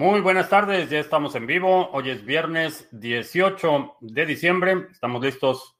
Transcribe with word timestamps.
Muy 0.00 0.22
buenas 0.22 0.48
tardes, 0.48 0.88
ya 0.88 0.98
estamos 0.98 1.34
en 1.34 1.46
vivo. 1.46 1.90
Hoy 1.90 2.08
es 2.08 2.24
viernes 2.24 2.88
18 2.90 3.98
de 4.00 4.24
diciembre. 4.24 4.86
Estamos 4.90 5.22
listos 5.22 5.76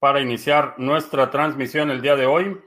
para 0.00 0.20
iniciar 0.20 0.74
nuestra 0.78 1.30
transmisión 1.30 1.92
el 1.92 2.02
día 2.02 2.16
de 2.16 2.26
hoy. 2.26 2.60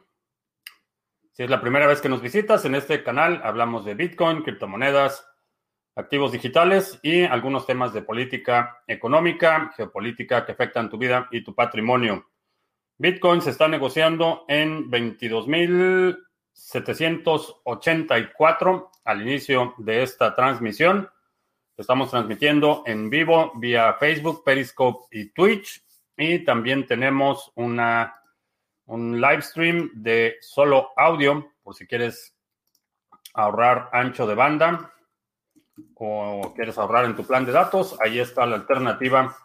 Si 1.33 1.43
es 1.43 1.49
la 1.49 1.59
primera 1.59 1.85
vez 1.85 1.99
que 1.99 2.07
nos 2.07 2.21
visitas, 2.21 2.63
en 2.63 2.75
este 2.75 3.03
canal 3.03 3.41
hablamos 3.43 3.83
de 3.83 3.93
Bitcoin, 3.93 4.41
criptomonedas, 4.41 5.29
activos 5.97 6.31
digitales 6.31 6.97
y 7.03 7.23
algunos 7.23 7.67
temas 7.67 7.93
de 7.93 8.03
política 8.03 8.83
económica, 8.87 9.73
geopolítica 9.75 10.45
que 10.45 10.53
afectan 10.53 10.89
tu 10.89 10.97
vida 10.97 11.27
y 11.31 11.43
tu 11.43 11.53
patrimonio. 11.53 12.31
Bitcoin 12.97 13.41
se 13.41 13.49
está 13.49 13.67
negociando 13.67 14.45
en 14.47 14.89
22.784 16.55 18.89
al 19.03 19.21
inicio 19.21 19.75
de 19.77 20.03
esta 20.03 20.33
transmisión. 20.35 21.09
Estamos 21.75 22.11
transmitiendo 22.11 22.83
en 22.85 23.09
vivo 23.09 23.51
vía 23.55 23.95
Facebook, 23.95 24.43
Periscope 24.43 25.07
y 25.11 25.29
Twitch. 25.29 25.83
Y 26.15 26.45
también 26.45 26.85
tenemos 26.85 27.51
una, 27.55 28.21
un 28.85 29.19
live 29.19 29.41
stream 29.41 29.89
de 29.95 30.35
solo 30.41 30.91
audio, 30.95 31.51
por 31.63 31.73
si 31.75 31.87
quieres 31.87 32.37
ahorrar 33.33 33.89
ancho 33.91 34.27
de 34.27 34.35
banda 34.35 34.93
o 35.95 36.53
quieres 36.55 36.77
ahorrar 36.77 37.05
en 37.05 37.15
tu 37.15 37.25
plan 37.25 37.45
de 37.45 37.51
datos. 37.51 37.97
Ahí 37.99 38.19
está 38.19 38.45
la 38.45 38.57
alternativa. 38.57 39.35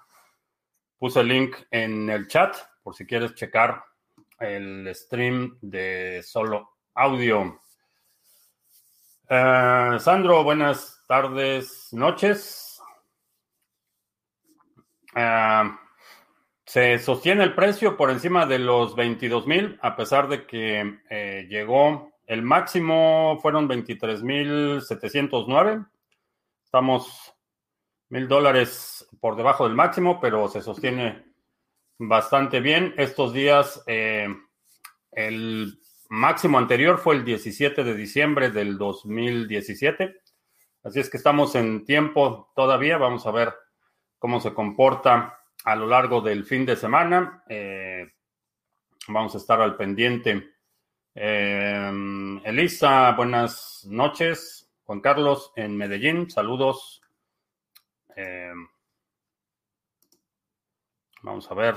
Puse 0.98 1.20
el 1.20 1.28
link 1.28 1.56
en 1.70 2.10
el 2.10 2.28
chat 2.28 2.54
por 2.82 2.94
si 2.94 3.06
quieres 3.06 3.34
checar 3.34 3.82
el 4.38 4.94
stream 4.94 5.58
de 5.60 6.22
solo 6.22 6.77
audio. 6.98 7.60
Eh, 9.30 9.96
Sandro, 10.00 10.42
buenas 10.42 11.04
tardes, 11.06 11.92
noches. 11.92 12.82
Eh, 15.14 15.62
se 16.64 16.98
sostiene 16.98 17.44
el 17.44 17.54
precio 17.54 17.96
por 17.96 18.10
encima 18.10 18.46
de 18.46 18.58
los 18.58 18.96
22 18.96 19.46
mil, 19.46 19.78
a 19.80 19.94
pesar 19.94 20.28
de 20.28 20.44
que 20.44 20.98
eh, 21.08 21.46
llegó 21.48 22.10
el 22.26 22.42
máximo, 22.42 23.38
fueron 23.40 23.68
23 23.68 24.22
mil 24.24 24.82
709. 24.82 25.84
Estamos 26.64 27.32
mil 28.08 28.26
dólares 28.26 29.08
por 29.20 29.36
debajo 29.36 29.68
del 29.68 29.76
máximo, 29.76 30.18
pero 30.20 30.48
se 30.48 30.62
sostiene 30.62 31.24
bastante 31.96 32.58
bien. 32.58 32.92
Estos 32.98 33.32
días, 33.32 33.84
el 33.86 35.78
máximo 36.08 36.58
anterior 36.58 36.98
fue 36.98 37.16
el 37.16 37.24
17 37.24 37.84
de 37.84 37.94
diciembre 37.94 38.50
del 38.50 38.78
2017. 38.78 40.20
Así 40.82 41.00
es 41.00 41.10
que 41.10 41.16
estamos 41.16 41.54
en 41.54 41.84
tiempo 41.84 42.50
todavía. 42.54 42.98
Vamos 42.98 43.26
a 43.26 43.30
ver 43.30 43.54
cómo 44.18 44.40
se 44.40 44.54
comporta 44.54 45.40
a 45.64 45.76
lo 45.76 45.86
largo 45.86 46.20
del 46.20 46.44
fin 46.44 46.64
de 46.64 46.76
semana. 46.76 47.42
Eh, 47.48 48.10
vamos 49.08 49.34
a 49.34 49.38
estar 49.38 49.60
al 49.60 49.76
pendiente. 49.76 50.54
Eh, 51.14 52.40
Elisa, 52.44 53.12
buenas 53.12 53.84
noches. 53.88 54.70
Juan 54.84 55.00
Carlos 55.00 55.52
en 55.56 55.76
Medellín, 55.76 56.30
saludos. 56.30 57.02
Eh, 58.16 58.52
vamos 61.22 61.50
a 61.50 61.54
ver 61.54 61.74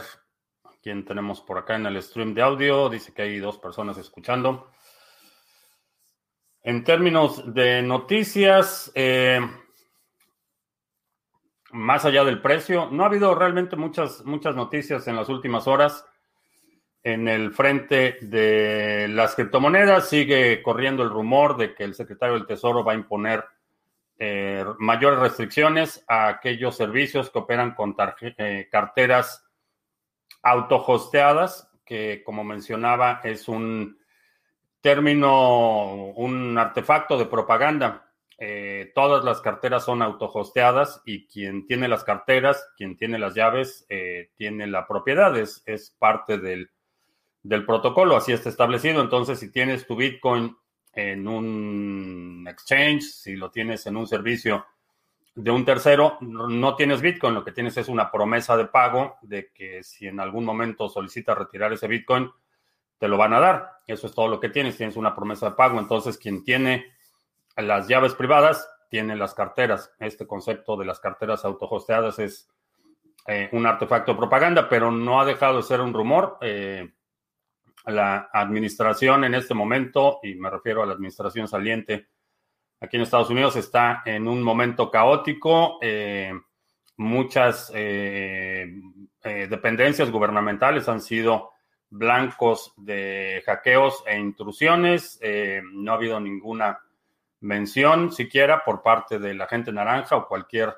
¿Quién 0.82 1.06
tenemos 1.06 1.42
por 1.42 1.60
acá 1.60 1.76
en 1.76 1.86
el 1.86 2.02
stream 2.02 2.34
de 2.34 2.42
audio? 2.42 2.90
Dice 2.90 3.14
que 3.14 3.22
hay 3.22 3.38
dos 3.38 3.60
personas 3.60 4.00
escuchando. 4.00 4.72
En 6.64 6.84
términos 6.84 7.54
de 7.54 7.84
noticias, 7.84 8.92
eh, 8.96 9.40
más 11.72 12.04
allá 12.06 12.24
del 12.24 12.42
precio, 12.42 12.90
no 12.92 13.04
ha 13.04 13.08
habido 13.08 13.36
realmente 13.36 13.76
muchas, 13.76 14.26
muchas 14.26 14.56
noticias 14.56 15.08
en 15.08 15.16
las 15.16 15.30
últimas 15.30 15.68
horas. 15.68 16.04
En 17.04 17.28
el 17.28 17.52
frente 17.52 18.18
de 18.22 19.08
las 19.08 19.36
criptomonedas 19.36 20.10
sigue 20.10 20.64
corriendo 20.64 21.04
el 21.04 21.12
rumor 21.12 21.58
de 21.58 21.76
que 21.76 21.84
el 21.84 21.94
secretario 21.94 22.34
del 22.34 22.48
Tesoro 22.48 22.84
va 22.84 22.94
a 22.94 22.96
imponer 22.96 23.46
eh, 24.18 24.66
mayores 24.80 25.20
restricciones 25.20 26.04
a 26.08 26.28
aquellos 26.28 26.76
servicios 26.76 27.30
que 27.30 27.40
operan 27.40 27.76
con 27.76 27.96
eh, 28.22 28.68
carteras 28.72 29.51
autohosteadas, 30.44 31.70
que 31.86 32.24
como 32.24 32.44
mencionaba 32.44 33.22
es 33.24 33.48
un 33.48 33.98
término, 34.82 35.94
un 36.16 36.58
artefacto 36.58 37.18
de 37.18 37.26
propaganda. 37.26 38.12
Eh, 38.38 38.92
todas 38.96 39.24
las 39.24 39.40
carteras 39.40 39.86
son 39.86 40.02
autohosteadas 40.02 41.04
y 41.06 41.28
quien 41.28 41.68
tiene 41.68 41.88
las 41.88 42.04
carteras, 42.04 42.68
quien 42.76 42.98
tiene 42.98 43.20
las 43.20 43.36
llaves, 43.36 43.86
eh, 43.88 44.32
tiene 44.36 44.66
la 44.66 44.88
propiedad, 44.88 45.38
es, 45.38 45.62
es 45.68 45.96
parte 46.00 46.40
del, 46.40 46.72
del, 47.44 47.66
protocolo, 47.68 48.16
así 48.16 48.32
está 48.32 48.50
establecido. 48.50 49.00
Entonces, 49.02 49.40
si 49.40 49.52
tienes 49.52 49.86
tu 49.86 49.96
Bitcoin 49.96 50.58
en 50.94 51.28
un 51.28 52.48
exchange, 52.50 53.04
si 53.04 53.36
lo 53.36 53.52
tienes 53.52 53.86
en 53.86 53.96
un 53.96 54.08
servicio 54.08 54.66
de 55.34 55.52
un 55.52 55.64
tercero, 55.64 56.18
no 56.22 56.76
tienes 56.76 57.02
Bitcoin, 57.02 57.34
lo 57.34 57.44
que 57.44 57.54
tienes 57.54 57.78
es 57.78 57.88
una 57.88 58.12
promesa 58.12 58.58
de 58.58 58.66
pago 58.66 59.18
de 59.22 59.52
que 59.54 59.82
si 59.84 60.08
en 60.08 60.20
algún 60.20 60.44
momento 60.44 60.90
solicitas 60.90 61.38
retirar 61.38 61.72
ese 61.72 61.88
Bitcoin, 61.88 62.30
te 62.98 63.08
lo 63.08 63.18
van 63.18 63.34
a 63.34 63.40
dar. 63.40 63.72
Eso 63.88 64.08
es 64.08 64.14
todo 64.14 64.28
lo 64.28 64.40
que 64.40 64.50
tienes, 64.50 64.78
tienes 64.78 64.96
una 64.96 65.16
promesa 65.16 65.50
de 65.50 65.56
pago. 65.56 65.80
Entonces, 65.80 66.18
quien 66.18 66.44
tiene 66.44 66.86
las 67.56 67.88
llaves 67.88 68.14
privadas, 68.14 68.70
tiene 68.90 69.16
las 69.16 69.34
carteras. 69.34 69.92
Este 70.00 70.28
concepto 70.28 70.76
de 70.78 70.86
las 70.86 71.00
carteras 71.00 71.46
autohosteadas 71.46 72.20
es 72.20 72.50
eh, 73.26 73.50
un 73.54 73.66
artefacto 73.66 74.12
de 74.12 74.18
propaganda, 74.18 74.68
pero 74.68 74.92
no 74.92 75.22
ha 75.22 75.26
dejado 75.26 75.58
de 75.58 75.64
ser 75.64 75.82
un 75.82 75.94
rumor. 75.94 76.38
Eh, 76.42 76.94
la 77.86 78.30
administración 78.32 79.24
en 79.24 79.34
este 79.34 79.54
momento, 79.54 80.20
y 80.22 80.36
me 80.36 80.50
refiero 80.50 80.84
a 80.84 80.86
la 80.86 80.94
administración 80.94 81.48
saliente, 81.48 82.10
aquí 82.82 82.98
en 82.98 83.04
Estados 83.04 83.30
Unidos 83.30 83.56
está 83.56 84.02
en 84.06 84.28
un 84.28 84.42
momento 84.42 84.90
caótico. 84.90 85.78
Eh, 85.82 86.34
muchas 86.98 87.72
eh, 87.74 88.68
eh, 89.24 89.48
dependencias 89.48 90.12
gubernamentales 90.12 90.90
han 90.90 91.00
sido 91.00 91.52
blancos 91.90 92.74
de 92.78 93.44
hackeos 93.46 94.04
e 94.08 94.18
intrusiones. 94.18 95.20
no 95.74 95.92
ha 95.92 95.96
habido 95.96 96.20
ninguna 96.20 96.80
mención 97.42 98.12
siquiera 98.12 98.64
por 98.64 98.82
parte 98.82 99.20
de 99.20 99.34
la 99.34 99.48
gente 99.48 99.72
naranja 99.72 100.16
o 100.16 100.28
cualquier 100.28 100.74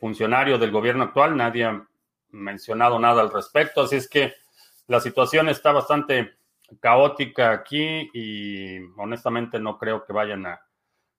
funcionario 0.00 0.58
del 0.58 0.70
gobierno 0.70 1.04
actual. 1.04 1.34
Nadie 1.34 1.64
ha 1.64 1.82
mencionado 2.30 2.98
nada 2.98 3.22
al 3.22 3.32
respecto. 3.32 3.82
Así 3.82 3.96
es 3.96 4.08
que 4.08 4.34
la 4.86 5.00
situación 5.00 5.48
está 5.48 5.72
bastante 5.72 6.36
caótica 6.78 7.50
aquí 7.50 8.10
y 8.12 8.78
honestamente 8.98 9.58
no 9.58 9.78
creo 9.78 10.04
que 10.04 10.12
vayan 10.12 10.44
a 10.44 10.60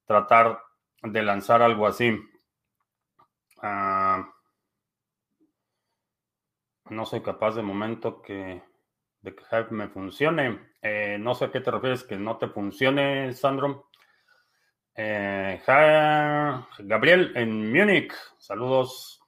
tratar 0.10 0.60
de 1.04 1.22
lanzar 1.22 1.62
algo 1.62 1.86
así. 1.86 2.20
Ah, 3.62 4.28
no 6.90 7.06
soy 7.06 7.22
capaz 7.22 7.52
de 7.52 7.62
momento 7.62 8.20
que, 8.20 8.64
de 9.22 9.36
que 9.36 9.44
Hive 9.52 9.68
me 9.70 9.88
funcione. 9.88 10.72
Eh, 10.82 11.18
no 11.20 11.36
sé 11.36 11.46
a 11.46 11.52
qué 11.52 11.62
te 11.62 11.70
refieres 11.70 12.04
que 12.04 12.18
no 12.18 12.38
te 12.38 12.48
funcione, 12.48 13.34
Sandro. 13.34 13.92
Eh, 14.96 15.62
Gabriel 16.80 17.32
en 17.36 17.72
Múnich, 17.72 18.12
saludos. 18.40 19.22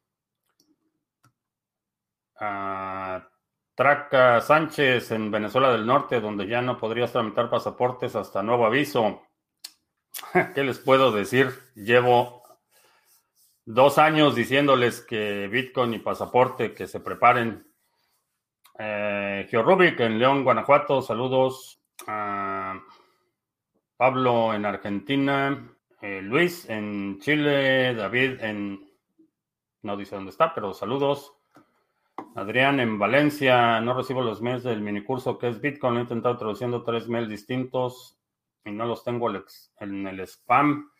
Uh, 2.39 3.21
Traca 3.75 4.41
Sánchez 4.41 5.11
en 5.11 5.29
Venezuela 5.29 5.71
del 5.71 5.85
Norte, 5.85 6.19
donde 6.19 6.47
ya 6.47 6.59
no 6.63 6.79
podrías 6.79 7.11
tramitar 7.11 7.51
pasaportes 7.51 8.15
hasta 8.15 8.41
nuevo 8.41 8.65
aviso. 8.65 9.21
¿Qué 10.55 10.63
les 10.63 10.79
puedo 10.79 11.11
decir? 11.11 11.51
Llevo 11.75 12.43
dos 13.65 13.97
años 13.97 14.35
diciéndoles 14.35 15.01
que 15.01 15.47
Bitcoin 15.47 15.93
y 15.93 15.99
pasaporte, 15.99 16.73
que 16.73 16.87
se 16.87 16.99
preparen. 16.99 17.67
Eh, 18.77 19.47
en 19.51 20.19
León, 20.19 20.43
Guanajuato, 20.43 21.01
saludos. 21.01 21.81
Pablo 23.97 24.53
en 24.53 24.65
Argentina. 24.65 25.77
Eh, 26.01 26.21
Luis 26.21 26.69
en 26.69 27.19
Chile. 27.19 27.93
David 27.93 28.41
en... 28.41 28.89
No 29.83 29.97
dice 29.97 30.15
dónde 30.15 30.31
está, 30.31 30.53
pero 30.53 30.73
saludos. 30.73 31.33
Adrián 32.35 32.79
en 32.79 32.97
Valencia. 32.97 33.79
No 33.81 33.93
recibo 33.93 34.21
los 34.21 34.41
mails 34.41 34.63
del 34.63 34.81
minicurso 34.81 35.37
que 35.37 35.49
es 35.49 35.61
Bitcoin. 35.61 35.97
He 35.97 36.01
intentado 36.01 36.37
traduciendo 36.37 36.83
tres 36.83 37.07
mails 37.07 37.29
distintos 37.29 38.20
y 38.65 38.71
no 38.71 38.85
los 38.85 39.03
tengo 39.03 39.29
en 39.79 40.07
el 40.07 40.19
spam. 40.21 40.91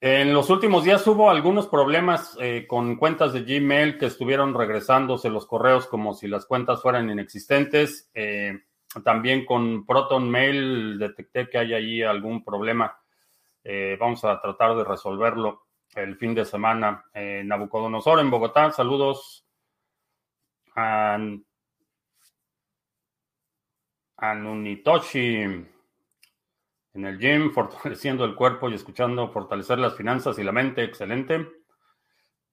En 0.00 0.32
los 0.32 0.48
últimos 0.48 0.84
días 0.84 1.04
hubo 1.08 1.28
algunos 1.28 1.66
problemas 1.66 2.36
eh, 2.40 2.66
con 2.68 2.96
cuentas 2.96 3.32
de 3.32 3.42
Gmail 3.42 3.98
que 3.98 4.06
estuvieron 4.06 4.54
regresándose 4.54 5.28
los 5.28 5.46
correos 5.46 5.86
como 5.88 6.14
si 6.14 6.28
las 6.28 6.46
cuentas 6.46 6.80
fueran 6.82 7.10
inexistentes. 7.10 8.10
Eh, 8.14 8.60
también 9.04 9.44
con 9.44 9.84
Proton 9.84 10.30
Mail 10.30 10.98
detecté 10.98 11.48
que 11.48 11.58
hay 11.58 11.74
ahí 11.74 12.02
algún 12.02 12.44
problema. 12.44 12.98
vamos 13.98 14.24
a 14.24 14.40
tratar 14.40 14.76
de 14.76 14.84
resolverlo 14.84 15.66
el 15.94 16.16
fin 16.16 16.34
de 16.34 16.44
semana. 16.44 17.04
Nabucodonosor 17.12 18.20
en 18.20 18.30
Bogotá, 18.30 18.70
saludos. 18.70 19.44
A, 20.74 21.18
a 24.16 24.34
Nunitoshi 24.34 25.77
en 26.98 27.06
el 27.06 27.18
gym, 27.18 27.52
fortaleciendo 27.54 28.24
el 28.24 28.34
cuerpo 28.34 28.68
y 28.68 28.74
escuchando 28.74 29.30
fortalecer 29.30 29.78
las 29.78 29.96
finanzas 29.96 30.38
y 30.38 30.44
la 30.44 30.52
mente. 30.52 30.82
Excelente. 30.82 31.48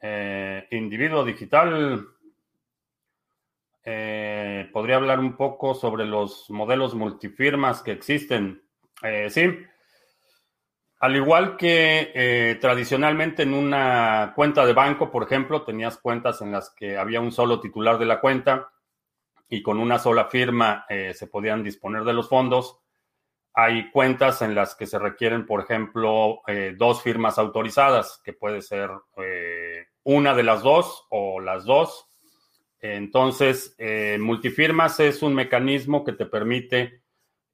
Eh, 0.02 0.68
individuo 0.72 1.26
digital. 1.26 2.08
Eh, 3.84 4.70
podría 4.72 4.96
hablar 4.96 5.20
un 5.20 5.36
poco 5.36 5.74
sobre 5.74 6.06
los 6.06 6.50
modelos 6.50 6.94
multifirmas 6.96 7.82
que 7.82 7.92
existen. 7.92 8.64
Eh, 9.02 9.30
sí. 9.30 9.46
Al 11.00 11.16
igual 11.16 11.58
que 11.58 12.58
tradicionalmente 12.60 13.44
en 13.44 13.54
una 13.54 14.32
cuenta 14.34 14.66
de 14.66 14.74
banco, 14.74 15.12
por 15.12 15.24
ejemplo, 15.24 15.64
tenías 15.64 15.98
cuentas 15.98 16.42
en 16.42 16.52
las 16.52 16.74
que 16.74 16.98
había 16.98 17.20
un 17.20 17.32
solo 17.32 17.60
titular 17.60 18.00
de 18.00 18.06
la 18.06 18.22
cuenta 18.22 18.70
y 19.50 19.62
con 19.62 19.78
una 19.80 20.00
sola 20.00 20.26
firma 20.26 20.86
se 20.88 21.28
podían 21.28 21.64
disponer 21.64 22.06
de 22.06 22.14
los 22.14 22.30
fondos 22.30 22.85
hay 23.56 23.90
cuentas 23.90 24.42
en 24.42 24.54
las 24.54 24.76
que 24.76 24.86
se 24.86 25.00
requieren, 25.00 25.46
por 25.46 25.62
ejemplo, 25.62 26.42
eh, 26.46 26.76
dos 26.78 27.02
firmas 27.02 27.40
autorizadas, 27.40 28.22
que 28.22 28.34
puede 28.34 28.62
ser 28.62 28.90
eh, 29.16 29.88
una 30.04 30.36
de 30.36 30.44
las 30.44 30.62
dos 30.62 31.08
o 31.10 31.40
las 31.40 31.64
dos. 31.64 32.06
Entonces, 32.82 33.74
eh, 33.78 34.18
multifirmas 34.20 35.00
es 35.00 35.24
un 35.24 35.34
mecanismo 35.34 36.04
que 36.04 36.12
te 36.12 36.26
permite 36.26 37.02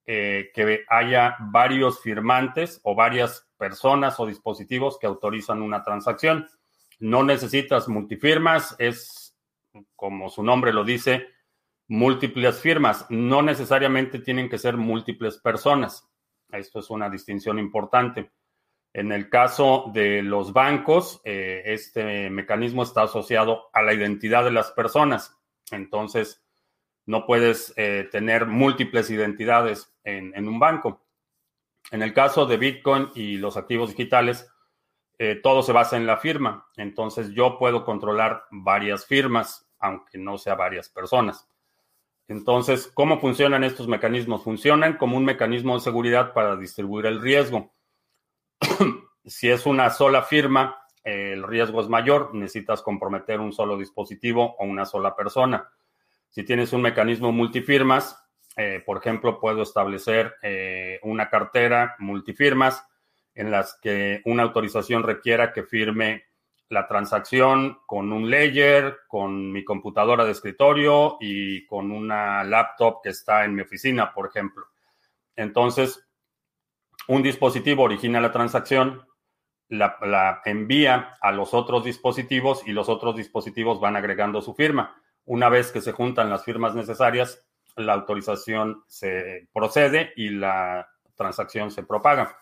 que 0.04 0.84
haya 0.90 1.38
varios 1.40 2.02
firmantes 2.02 2.82
o 2.84 2.96
varias 2.96 3.48
personas 3.56 4.20
o 4.20 4.26
dispositivos 4.26 5.00
que 5.00 5.08
autorizan 5.08 5.62
una 5.62 5.84
transacción. 5.84 6.50
No 7.00 7.24
necesitas 7.24 7.88
multifirmas, 7.88 8.76
es 8.78 9.38
como 9.96 10.30
su 10.30 10.44
nombre 10.44 10.74
lo 10.74 10.84
dice, 10.84 11.28
múltiples 11.92 12.58
firmas. 12.62 13.06
No 13.10 13.42
necesariamente 13.42 14.20
tienen 14.20 14.48
que 14.48 14.58
ser 14.58 14.78
múltiples 14.78 15.38
personas. 15.40 16.10
Esto 16.50 16.80
es 16.80 16.90
una 16.90 17.10
distinción 17.10 17.60
importante. 17.60 18.32
En 18.94 19.12
el 19.12 19.30
caso 19.30 19.92
de 19.94 20.22
los 20.22 20.54
bancos, 20.54 21.20
eh, 21.26 21.64
este 21.66 22.30
mecanismo 22.30 22.84
está 22.84 23.04
asociado 23.04 23.70
a 23.74 23.82
la 23.82 23.94
identidad 23.94 24.46
de 24.46 24.52
las 24.52 24.72
personas. 24.72 25.38
Entonces, 25.70 26.42
no 27.06 27.26
puedes 27.26 27.74
eh, 27.76 28.08
tener 28.10 28.46
múltiples 28.46 29.10
identidades 29.10 29.94
en, 30.06 30.48
un 30.48 30.60
banco. 30.60 31.02
En 31.92 32.04
el 32.04 32.14
caso 32.14 32.46
de 32.46 32.56
Bitcoin 32.56 33.10
y 33.16 33.36
los 33.36 33.58
activos 33.58 33.90
digitales, 33.90 34.50
eh, 35.18 35.42
todo 35.44 35.62
se 35.62 35.74
basa 35.74 35.98
en 35.98 36.08
la 36.08 36.16
firma. 36.16 36.70
Entonces, 36.78 37.32
yo 37.32 37.58
puedo 37.58 37.84
controlar 37.84 38.46
varias 38.50 39.06
firmas, 39.06 39.70
aunque 39.78 40.18
no 40.18 40.38
sea 40.38 40.56
varias 40.56 40.88
personas. 40.88 41.51
Entonces, 42.32 42.90
¿cómo 42.94 43.20
funcionan 43.20 43.66
estos 43.66 43.90
mecanismos? 43.90 44.46
Funcionan 44.46 44.96
como 44.96 45.18
un 45.18 45.26
mecanismo 45.26 45.76
de 45.76 45.82
seguridad 45.82 46.32
para 46.32 46.56
distribuir 46.56 47.06
el 47.06 47.20
riesgo. 47.20 47.74
si 49.26 49.50
es 49.50 49.66
una 49.66 49.90
sola 49.90 50.22
firma, 50.22 50.78
el 51.04 51.44
riesgo 51.44 51.82
es 51.82 51.90
mayor, 51.90 52.34
necesitas 52.34 52.82
comprometer 52.82 53.42
un 53.42 53.52
solo 53.52 53.78
dispositivo 53.78 54.56
o 54.58 54.64
una 54.64 54.86
sola 54.86 55.14
persona. 55.14 55.70
Si 56.30 56.46
tienes 56.46 56.72
un 56.72 56.84
mecanismo 56.84 57.34
multifirmas, 57.34 58.18
eh, 58.56 58.82
por 58.86 59.00
ejemplo, 59.00 59.38
puedo 59.38 59.64
establecer 59.64 60.36
eh, 60.42 61.02
una 61.04 61.30
cartera 61.30 61.98
multifirmas 62.00 62.82
en 63.36 63.52
las 63.52 63.78
que 63.82 64.22
una 64.24 64.44
autorización 64.44 65.04
requiera 65.04 65.52
que 65.52 65.64
firme 65.64 66.24
la 66.72 66.88
transacción 66.88 67.80
con 67.86 68.14
un 68.14 68.30
ledger, 68.30 69.00
con 69.10 69.52
mi 69.52 69.66
computadora 69.66 70.24
de 70.24 70.32
escritorio 70.32 71.18
y 71.20 71.66
con 71.66 71.92
una 71.92 72.46
laptop 72.46 73.02
que 73.04 73.10
está 73.10 73.44
en 73.44 73.54
mi 73.54 73.62
oficina, 73.62 74.14
por 74.14 74.28
ejemplo. 74.28 74.68
Entonces, 75.36 76.08
un 77.10 77.22
dispositivo 77.24 77.84
origina 77.84 78.22
la 78.22 78.32
transacción, 78.32 79.06
la, 79.68 80.42
envía 80.46 81.16
a 81.20 81.34
los 81.34 81.54
otros 81.54 81.84
dispositivos 81.84 82.66
y 82.66 82.72
los 82.72 82.88
otros 82.88 83.18
dispositivos 83.18 83.82
van 83.82 83.98
agregando 83.98 84.42
su 84.42 84.54
firma. 84.54 84.96
Una 85.26 85.50
vez 85.50 85.74
que 85.74 85.82
se 85.82 85.92
juntan 85.92 86.30
las 86.30 86.46
firmas 86.46 86.74
necesarias, 86.74 87.46
la 87.76 87.94
autorización 87.94 88.86
se 88.88 89.50
procede 89.54 90.14
y 90.16 90.30
la 90.30 90.88
transacción 91.16 91.70
se 91.70 91.84
propaga. 91.84 92.38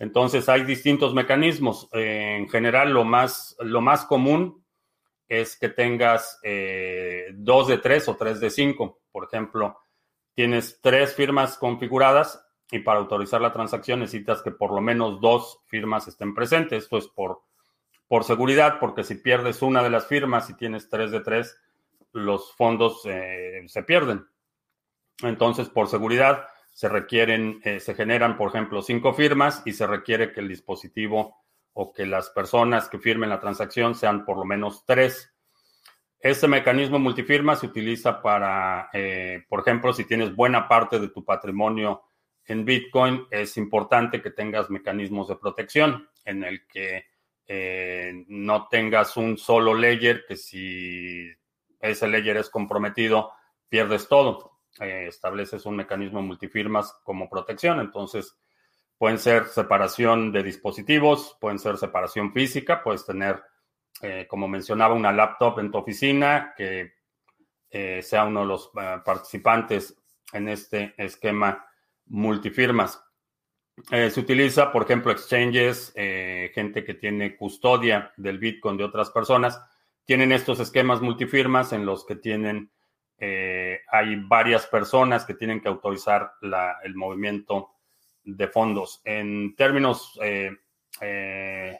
Entonces 0.00 0.48
hay 0.48 0.64
distintos 0.64 1.14
mecanismos. 1.14 1.88
en 1.92 2.48
general, 2.48 2.90
lo 2.92 3.04
más, 3.04 3.54
lo 3.60 3.82
más 3.82 4.06
común 4.06 4.64
es 5.28 5.56
que 5.56 5.68
tengas 5.68 6.40
eh, 6.42 7.26
dos 7.34 7.68
de 7.68 7.78
tres 7.78 8.08
o 8.08 8.16
tres 8.16 8.40
de 8.40 8.50
cinco. 8.50 9.02
Por 9.12 9.26
ejemplo, 9.26 9.78
tienes 10.34 10.80
tres 10.80 11.14
firmas 11.14 11.58
configuradas 11.58 12.44
y 12.70 12.78
para 12.78 12.98
autorizar 12.98 13.42
la 13.42 13.52
transacción 13.52 14.00
necesitas 14.00 14.40
que 14.42 14.50
por 14.50 14.72
lo 14.72 14.80
menos 14.80 15.20
dos 15.20 15.60
firmas 15.66 16.08
estén 16.08 16.34
presentes. 16.34 16.84
Esto 16.84 16.96
es 16.96 17.06
por, 17.06 17.42
por 18.08 18.24
seguridad, 18.24 18.80
porque 18.80 19.04
si 19.04 19.16
pierdes 19.16 19.60
una 19.60 19.82
de 19.82 19.90
las 19.90 20.06
firmas 20.06 20.48
y 20.48 20.54
tienes 20.54 20.88
tres 20.88 21.10
de 21.10 21.20
tres, 21.20 21.60
los 22.12 22.54
fondos 22.54 23.02
eh, 23.04 23.64
se 23.66 23.82
pierden. 23.82 24.26
Entonces, 25.22 25.68
por 25.68 25.88
seguridad, 25.88 26.46
se 26.70 26.88
requieren, 26.88 27.60
eh, 27.64 27.80
se 27.80 27.94
generan, 27.94 28.36
por 28.36 28.48
ejemplo, 28.48 28.82
cinco 28.82 29.12
firmas 29.12 29.62
y 29.66 29.72
se 29.72 29.86
requiere 29.86 30.32
que 30.32 30.40
el 30.40 30.48
dispositivo 30.48 31.36
o 31.72 31.92
que 31.92 32.06
las 32.06 32.30
personas 32.30 32.88
que 32.88 32.98
firmen 32.98 33.30
la 33.30 33.40
transacción 33.40 33.94
sean 33.94 34.24
por 34.24 34.38
lo 34.38 34.44
menos 34.44 34.84
tres. 34.86 35.32
Este 36.18 36.48
mecanismo 36.48 36.98
multifirma 36.98 37.56
se 37.56 37.66
utiliza 37.66 38.20
para, 38.20 38.90
eh, 38.92 39.44
por 39.48 39.60
ejemplo, 39.60 39.92
si 39.92 40.04
tienes 40.04 40.34
buena 40.34 40.68
parte 40.68 40.98
de 40.98 41.08
tu 41.08 41.24
patrimonio 41.24 42.02
en 42.44 42.64
Bitcoin, 42.64 43.26
es 43.30 43.56
importante 43.56 44.20
que 44.20 44.30
tengas 44.30 44.70
mecanismos 44.70 45.28
de 45.28 45.36
protección 45.36 46.08
en 46.24 46.44
el 46.44 46.66
que 46.66 47.04
eh, 47.46 48.24
no 48.28 48.68
tengas 48.68 49.16
un 49.16 49.38
solo 49.38 49.74
ledger 49.74 50.24
que 50.26 50.36
si 50.36 51.30
ese 51.80 52.08
ledger 52.08 52.36
es 52.36 52.50
comprometido, 52.50 53.32
pierdes 53.68 54.06
todo. 54.08 54.49
Eh, 54.78 55.06
estableces 55.08 55.66
un 55.66 55.76
mecanismo 55.76 56.22
multifirmas 56.22 56.94
como 57.02 57.28
protección. 57.28 57.80
Entonces, 57.80 58.38
pueden 58.96 59.18
ser 59.18 59.46
separación 59.46 60.30
de 60.32 60.42
dispositivos, 60.42 61.36
pueden 61.40 61.58
ser 61.58 61.76
separación 61.76 62.32
física, 62.32 62.82
puedes 62.82 63.04
tener, 63.04 63.42
eh, 64.00 64.26
como 64.28 64.46
mencionaba, 64.46 64.94
una 64.94 65.12
laptop 65.12 65.58
en 65.58 65.72
tu 65.72 65.78
oficina 65.78 66.54
que 66.56 66.92
eh, 67.68 68.00
sea 68.02 68.24
uno 68.24 68.40
de 68.40 68.46
los 68.46 68.70
participantes 69.04 69.96
en 70.32 70.48
este 70.48 70.94
esquema 70.96 71.66
multifirmas. 72.06 73.02
se 73.88 74.20
utiliza, 74.20 74.70
por 74.72 74.82
ejemplo, 74.82 75.10
exchanges, 75.10 75.92
gente 75.94 76.84
que 76.84 76.94
tiene 76.94 77.36
custodia 77.36 78.12
del 78.16 78.38
Bitcoin 78.38 78.76
de 78.76 78.84
otras 78.84 79.10
personas, 79.10 79.60
tienen 80.04 80.32
estos 80.32 80.60
esquemas 80.60 81.00
multifirmas 81.00 81.72
en 81.72 81.86
los 81.86 82.04
que 82.04 82.16
tienen 82.16 82.70
eh, 83.22 83.82
hay 83.92 84.16
varias 84.16 84.66
personas 84.66 85.26
que 85.26 85.34
tienen 85.34 85.60
que 85.60 85.68
autorizar 85.68 86.32
el 86.82 86.94
movimiento 86.94 87.74
de 88.24 88.48
fondos. 88.48 89.02
En 89.04 89.54
términos 89.56 90.18
eh, 90.22 90.56
eh, 91.02 91.78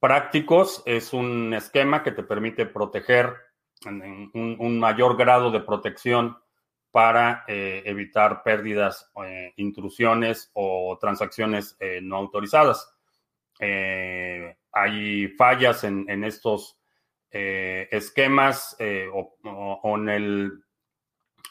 prácticos, 0.00 0.82
es 0.84 1.12
un 1.12 1.54
esquema 1.54 2.02
que 2.02 2.10
te 2.10 2.24
permite 2.24 2.66
proteger 2.66 3.32
un, 3.84 4.78
mayor 4.80 5.16
grado 5.16 5.52
de 5.52 5.60
protección 5.60 6.36
para 6.90 7.44
evitar 7.46 8.42
pérdidas, 8.42 9.12
intrusiones 9.54 10.50
o 10.54 10.98
transacciones 11.00 11.76
no 12.02 12.16
autorizadas. 12.16 12.92
hay 13.60 15.28
fallas 15.36 15.84
en 15.84 16.24
estos 16.24 16.77
eh, 17.30 17.88
esquemas 17.90 18.74
eh, 18.78 19.08
o, 19.12 19.36
en, 19.96 20.08
el, 20.08 20.64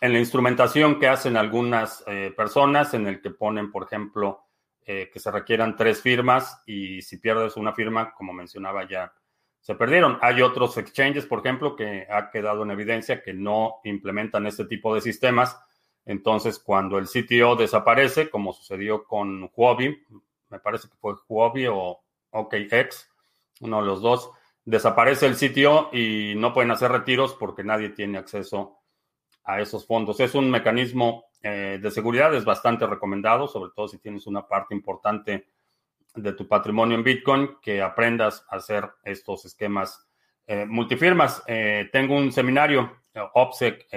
en, 0.02 0.14
la 0.14 0.20
instrumentación 0.20 1.00
que 1.00 1.08
hacen 1.08 1.38
algunas 1.38 2.04
eh, 2.08 2.34
personas, 2.36 2.94
en 2.94 3.08
el 3.08 3.22
que 3.22 3.30
ponen, 3.30 3.72
por 3.72 3.84
ejemplo, 3.84 4.44
que 4.86 5.20
se 5.20 5.32
requieran 5.32 5.76
tres 5.76 6.02
firmas 6.02 6.64
y 6.66 7.02
si 7.02 7.18
pierdes 7.18 7.58
una 7.58 7.74
firma, 7.74 8.14
como 8.14 8.32
mencionaba 8.32 8.88
ya, 8.88 9.12
se 9.60 9.76
perdieron. 9.76 10.18
Hay 10.22 10.42
otros 10.42 10.78
exchanges, 10.78 11.26
por 11.26 11.40
ejemplo, 11.40 11.76
que 11.76 12.08
ha 12.10 12.30
quedado 12.30 12.64
en 12.64 12.72
evidencia 12.72 13.22
que 13.22 13.34
no 13.34 13.82
implementan 13.84 14.48
este 14.48 14.64
tipo 14.64 14.96
de 14.96 15.02
sistemas. 15.02 15.60
Entonces, 16.06 16.58
cuando 16.58 16.98
el 17.00 17.08
CTO 17.08 17.58
desaparece, 17.58 18.30
como 18.30 18.54
sucedió 18.54 19.04
con 19.04 19.52
Huobi, 19.54 20.06
me 20.48 20.60
parece 20.60 20.88
que 20.88 20.96
fue 20.96 21.16
Huobi 21.28 21.68
o 21.68 22.00
OKX, 22.30 23.12
uno 23.60 23.82
de 23.82 23.88
los 23.88 24.02
dos, 24.02 24.32
desaparece 24.68 25.26
el 25.28 25.36
sitio 25.36 25.90
y 25.94 26.34
no 26.36 26.54
pueden 26.54 26.72
hacer 26.72 26.92
retiros 26.92 27.34
porque 27.36 27.64
nadie 27.64 27.90
tiene 27.90 28.18
acceso 28.18 28.80
a 29.46 29.62
esos 29.62 29.88
fondos. 29.88 30.20
Es 30.20 30.36
un 30.36 30.52
mecanismo 30.52 31.30
eh, 31.42 31.80
de 31.82 31.90
seguridad, 31.90 32.36
es 32.36 32.44
bastante 32.44 32.86
recomendado, 32.86 33.48
sobre 33.48 33.72
todo 33.74 33.88
si 33.88 33.98
tienes 33.98 34.28
una 34.28 34.46
parte 34.46 34.76
importante 34.76 35.48
de 36.16 36.34
tu 36.34 36.50
patrimonio 36.50 36.98
en 36.98 37.04
Bitcoin 37.06 37.52
que 37.62 37.82
aprendas 37.82 38.46
a 38.50 38.58
hacer 38.58 38.90
estos 39.04 39.46
esquemas 39.46 40.06
eh, 40.46 40.66
multifirmas. 40.66 41.42
Eh, 41.48 41.88
tengo 41.94 42.18
un 42.18 42.34
seminario, 42.34 43.04
OPSEC, 43.36 43.88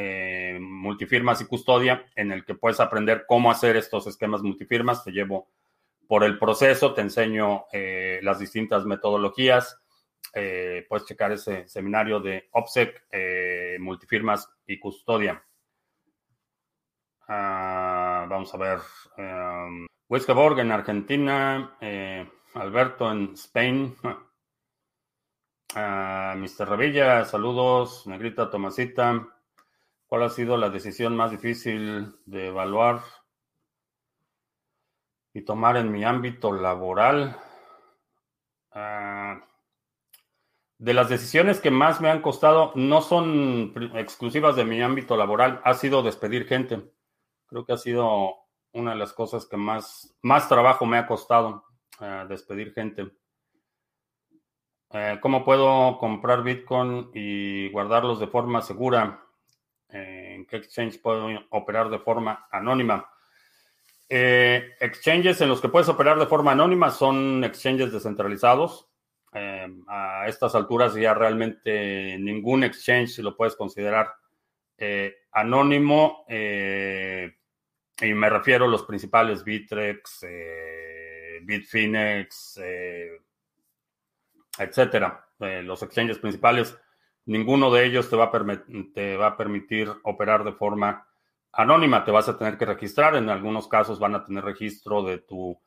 multifirmas 0.61 1.41
y 1.41 1.47
custodia, 1.47 2.07
en 2.15 2.31
el 2.31 2.45
que 2.45 2.55
puedes 2.55 2.79
aprender 2.79 3.25
cómo 3.27 3.51
hacer 3.51 3.77
estos 3.77 4.07
esquemas 4.07 4.43
multifirmas. 4.43 5.03
Te 5.03 5.11
llevo 5.11 5.51
por 6.07 6.23
el 6.23 6.39
proceso, 6.39 6.95
te 6.95 7.01
enseño 7.03 7.65
las 8.23 8.39
distintas 8.39 8.87
metodologías. 8.87 9.81
Puedes 10.33 11.07
checar 11.07 11.33
ese 11.33 11.69
seminario 11.69 12.21
de 12.21 12.49
OPSEC, 12.53 13.79
multifirmas 13.79 14.49
y 14.67 14.79
custodia. 14.79 15.43
Ah, 17.33 18.27
vamos 18.29 18.53
a 18.53 18.57
ver. 18.57 18.81
Um, 19.17 19.87
en 20.59 20.73
Argentina. 20.73 21.77
Eh, 21.81 22.29
Alberto 22.55 23.09
en 23.13 23.35
Spain. 23.35 23.95
Ah, 25.77 26.35
Mr. 26.37 26.69
Revilla, 26.69 27.25
saludos. 27.25 28.05
Negrita 28.09 28.51
Tomasita. 28.51 29.29
¿Cuál 30.09 30.25
ha 30.25 30.29
sido 30.31 30.57
la 30.57 30.71
decisión 30.71 31.17
más 31.17 31.31
difícil 31.31 32.17
de 32.27 32.49
evaluar 32.49 33.03
y 35.33 35.43
tomar 35.43 35.77
en 35.77 35.93
mi 35.93 36.03
ámbito 36.03 36.53
laboral? 36.53 37.37
Ah, 38.73 39.41
de 40.81 40.95
las 40.95 41.11
decisiones 41.11 41.61
que 41.61 41.71
más 41.71 42.01
me 42.01 42.09
han 42.09 42.23
costado, 42.23 42.73
no 42.75 43.03
son 43.03 43.75
exclusivas 43.97 44.57
de 44.57 44.65
mi 44.65 44.81
ámbito 44.81 45.15
laboral, 45.15 45.61
ha 45.63 45.75
sido 45.75 46.03
despedir 46.03 46.47
gente. 46.47 46.81
Creo 47.47 47.67
que 47.67 47.75
ha 47.75 47.77
sido 47.77 48.37
una 48.73 48.93
de 48.93 48.97
las 48.97 49.13
cosas 49.13 49.45
que 49.45 49.59
más, 49.59 50.17
más 50.23 50.49
trabajo 50.49 50.87
me 50.87 50.97
ha 50.97 51.07
costado, 51.07 51.67
eh, 52.01 52.25
despedir 52.31 52.73
gente. 52.73 53.11
Eh, 54.91 55.19
¿Cómo 55.21 55.45
puedo 55.45 55.99
comprar 55.99 56.43
Bitcoin 56.43 57.11
y 57.13 57.71
guardarlos 57.71 58.19
de 58.19 58.29
forma 58.29 58.63
segura? 58.63 59.23
Eh, 59.91 60.33
¿En 60.35 60.47
qué 60.47 60.57
exchange 60.57 61.03
puedo 61.03 61.29
operar 61.51 61.91
de 61.91 61.99
forma 61.99 62.49
anónima? 62.51 63.07
exchanges 64.13 65.41
en 65.41 65.49
los 65.49 65.61
que 65.61 65.69
puedes 65.69 65.89
operar 65.89 66.19
de 66.19 66.27
forma 66.27 66.51
anónima 66.51 66.91
son 66.91 67.45
exchanges 67.45 67.93
descentralizados. 67.93 68.90
A 69.33 70.25
estas 70.27 70.55
alturas 70.55 70.95
ya 70.95 71.15
realmente 71.15 72.19
ningún 72.19 72.65
exchange 72.65 73.19
lo 73.19 73.37
puedes 73.37 73.57
considerar 73.57 74.09
anónimo. 75.33 76.25
Y 78.03 78.15
me 78.15 78.31
refiero 78.31 78.65
a 78.65 78.69
los 78.69 78.85
principales 78.85 79.45
Bitrex, 79.45 80.23
eh, 80.23 81.41
Bitfinex, 81.43 82.59
eh, 82.63 83.21
etcétera. 84.59 85.27
Eh, 85.39 85.63
los 85.63 85.83
exchanges 85.83 86.19
principales, 86.19 86.79
ninguno 87.27 87.71
de 87.71 87.85
ellos 87.85 88.09
te 88.09 88.17
va 88.17 88.25
a 88.25 89.37
permitir 89.37 89.93
operar 90.05 90.45
de 90.45 90.53
forma 90.53 91.07
anónima. 91.53 92.05
Te 92.05 92.11
vas 92.11 92.29
a 92.31 92.39
tener 92.39 92.57
que 92.57 92.65
registrar. 92.65 93.17
En 93.17 93.29
algunos 93.29 93.69
casos 93.69 93.99
van 93.99 94.15
a 94.15 94.25
tener 94.25 94.45
registro 94.45 95.03
de 95.03 95.19
tu, 95.19 95.61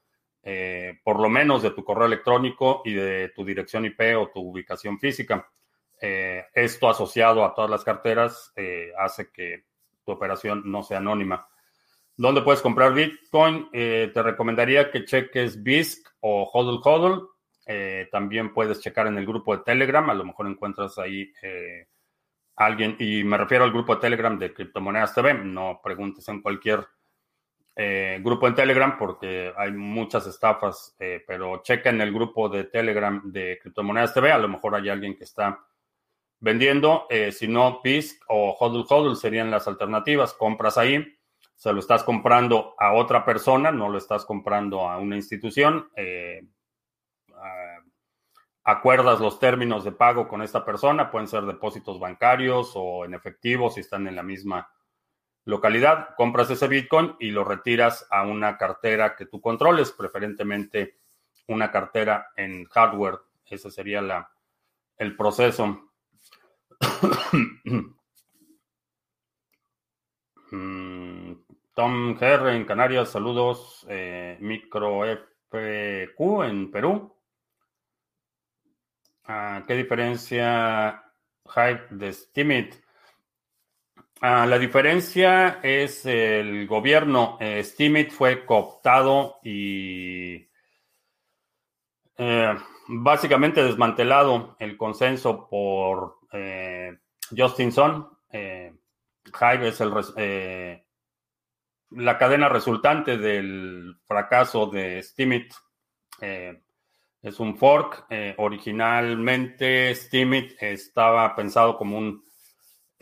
eh, 0.43 0.99
por 1.03 1.19
lo 1.19 1.29
menos 1.29 1.63
de 1.63 1.71
tu 1.71 1.83
correo 1.83 2.05
electrónico 2.05 2.81
y 2.85 2.93
de 2.93 3.29
tu 3.29 3.43
dirección 3.43 3.85
IP 3.85 4.01
o 4.17 4.29
tu 4.29 4.41
ubicación 4.41 4.99
física. 4.99 5.49
esto 5.99 6.89
asociado 6.89 7.45
a 7.45 7.53
todas 7.53 7.71
las 7.71 7.83
carteras 7.83 8.53
hace 8.97 9.31
que 9.31 9.63
tu 10.03 10.11
operación 10.11 10.63
no 10.65 10.83
sea 10.83 10.97
anónima. 10.97 11.47
¿Dónde 12.15 12.43
puedes 12.43 12.61
comprar 12.61 12.93
Bitcoin? 12.93 13.69
Eh, 13.73 14.11
te 14.13 14.21
recomendaría 14.21 14.91
que 14.91 15.03
cheques 15.03 15.63
BISC 15.63 16.07
o 16.19 16.47
HODL 16.51 16.79
HODL. 16.83 17.27
Eh, 17.65 18.07
también 18.11 18.53
puedes 18.53 18.81
checar 18.81 19.07
en 19.07 19.17
el 19.17 19.25
grupo 19.25 19.57
de 19.57 19.63
Telegram. 19.63 20.07
A 20.09 20.13
lo 20.13 20.23
mejor 20.23 20.47
encuentras 20.47 20.99
ahí 20.99 21.33
eh, 21.41 21.87
alguien, 22.55 22.95
y 22.99 23.23
me 23.23 23.37
refiero 23.37 23.63
al 23.63 23.71
grupo 23.71 23.95
de 23.95 24.01
Telegram 24.01 24.37
de 24.37 24.53
Criptomonedas 24.53 25.15
TV. 25.15 25.33
No 25.33 25.81
preguntes 25.83 26.27
en 26.29 26.41
cualquier 26.41 26.85
grupo 27.75 28.47
en 28.47 28.55
Telegram 28.55 28.97
porque 28.97 29.51
hay 29.57 29.71
muchas 29.71 30.27
estafas, 30.27 30.95
pero 30.97 31.61
checa 31.63 31.89
en 31.89 32.01
el 32.01 32.13
grupo 32.13 32.49
de 32.49 32.65
Telegram 32.65 33.21
de 33.25 33.59
Criptomonedas 33.61 34.13
TV. 34.13 34.31
A 34.31 34.37
lo 34.37 34.47
mejor 34.47 34.75
hay 34.75 34.89
alguien 34.89 35.15
que 35.15 35.23
está 35.23 35.59
vendiendo. 36.39 37.07
si 37.31 37.47
no, 37.47 37.81
BISC 37.83 38.23
o 38.27 38.55
HODL 38.59 38.85
HODL 38.87 39.15
serían 39.15 39.49
las 39.49 39.67
alternativas. 39.67 40.33
Compras 40.33 40.77
ahí 40.77 41.03
se 41.55 41.71
lo 41.71 41.79
estás 41.79 42.03
comprando 42.03 42.75
a 42.77 42.93
otra 42.93 43.23
persona, 43.23 43.71
no 43.71 43.87
lo 43.87 43.97
estás 43.97 44.25
comprando 44.25 44.89
a 44.89 44.97
una 44.97 45.15
institución. 45.15 45.89
Eh, 45.95 46.45
acuerdas 48.65 49.21
los 49.21 49.39
términos 49.39 49.85
de 49.85 49.93
pago 49.93 50.27
con 50.27 50.41
esta 50.41 50.65
persona, 50.65 51.09
pueden 51.09 51.29
ser 51.29 51.43
depósitos 51.45 51.99
bancarios 51.99 52.73
o 52.75 53.05
en 53.05 53.13
efectivo 53.13 53.69
si 53.69 53.79
están 53.79 54.07
en 54.07 54.15
la 54.17 54.23
misma 54.23 54.69
localidad. 55.45 56.15
Compras 56.15 56.49
ese 56.49 56.67
Bitcoin 56.67 57.15
y 57.19 57.31
lo 57.31 57.43
retiras 57.43 58.07
a 58.09 58.23
una 58.23 58.57
cartera 58.57 59.15
que 59.15 59.25
tú 59.25 59.41
controles, 59.41 59.91
preferentemente 59.91 60.97
una 61.47 61.71
cartera 61.71 62.27
en 62.35 62.65
hardware. 62.65 63.19
Ese 63.45 63.69
sería 63.71 64.01
la, 64.01 64.31
el 64.97 65.15
proceso. 65.15 65.91
Mm, 70.55 71.33
Tom 71.73 72.13
GR 72.13 72.55
en 72.55 72.65
Canarias, 72.65 73.09
saludos. 73.09 73.87
Eh, 73.89 74.37
micro 74.39 75.01
FQ 75.03 76.43
en 76.43 76.69
Perú. 76.69 77.15
Ah, 79.23 79.63
¿Qué 79.65 79.73
diferencia 79.73 81.03
Hype 81.45 81.87
de 81.89 82.13
Steemit? 82.13 82.82
Ah, 84.21 84.45
la 84.45 84.57
diferencia 84.57 85.59
es 85.61 86.05
el 86.05 86.65
gobierno. 86.67 87.37
Eh, 87.39 87.63
Steemit 87.63 88.11
fue 88.11 88.45
cooptado 88.45 89.39
y 89.43 90.49
eh, 92.17 92.55
básicamente 92.87 93.63
desmantelado 93.63 94.55
el 94.59 94.77
consenso 94.77 95.47
por 95.49 96.19
eh, 96.31 96.97
Justin 97.35 97.71
Sun. 97.71 98.07
Hive 98.31 99.67
es 99.67 99.81
el 99.81 99.91
la 101.95 102.17
cadena 102.17 102.49
resultante 102.49 103.17
del 103.17 103.97
fracaso 104.05 104.67
de 104.67 105.01
Steemit. 105.03 105.53
Eh, 106.21 106.61
es 107.21 107.39
un 107.39 107.57
fork. 107.57 108.05
Eh, 108.09 108.35
originalmente 108.37 109.93
Steemit 109.95 110.61
estaba 110.61 111.35
pensado 111.35 111.77
como 111.77 111.97
un 111.97 112.23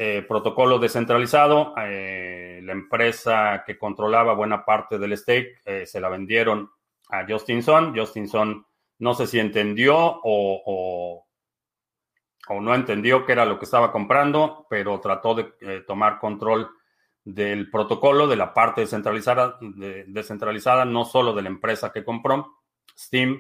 eh, 0.04 0.26
protocolo 0.28 0.80
descentralizado. 0.80 1.74
la 1.76 2.72
empresa 2.72 3.64
que 3.66 3.78
controlaba 3.78 4.34
buena 4.34 4.64
parte 4.64 4.98
del 4.98 5.18
stake 5.18 5.62
se 5.86 6.00
la 6.00 6.10
vendieron 6.10 6.70
a 7.10 7.26
Justinson. 7.28 7.96
Justinson 7.96 8.66
no 9.00 9.14
sé 9.14 9.28
si 9.28 9.40
entendió 9.40 9.98
o, 9.98 11.26
o, 12.48 12.62
no 12.62 12.74
entendió 12.74 13.26
qué 13.26 13.34
era 13.34 13.46
lo 13.46 13.60
que 13.60 13.66
estaba 13.66 13.92
comprando, 13.92 14.66
pero 14.70 15.00
trató 15.00 15.36
de 15.36 15.82
tomar 15.82 16.20
control 16.20 16.70
del 17.24 17.70
protocolo 17.70 18.28
de 18.28 18.36
la 18.36 18.54
parte 18.54 18.82
descentralizada, 18.82 19.58
descentralizada 20.08 20.86
no 20.86 21.06
solo 21.06 21.34
de 21.34 21.44
la 21.44 21.50
empresa 21.50 21.92
que 21.92 22.04
compró, 22.04 22.62
Steam. 22.98 23.40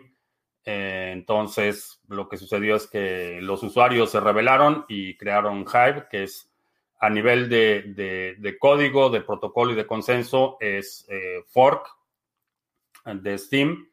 Eh, 0.63 1.09
entonces, 1.13 2.01
lo 2.07 2.29
que 2.29 2.37
sucedió 2.37 2.75
es 2.75 2.87
que 2.87 3.39
los 3.41 3.63
usuarios 3.63 4.11
se 4.11 4.19
rebelaron 4.19 4.85
y 4.87 5.17
crearon 5.17 5.65
Hive, 5.65 6.07
que 6.09 6.23
es 6.23 6.50
a 7.01 7.09
nivel 7.09 7.49
de, 7.49 8.57
código, 8.59 9.09
de 9.09 9.21
protocolo 9.21 9.73
y 9.73 9.75
de 9.75 9.87
consenso, 9.87 10.57
es 10.59 11.05
eh, 11.09 11.43
fork 11.47 11.87
de 13.05 13.37
Steam, 13.37 13.89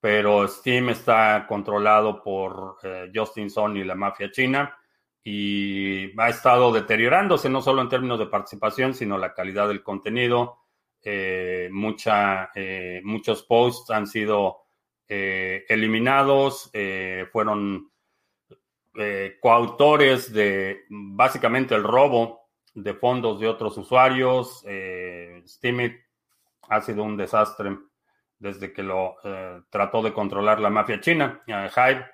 pero 0.00 0.46
Steam 0.46 0.90
está 0.90 1.46
controlado 1.48 2.22
por 2.22 2.78
eh, 2.82 3.10
Justin 3.14 3.48
Sun 3.48 3.76
y 3.76 3.84
la 3.84 3.94
mafia 3.94 4.30
china 4.30 4.76
y 5.22 6.18
ha 6.18 6.28
estado 6.30 6.72
deteriorándose 6.72 7.48
no 7.48 7.60
solo 7.60 7.82
en 7.82 7.88
términos 7.88 8.18
de 8.18 8.26
participación, 8.26 8.94
sino 8.94 9.18
la 9.18 9.34
calidad 9.34 9.68
del 9.68 9.82
contenido. 9.82 10.58
Eh, 11.02 11.68
mucha, 11.70 12.50
eh, 12.54 13.00
muchos 13.04 13.42
posts 13.42 13.90
han 13.90 14.06
sido 14.06 14.62
eh, 15.06 15.64
eliminados, 15.68 16.72
fueron 17.30 17.92
coautores 19.40 20.32
de 20.32 20.80
básicamente 20.88 21.74
el 21.74 21.84
robo 21.84 22.47
de 22.82 22.94
fondos 22.94 23.40
de 23.40 23.48
otros 23.48 23.76
usuarios. 23.78 24.64
Steemit 25.46 25.94
ha 26.68 26.80
sido 26.80 27.02
un 27.02 27.16
desastre 27.16 27.76
desde 28.38 28.72
que 28.72 28.82
lo 28.82 29.16
trató 29.70 30.02
de 30.02 30.12
controlar 30.12 30.60
la 30.60 30.70
mafia 30.70 31.00
china. 31.00 31.42
Hive 31.46 32.06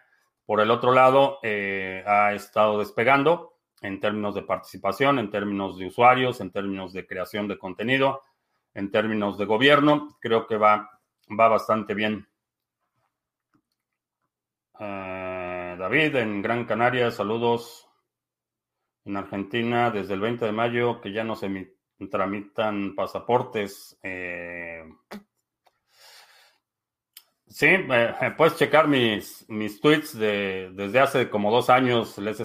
por 0.46 0.60
el 0.60 0.70
otro 0.70 0.92
lado, 0.92 1.38
eh, 1.42 2.04
ha 2.06 2.34
estado 2.34 2.78
despegando 2.78 3.54
en 3.80 3.98
términos 3.98 4.34
de 4.34 4.42
participación, 4.42 5.18
en 5.18 5.30
términos 5.30 5.78
de 5.78 5.86
usuarios, 5.86 6.40
en 6.40 6.50
términos 6.50 6.92
de 6.92 7.06
creación 7.06 7.48
de 7.48 7.58
contenido, 7.58 8.22
en 8.74 8.90
términos 8.90 9.38
de 9.38 9.46
gobierno. 9.46 10.16
Creo 10.20 10.46
que 10.46 10.56
va, 10.56 11.00
va 11.38 11.48
bastante 11.48 11.94
bien. 11.94 12.28
Eh, 14.78 15.76
David, 15.78 16.16
en 16.16 16.42
Gran 16.42 16.66
Canaria, 16.66 17.10
saludos. 17.10 17.83
En 19.04 19.16
Argentina, 19.16 19.90
desde 19.90 20.14
el 20.14 20.20
20 20.20 20.44
de 20.46 20.52
mayo, 20.52 21.00
que 21.00 21.12
ya 21.12 21.24
no 21.24 21.36
se 21.36 21.74
tramitan 22.10 22.94
pasaportes. 22.94 23.98
Eh, 24.02 24.84
sí, 27.46 27.66
eh, 27.66 28.34
puedes 28.36 28.56
checar 28.56 28.88
mis, 28.88 29.44
mis 29.48 29.80
tweets 29.80 30.16
de, 30.16 30.70
desde 30.74 31.00
hace 31.00 31.30
como 31.30 31.50
dos 31.50 31.70
años. 31.70 32.18
Les, 32.18 32.42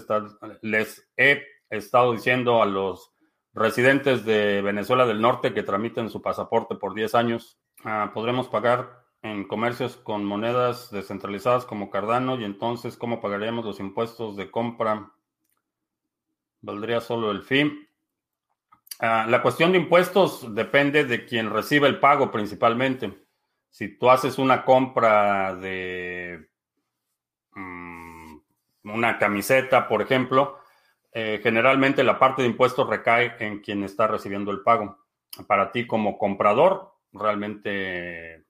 les 0.61 1.09
he 1.15 1.43
estado 1.69 2.11
diciendo 2.13 2.61
a 2.61 2.65
los 2.65 3.13
residentes 3.53 4.25
de 4.25 4.61
Venezuela 4.61 5.05
del 5.05 5.21
Norte 5.21 5.53
que 5.53 5.63
tramiten 5.63 6.09
su 6.09 6.21
pasaporte 6.21 6.75
por 6.75 6.93
10 6.93 7.15
años. 7.15 7.59
Ah, 7.83 8.11
podremos 8.13 8.47
pagar 8.47 9.05
en 9.21 9.47
comercios 9.47 9.97
con 9.97 10.23
monedas 10.23 10.91
descentralizadas 10.91 11.65
como 11.65 11.89
Cardano 11.89 12.39
y 12.39 12.45
entonces 12.45 12.97
cómo 12.97 13.21
pagaríamos 13.21 13.65
los 13.65 13.79
impuestos 13.79 14.35
de 14.35 14.49
compra. 14.49 15.11
¿Valdría 16.61 16.99
solo 17.01 17.31
el 17.31 17.43
fin? 17.43 17.87
Ah, 18.99 19.25
la 19.29 19.41
cuestión 19.41 19.71
de 19.71 19.77
impuestos 19.77 20.53
depende 20.53 21.05
de 21.05 21.25
quien 21.25 21.51
recibe 21.51 21.87
el 21.87 21.99
pago 21.99 22.31
principalmente. 22.31 23.13
Si 23.69 23.97
tú 23.97 24.09
haces 24.09 24.37
una 24.37 24.65
compra 24.65 25.55
de 25.55 26.49
mm, 27.53 28.37
una 28.83 29.17
camiseta, 29.17 29.87
por 29.87 30.01
ejemplo, 30.01 30.59
eh, 31.13 31.39
generalmente 31.41 32.03
la 32.03 32.19
parte 32.19 32.41
de 32.41 32.49
impuestos 32.49 32.89
recae 32.89 33.35
en 33.39 33.59
quien 33.59 33.83
está 33.83 34.07
recibiendo 34.07 34.51
el 34.51 34.61
pago. 34.61 34.97
Para 35.47 35.71
ti 35.71 35.87
como 35.87 36.17
comprador, 36.17 36.93
realmente 37.13 38.45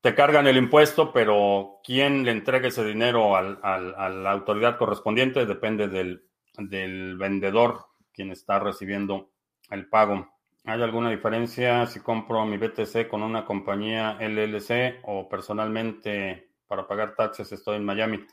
te 0.00 0.14
cargan 0.14 0.46
el 0.46 0.56
impuesto, 0.56 1.12
pero 1.12 1.80
quién 1.84 2.24
le 2.24 2.32
entrega 2.32 2.68
ese 2.68 2.84
dinero 2.84 3.36
a 3.36 3.78
la 4.10 4.30
autoridad 4.30 4.78
correspondiente 4.78 5.44
depende 5.46 5.88
del, 5.88 6.24
del 6.56 7.16
vendedor, 7.16 7.86
quien 8.12 8.30
está 8.30 8.58
recibiendo 8.58 9.30
el 9.70 9.88
pago. 9.88 10.28
¿Hay 10.64 10.82
alguna 10.82 11.10
diferencia 11.10 11.86
si 11.86 12.00
compro 12.00 12.44
mi 12.44 12.56
BTC 12.56 13.08
con 13.08 13.22
una 13.22 13.44
compañía 13.44 14.18
LLC 14.20 15.00
o 15.04 15.28
personalmente 15.28 16.50
para 16.66 16.86
pagar 16.86 17.14
taxes 17.14 17.50
estoy 17.52 17.76
en 17.76 17.84
Miami? 17.84 18.26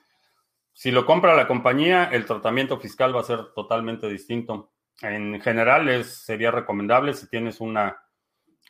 Si 0.74 0.92
lo 0.92 1.06
compra 1.06 1.36
la 1.36 1.48
compañía, 1.48 2.06
el 2.12 2.26
tratamiento 2.26 2.80
fiscal 2.80 3.16
va 3.16 3.22
a 3.22 3.24
ser 3.24 3.54
totalmente 3.56 4.08
distinto. 4.08 4.72
En 5.02 5.40
general, 5.42 6.04
sería 6.04 6.52
recomendable 6.52 7.14
si 7.14 7.30
tienes 7.30 7.62
una 7.62 7.98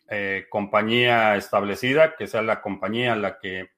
eh, 0.09 0.45
compañía 0.49 1.35
establecida, 1.35 2.15
que 2.15 2.27
sea 2.27 2.41
la 2.41 2.61
compañía 2.61 3.15
la 3.15 3.39
que 3.39 3.71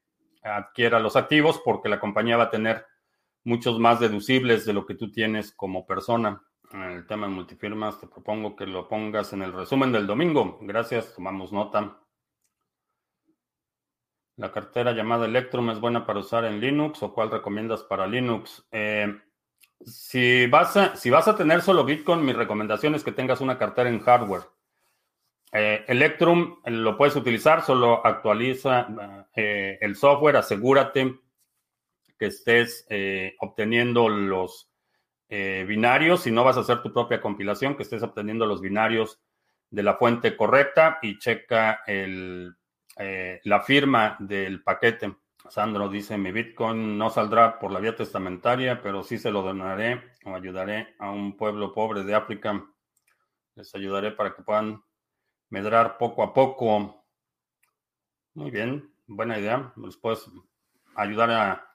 adquiera 0.43 0.99
los 0.99 1.15
activos, 1.15 1.61
porque 1.63 1.89
la 1.89 1.99
compañía 1.99 2.37
va 2.37 2.45
a 2.45 2.51
tener 2.51 2.85
muchos 3.43 3.79
más 3.79 3.99
deducibles 3.99 4.65
de 4.65 4.73
lo 4.73 4.85
que 4.85 4.95
tú 4.95 5.11
tienes 5.11 5.51
como 5.51 5.85
persona. 5.85 6.41
El 6.71 7.07
tema 7.07 7.27
de 7.27 7.33
multifirmas, 7.33 7.99
te 7.99 8.07
propongo 8.07 8.55
que 8.55 8.67
lo 8.67 8.87
pongas 8.87 9.33
en 9.33 9.41
el 9.41 9.53
resumen 9.53 9.91
del 9.91 10.05
domingo. 10.05 10.59
Gracias, 10.61 11.15
tomamos 11.15 11.51
nota. 11.51 11.97
La 14.37 14.51
cartera 14.51 14.93
llamada 14.93 15.25
Electrum 15.25 15.71
es 15.71 15.79
buena 15.79 16.05
para 16.05 16.19
usar 16.19 16.45
en 16.45 16.61
Linux 16.61 17.01
o 17.03 17.13
cuál 17.13 17.31
recomiendas 17.31 17.83
para 17.83 18.07
Linux? 18.07 18.65
Eh, 18.71 19.19
si, 19.83 20.47
vas 20.47 20.77
si 20.95 21.09
vas 21.09 21.27
a 21.27 21.35
tener 21.35 21.61
solo 21.61 21.83
Bitcoin, 21.83 22.23
mi 22.23 22.33
recomendación 22.33 22.95
es 22.95 23.03
que 23.03 23.11
tengas 23.11 23.41
una 23.41 23.57
cartera 23.57 23.89
en 23.89 23.99
hardware. 23.99 24.43
Eh, 25.51 25.83
Electrum 25.87 26.59
eh, 26.63 26.71
lo 26.71 26.97
puedes 26.97 27.15
utilizar, 27.15 27.63
solo 27.63 28.05
actualiza 28.05 29.27
el 29.35 29.95
software, 29.95 30.37
asegúrate 30.37 31.19
que 32.17 32.25
estés 32.25 32.85
obteniendo 33.39 34.09
los 34.09 34.69
binarios, 35.29 36.23
si 36.23 36.31
no 36.31 36.43
vas 36.43 36.57
a 36.57 36.61
hacer 36.61 36.81
tu 36.81 36.91
propia 36.91 37.21
compilación, 37.21 37.75
que 37.75 37.83
estés 37.83 38.03
obteniendo 38.03 38.45
los 38.45 38.59
binarios 38.59 39.21
de 39.69 39.83
la 39.83 39.95
fuente 39.95 40.35
correcta 40.35 40.99
y 41.01 41.19
checa 41.19 41.81
el 41.87 42.53
eh, 43.01 43.39
la 43.45 43.61
firma 43.61 44.17
del 44.19 44.61
paquete. 44.61 45.15
Sandro 45.49 45.87
dice, 45.87 46.17
mi 46.17 46.33
Bitcoin 46.33 46.97
no 46.97 47.09
saldrá 47.09 47.57
por 47.57 47.71
la 47.71 47.79
vía 47.79 47.95
testamentaria, 47.95 48.81
pero 48.81 49.03
sí 49.03 49.17
se 49.17 49.31
lo 49.31 49.41
donaré 49.41 50.15
o 50.25 50.35
ayudaré 50.35 50.95
a 50.99 51.09
un 51.09 51.37
pueblo 51.37 51.73
pobre 51.73 52.03
de 52.03 52.13
África. 52.13 52.61
Les 53.55 53.73
ayudaré 53.73 54.11
para 54.11 54.35
que 54.35 54.43
puedan 54.43 54.83
medrar 55.49 55.97
poco 55.97 56.23
a 56.23 56.33
poco. 56.33 57.05
Muy 58.33 58.51
bien, 58.51 58.93
buena 59.07 59.39
idea. 59.39 59.73
Después 59.75 60.29
ayudar 60.95 61.31
a 61.31 61.69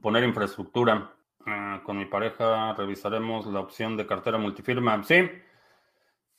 poner 0.00 0.24
infraestructura. 0.24 1.14
Ah, 1.46 1.80
con 1.84 1.96
mi 1.96 2.04
pareja 2.04 2.74
revisaremos 2.74 3.46
la 3.46 3.60
opción 3.60 3.96
de 3.96 4.06
cartera 4.06 4.38
multifirma. 4.38 5.02
Sí, 5.04 5.28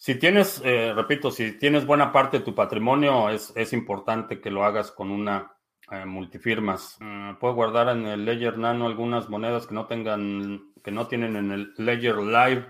si 0.01 0.15
tienes, 0.15 0.59
eh, 0.65 0.93
repito, 0.95 1.29
si 1.29 1.59
tienes 1.59 1.85
buena 1.85 2.11
parte 2.11 2.39
de 2.39 2.43
tu 2.43 2.55
patrimonio, 2.55 3.29
es, 3.29 3.71
importante 3.71 4.41
que 4.41 4.49
lo 4.49 4.63
hagas 4.65 4.91
con 4.91 5.11
una 5.11 5.55
eh, 5.91 6.05
multifirmas. 6.05 6.97
Mm, 6.99 7.35
puedo 7.35 7.53
guardar 7.53 7.89
en 7.89 8.07
el 8.07 8.25
Ledger 8.25 8.57
Nano 8.57 8.87
algunas 8.87 9.29
monedas 9.29 9.67
que 9.67 9.75
no 9.75 9.85
tengan, 9.85 10.71
que 10.83 10.91
no 10.91 11.05
tienen 11.05 11.35
en 11.35 11.51
el 11.51 11.73
Ledger 11.77 12.17
Live. 12.17 12.65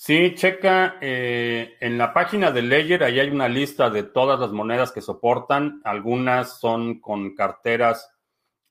Sí, 0.00 0.36
checa 0.36 0.96
eh, 1.00 1.76
en 1.80 1.98
la 1.98 2.14
página 2.14 2.52
de 2.52 2.62
Ledger, 2.62 3.02
ahí 3.02 3.18
hay 3.18 3.30
una 3.30 3.48
lista 3.48 3.90
de 3.90 4.04
todas 4.04 4.38
las 4.38 4.52
monedas 4.52 4.92
que 4.92 5.00
soportan. 5.00 5.80
Algunas 5.82 6.60
son 6.60 7.00
con 7.00 7.34
carteras 7.34 8.08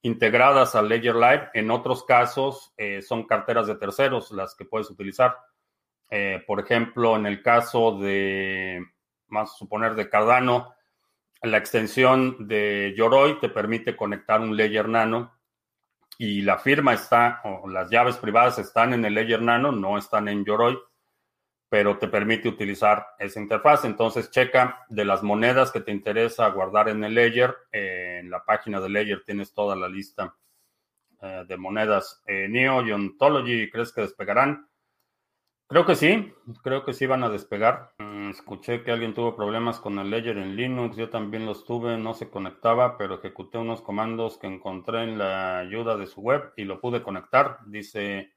integradas 0.03 0.73
al 0.75 0.87
Ledger 0.87 1.15
Live. 1.15 1.49
En 1.53 1.69
otros 1.69 2.05
casos 2.05 2.73
son 3.05 3.27
carteras 3.27 3.67
de 3.67 3.75
terceros 3.75 4.31
las 4.31 4.55
que 4.55 4.63
puedes 4.63 4.89
utilizar. 4.89 5.35
Eh, 6.09 6.41
por 6.47 6.61
ejemplo, 6.61 7.17
en 7.17 7.25
el 7.25 7.41
caso 7.41 7.99
de, 7.99 8.81
a 9.29 9.45
suponer, 9.47 9.95
de 9.95 10.09
Cardano, 10.09 10.75
la 11.41 11.57
extensión 11.57 12.47
de 12.47 12.93
Yoroi 12.95 13.37
te 13.41 13.49
permite 13.49 13.97
conectar 13.97 14.39
un 14.39 14.55
Ledger 14.55 14.87
Nano 14.87 15.33
y 16.17 16.41
la 16.43 16.57
firma 16.57 16.93
está, 16.93 17.41
o 17.43 17.67
las 17.67 17.89
llaves 17.89 18.15
privadas 18.15 18.59
están 18.59 18.93
en 18.93 19.03
el 19.03 19.13
Ledger 19.13 19.41
Nano, 19.41 19.73
no 19.73 19.97
están 19.97 20.29
en 20.29 20.45
Yoroi, 20.45 20.77
pero 21.69 21.97
te 21.97 22.07
permite 22.07 22.49
utilizar 22.49 23.05
esa 23.19 23.39
interfaz. 23.39 23.85
Entonces, 23.85 24.31
checa 24.31 24.85
de 24.89 25.05
las 25.05 25.23
monedas 25.23 25.71
que 25.71 25.81
te 25.81 25.91
interesa 25.91 26.47
guardar 26.49 26.89
en 26.89 27.03
el 27.03 27.13
Ledger. 27.13 27.55
Eh, 27.71 28.19
en 28.21 28.29
la 28.29 28.43
página 28.43 28.79
de 28.79 28.89
Ledger 28.89 29.23
tienes 29.25 29.53
toda 29.53 29.75
la 29.75 29.87
lista 29.89 30.35
eh, 31.21 31.45
de 31.47 31.57
monedas. 31.57 32.23
Neo 32.25 32.85
y 32.85 32.91
Ontology, 32.91 33.69
¿crees 33.69 33.91
que 33.91 34.01
despegarán? 34.01 34.67
Creo 35.69 35.85
que 35.85 35.95
sí, 35.95 36.33
creo 36.63 36.85
que 36.85 36.93
sí 36.93 37.05
van 37.07 37.23
a 37.23 37.29
despegar. 37.29 37.91
Mm, 37.97 38.29
escuché 38.29 38.83
que 38.83 38.91
alguien 38.91 39.13
tuvo 39.13 39.35
problemas 39.35 39.81
con 39.81 39.99
el 39.99 40.09
Ledger 40.09 40.37
en 40.37 40.55
Linux, 40.55 40.95
yo 40.95 41.09
también 41.09 41.45
los 41.45 41.65
tuve, 41.65 41.97
no 41.97 42.13
se 42.13 42.29
conectaba, 42.29 42.97
pero 42.97 43.15
ejecuté 43.15 43.57
unos 43.57 43.81
comandos 43.81 44.37
que 44.37 44.47
encontré 44.47 45.03
en 45.03 45.17
la 45.17 45.59
ayuda 45.59 45.97
de 45.97 46.07
su 46.07 46.21
web 46.21 46.53
y 46.55 46.63
lo 46.63 46.79
pude 46.79 47.03
conectar, 47.03 47.59
dice 47.65 48.33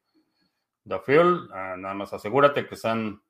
The 0.89 0.99
Field. 1.01 1.51
Ah, 1.53 1.77
nada 1.79 1.95
más 1.95 2.13
asegúrate 2.13 2.67
que 2.67 2.77
sean 2.77 3.23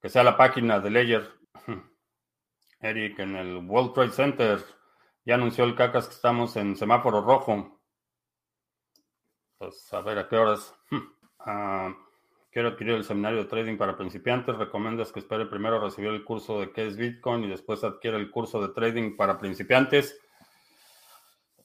que 0.00 0.08
sea 0.08 0.22
la 0.22 0.36
página 0.36 0.80
de 0.80 0.90
Ledger. 0.90 1.30
Eric 2.80 3.18
en 3.20 3.36
el 3.36 3.56
World 3.66 3.94
Trade 3.94 4.10
Center 4.12 4.64
ya 5.24 5.36
anunció 5.36 5.64
el 5.64 5.74
cacas 5.74 6.06
que 6.06 6.14
estamos 6.14 6.56
en 6.56 6.76
semáforo 6.76 7.22
rojo. 7.22 7.80
Pues 9.58 9.92
a 9.92 10.00
ver 10.00 10.18
a 10.18 10.28
qué 10.28 10.36
horas. 10.36 10.74
Ah, 11.46 11.94
Quiero 12.54 12.68
adquirir 12.68 12.94
el 12.94 13.02
seminario 13.02 13.40
de 13.40 13.46
trading 13.46 13.76
para 13.76 13.96
principiantes. 13.96 14.56
¿Recomiendas 14.56 15.10
que 15.10 15.18
espere 15.18 15.46
primero 15.46 15.80
recibir 15.80 16.10
el 16.10 16.22
curso 16.22 16.60
de 16.60 16.70
qué 16.70 16.86
es 16.86 16.96
Bitcoin 16.96 17.42
y 17.42 17.48
después 17.48 17.82
adquiera 17.82 18.16
el 18.16 18.30
curso 18.30 18.64
de 18.64 18.72
trading 18.72 19.16
para 19.16 19.40
principiantes? 19.40 20.16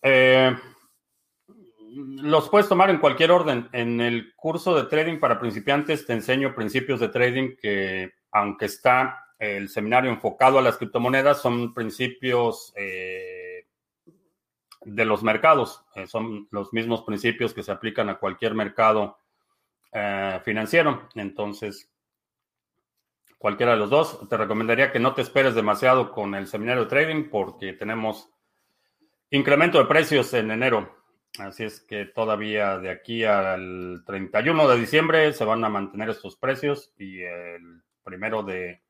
Eh, 0.02 0.58
los 1.92 2.50
puedes 2.50 2.70
tomar 2.70 2.90
en 2.90 3.00
cualquier 3.00 3.32
orden. 3.32 3.70
En 3.72 4.02
el 4.02 4.34
curso 4.36 4.76
de 4.76 4.90
trading 4.90 5.20
para 5.20 5.40
principiantes 5.40 6.06
te 6.06 6.14
enseño 6.14 6.56
principios 6.56 7.00
de 7.00 7.10
trading 7.10 7.56
que, 7.56 8.14
aunque 8.32 8.66
está 8.66 9.26
el 9.40 9.70
seminario 9.70 10.12
enfocado 10.12 10.60
a 10.60 10.62
las 10.62 10.78
criptomonedas, 10.78 11.42
son 11.42 11.74
principios 11.74 12.74
eh, 12.76 13.66
de 14.82 15.06
los 15.06 15.24
mercados. 15.24 15.84
Eh, 15.96 16.08
son 16.08 16.48
los 16.52 16.74
mismos 16.74 17.04
principios 17.04 17.54
que 17.54 17.64
se 17.64 17.72
aplican 17.72 18.10
a 18.10 18.18
cualquier 18.18 18.54
mercado 18.54 19.18
eh, 19.92 20.40
financiero. 20.44 21.10
Entonces, 21.16 21.90
cualquiera 23.38 23.74
de 23.74 23.80
los 23.80 23.90
dos, 23.90 24.28
te 24.30 24.38
recomendaría 24.38 24.92
que 24.92 25.00
no 25.00 25.14
te 25.14 25.22
esperes 25.22 25.56
demasiado 25.56 26.12
con 26.12 26.36
el 26.36 26.48
seminario 26.48 26.84
de 26.84 26.90
trading 26.90 27.30
porque 27.30 27.74
tenemos 27.74 28.30
incremento 29.32 29.78
de 29.80 29.86
precios 29.86 30.34
en 30.34 30.52
enero. 30.52 30.99
Así 31.38 31.64
es 31.64 31.80
que 31.82 32.06
todavía 32.06 32.80
de 32.80 32.90
aquí 32.90 33.24
al 33.24 34.04
31 34.06 34.68
de 34.68 34.78
diciembre 34.78 35.34
se 35.34 35.46
van 35.46 35.64
a 35.64 35.70
mantener 35.70 36.10
estos 36.10 36.36
precios 36.36 36.92
y 36.98 37.22
el 37.22 37.84
primero 38.04 38.44
de 38.44 38.82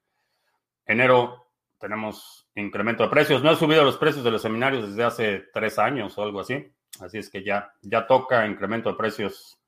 enero 0.86 1.52
tenemos 1.80 2.50
incremento 2.56 3.04
de 3.04 3.10
precios. 3.10 3.44
No 3.44 3.52
he 3.52 3.56
subido 3.56 3.84
los 3.84 3.98
precios 3.98 4.24
de 4.24 4.32
los 4.32 4.42
seminarios 4.42 4.90
desde 4.90 5.04
hace 5.04 5.46
tres 5.54 5.78
años 5.78 6.18
o 6.18 6.24
algo 6.24 6.40
así. 6.40 6.74
Así 7.02 7.18
es 7.18 7.30
que 7.30 7.44
ya, 7.44 7.74
ya 7.82 8.08
toca 8.08 8.48
incremento 8.48 8.90
de 8.90 8.98
precios. 8.98 9.60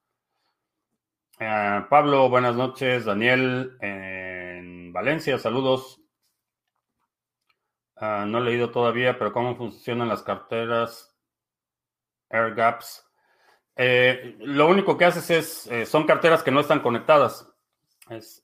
Eh, 1.39 1.85
Pablo, 1.89 2.29
buenas 2.29 2.55
noches. 2.55 3.05
Daniel 3.05 3.77
en 3.79 4.91
Valencia, 4.91 5.37
saludos. 5.37 6.01
Ah, 7.95 8.25
no 8.27 8.39
he 8.39 8.41
leído 8.41 8.71
todavía, 8.71 9.17
pero 9.17 9.31
cómo 9.31 9.55
funcionan 9.55 10.07
las 10.07 10.23
carteras 10.23 11.10
Air 12.31 12.53
Gaps. 12.55 13.05
Eh, 13.75 14.35
lo 14.39 14.67
único 14.67 14.97
que 14.97 15.05
haces 15.05 15.29
es, 15.29 15.67
eh, 15.67 15.85
son 15.85 16.05
carteras 16.05 16.43
que 16.43 16.51
no 16.51 16.59
están 16.59 16.81
conectadas. 16.81 17.47
Es, 18.09 18.43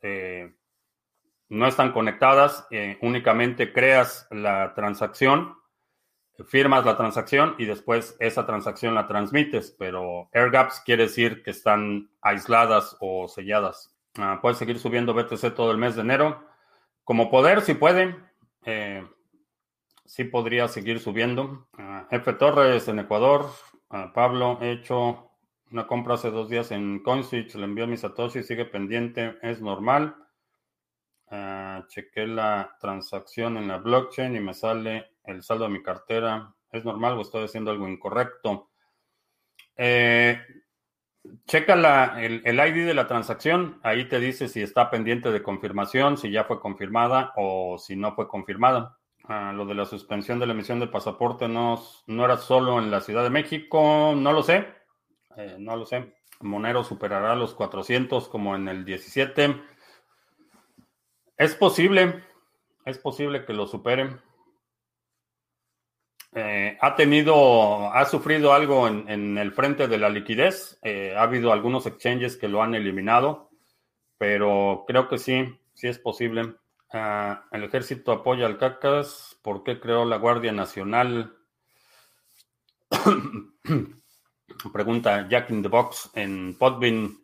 no 1.49 1.67
están 1.67 1.91
conectadas, 1.91 2.67
eh, 2.71 2.97
únicamente 3.01 3.71
creas 3.71 4.27
la 4.31 4.73
transacción, 4.73 5.55
firmas 6.45 6.85
la 6.85 6.97
transacción 6.97 7.55
y 7.57 7.65
después 7.65 8.15
esa 8.19 8.45
transacción 8.45 8.93
la 8.93 9.07
transmites, 9.07 9.75
pero 9.77 10.29
air 10.33 10.51
gaps 10.51 10.81
quiere 10.85 11.03
decir 11.03 11.43
que 11.43 11.51
están 11.51 12.09
aisladas 12.21 12.97
o 12.99 13.27
selladas. 13.27 13.95
Ah, 14.17 14.39
puedes 14.41 14.57
seguir 14.57 14.77
subiendo 14.79 15.13
BTC 15.13 15.53
todo 15.55 15.71
el 15.71 15.77
mes 15.77 15.95
de 15.95 16.01
enero. 16.01 16.43
Como 17.03 17.31
poder, 17.31 17.61
si 17.61 17.75
puede, 17.75 18.15
eh, 18.65 19.07
sí 20.05 20.25
podría 20.25 20.67
seguir 20.67 20.99
subiendo. 20.99 21.67
Ah, 21.77 22.07
F. 22.11 22.33
Torres 22.33 22.87
en 22.87 22.99
Ecuador. 22.99 23.49
Ah, 23.89 24.11
Pablo, 24.13 24.59
he 24.61 24.71
hecho 24.71 25.31
una 25.71 25.87
compra 25.87 26.15
hace 26.15 26.29
dos 26.29 26.49
días 26.49 26.71
en 26.71 27.01
CoinSwitch, 27.03 27.55
le 27.55 27.63
envió 27.63 27.87
mi 27.87 27.97
Satoshi, 27.97 28.43
sigue 28.43 28.65
pendiente, 28.65 29.37
es 29.41 29.61
normal. 29.61 30.15
Uh, 31.29 31.85
chequé 31.87 32.25
la 32.25 32.77
transacción 32.79 33.57
en 33.57 33.67
la 33.67 33.77
blockchain 33.77 34.35
y 34.35 34.39
me 34.39 34.53
sale 34.53 35.11
el 35.23 35.43
saldo 35.43 35.65
de 35.65 35.71
mi 35.71 35.83
cartera. 35.83 36.53
¿Es 36.71 36.85
normal 36.85 37.17
o 37.17 37.21
estoy 37.21 37.45
haciendo 37.45 37.71
algo 37.71 37.87
incorrecto? 37.87 38.71
Eh, 39.75 40.39
checa 41.45 41.73
el, 42.19 42.43
ID 42.45 42.85
de 42.85 42.93
la 42.93 43.07
transacción. 43.07 43.79
Ahí 43.83 44.07
te 44.07 44.19
dice 44.19 44.47
si 44.47 44.61
está 44.61 44.89
pendiente 44.89 45.31
de 45.31 45.43
confirmación, 45.43 46.17
si 46.17 46.31
ya 46.31 46.43
fue 46.45 46.59
confirmada 46.59 47.33
o 47.35 47.77
si 47.77 47.95
no 47.95 48.15
fue 48.15 48.27
confirmada. 48.27 48.97
Lo 49.27 49.65
de 49.65 49.75
la 49.75 49.85
suspensión 49.85 50.39
de 50.39 50.45
la 50.45 50.53
emisión 50.53 50.79
de 50.79 50.87
pasaporte 50.87 51.49
no, 51.49 51.83
no 52.07 52.23
era 52.25 52.37
solo 52.37 52.79
en 52.79 52.89
la 52.89 53.01
Ciudad 53.01 53.23
de 53.23 53.29
México. 53.29 54.13
No 54.15 54.31
lo 54.31 54.41
sé. 54.41 54.67
Eh, 55.35 55.57
no 55.59 55.75
lo 55.75 55.85
sé. 55.85 56.15
Monero 56.39 56.83
superará 56.83 57.35
los 57.35 57.53
400 57.53 58.29
como 58.29 58.55
en 58.55 58.67
el 58.67 58.85
17. 58.85 59.61
Es 61.37 61.55
posible, 61.55 62.23
es 62.85 62.97
posible 62.97 63.45
que 63.45 63.53
lo 63.53 63.67
superen. 63.67 64.21
Eh, 66.33 66.77
ha 66.79 66.95
tenido, 66.95 67.91
ha 67.91 68.05
sufrido 68.05 68.53
algo 68.53 68.87
en, 68.87 69.37
el 69.37 69.51
frente 69.51 69.87
de 69.87 69.97
la 69.97 70.09
liquidez. 70.09 70.79
Eh, 70.83 71.13
ha 71.17 71.23
habido 71.23 71.51
algunos 71.51 71.85
exchanges 71.85 72.37
que 72.37 72.47
lo 72.47 72.61
han 72.61 72.75
eliminado, 72.75 73.49
pero 74.17 74.85
creo 74.87 75.07
que 75.09 75.17
sí, 75.17 75.59
sí 75.73 75.87
es 75.87 75.99
posible. 75.99 76.55
El 76.91 77.63
ejército 77.63 78.11
apoya 78.11 78.45
al 78.45 78.57
CACAS. 78.57 79.37
¿Por 79.41 79.63
qué 79.63 79.79
creó 79.79 80.05
la 80.05 80.17
Guardia 80.17 80.51
Nacional? 80.51 81.35
Pregunta 84.73 85.27
Jack 85.29 85.49
in 85.49 85.61
the 85.61 85.67
Box 85.67 86.09
en 86.15 86.57
Podbean. 86.57 87.17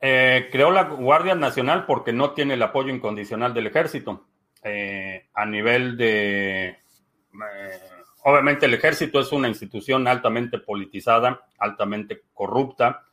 Eh, 0.00 0.48
creó 0.50 0.70
la 0.70 0.84
Guardia 0.84 1.34
Nacional 1.34 1.84
porque 1.84 2.12
no 2.12 2.32
tiene 2.32 2.54
el 2.54 2.62
apoyo 2.62 2.88
incondicional 2.88 3.52
del 3.52 3.66
ejército. 3.66 4.26
Eh, 4.62 5.28
a 5.34 5.44
nivel 5.44 5.96
de... 5.96 6.68
Eh, 6.68 7.80
obviamente 8.24 8.66
el 8.66 8.74
ejército 8.74 9.20
es 9.20 9.32
una 9.32 9.48
institución 9.48 10.06
altamente 10.06 10.58
politizada, 10.58 11.46
altamente 11.58 12.22
corrupta 12.32 13.06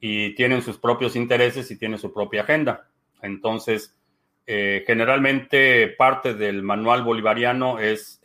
y 0.00 0.34
tienen 0.34 0.62
sus 0.62 0.78
propios 0.78 1.16
intereses 1.16 1.70
y 1.70 1.78
tiene 1.78 1.98
su 1.98 2.12
propia 2.12 2.42
agenda. 2.42 2.88
Entonces, 3.20 3.94
generalmente 4.46 5.88
parte 5.88 6.34
del 6.34 6.62
manual 6.62 7.02
bolivariano 7.02 7.78
es 7.78 8.20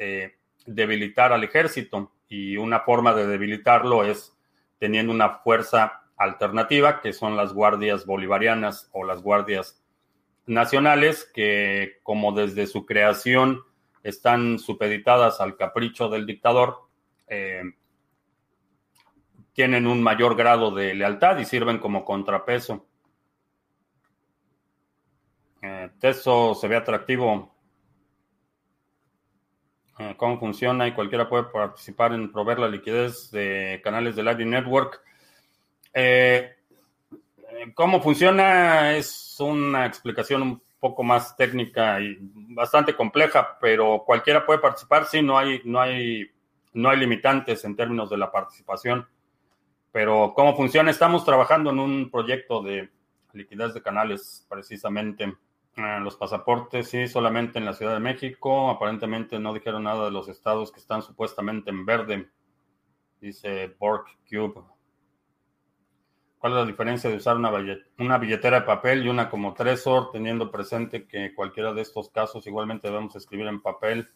debilitar 0.66 1.32
al 1.32 1.44
ejército 1.44 2.12
y 2.28 2.58
una 2.58 2.82
forma 2.82 3.14
de 3.14 3.28
debilitarlo 3.28 4.04
es 4.04 4.36
teniendo 4.80 5.14
una 5.14 5.40
fuerza 5.40 6.04
alternativa, 6.18 7.02
que 7.02 7.14
son 7.14 7.38
las 7.38 7.54
guardias 7.54 8.06
bolivarianas 8.06 8.90
o 8.92 9.04
las 9.04 9.22
guardias 9.22 9.82
nacionales, 10.46 11.30
que 11.34 12.00
como 12.04 12.32
desde 12.32 12.68
su 12.68 12.86
creación 12.86 13.62
están 14.04 14.60
supeditadas 14.60 15.42
al 15.42 15.56
capricho 15.58 16.10
del 16.10 16.26
dictador, 16.26 16.88
eh, 17.28 17.62
tienen 19.54 19.88
un 19.88 20.02
mayor 20.02 20.36
grado 20.36 20.72
de 20.72 20.94
lealtad 20.94 21.38
y 21.40 21.46
sirven 21.46 21.80
como 21.80 22.06
contrapeso. 22.06 22.86
Eh, 25.62 25.90
Teso 26.00 26.54
se 26.56 26.68
ve 26.68 26.76
atractivo. 26.76 27.54
Eh, 30.00 30.14
¿Cómo 30.18 30.40
funciona? 30.40 30.88
Y 30.88 30.94
cualquiera 30.94 31.28
puede 31.28 31.46
participar 31.46 32.14
en 32.14 32.32
proveer 32.32 32.60
la 32.60 32.68
liquidez 32.68 33.32
de 33.32 33.82
canales 33.84 34.16
de 34.16 34.24
Lightning 34.24 34.52
Network. 34.52 35.02
Eh, 35.94 36.56
¿Cómo 37.74 38.02
funciona? 38.02 38.96
Es 38.96 39.36
una 39.40 39.86
explicación 39.86 40.42
un 40.44 40.62
poco 40.80 41.04
más 41.04 41.36
técnica 41.36 42.00
y 42.00 42.18
bastante 42.22 42.96
compleja, 42.96 43.58
pero 43.60 44.04
cualquiera 44.06 44.46
puede 44.46 44.60
participar. 44.60 45.06
Sí, 45.06 45.24
no 45.24 45.38
hay, 45.38 45.62
no 45.66 45.82
hay, 45.82 46.30
no 46.74 46.90
hay 46.90 46.98
limitantes 46.98 47.66
en 47.66 47.76
términos 47.76 48.10
de 48.10 48.18
la 48.18 48.32
participación. 48.32 49.08
Pero 49.92 50.34
¿cómo 50.36 50.56
funciona? 50.56 50.92
Estamos 50.92 51.26
trabajando 51.26 51.72
en 51.72 51.80
un 51.80 52.12
proyecto 52.12 52.62
de 52.62 52.90
liquidez 53.34 53.74
de 53.74 53.82
canales, 53.82 54.46
precisamente. 54.48 55.34
Ah, 55.80 56.00
los 56.00 56.16
pasaportes, 56.16 56.90
sí, 56.90 57.08
solamente 57.08 57.60
en 57.60 57.66
la 57.66 57.74
Ciudad 57.74 57.94
de 57.94 58.00
México. 58.00 58.72
Aparentemente 58.72 59.38
no 59.38 59.54
dijeron 59.54 59.84
nada 59.84 60.06
de 60.06 60.12
los 60.12 60.28
estados 60.28 60.72
que 60.72 60.80
están 60.80 61.04
supuestamente 61.04 61.70
en 61.70 61.86
verde, 61.86 62.30
dice 63.22 63.68
Borg 63.78 64.06
Cube. 64.28 64.64
¿Cuál 66.40 66.54
es 66.54 66.60
la 66.60 66.66
diferencia 66.66 67.12
de 67.12 67.18
usar 67.18 67.38
una, 67.38 67.52
una 68.00 68.18
billetera 68.18 68.62
de 68.62 68.66
papel 68.66 69.06
y 69.06 69.10
una 69.10 69.30
como 69.30 69.54
Trezor, 69.54 70.12
teniendo 70.12 70.50
presente 70.52 71.08
que 71.08 71.36
cualquiera 71.36 71.74
de 71.74 71.82
estos 71.82 72.10
casos 72.10 72.48
igualmente 72.48 72.88
debemos 72.88 73.16
escribir 73.16 73.46
en 73.46 73.62
papel 73.62 74.10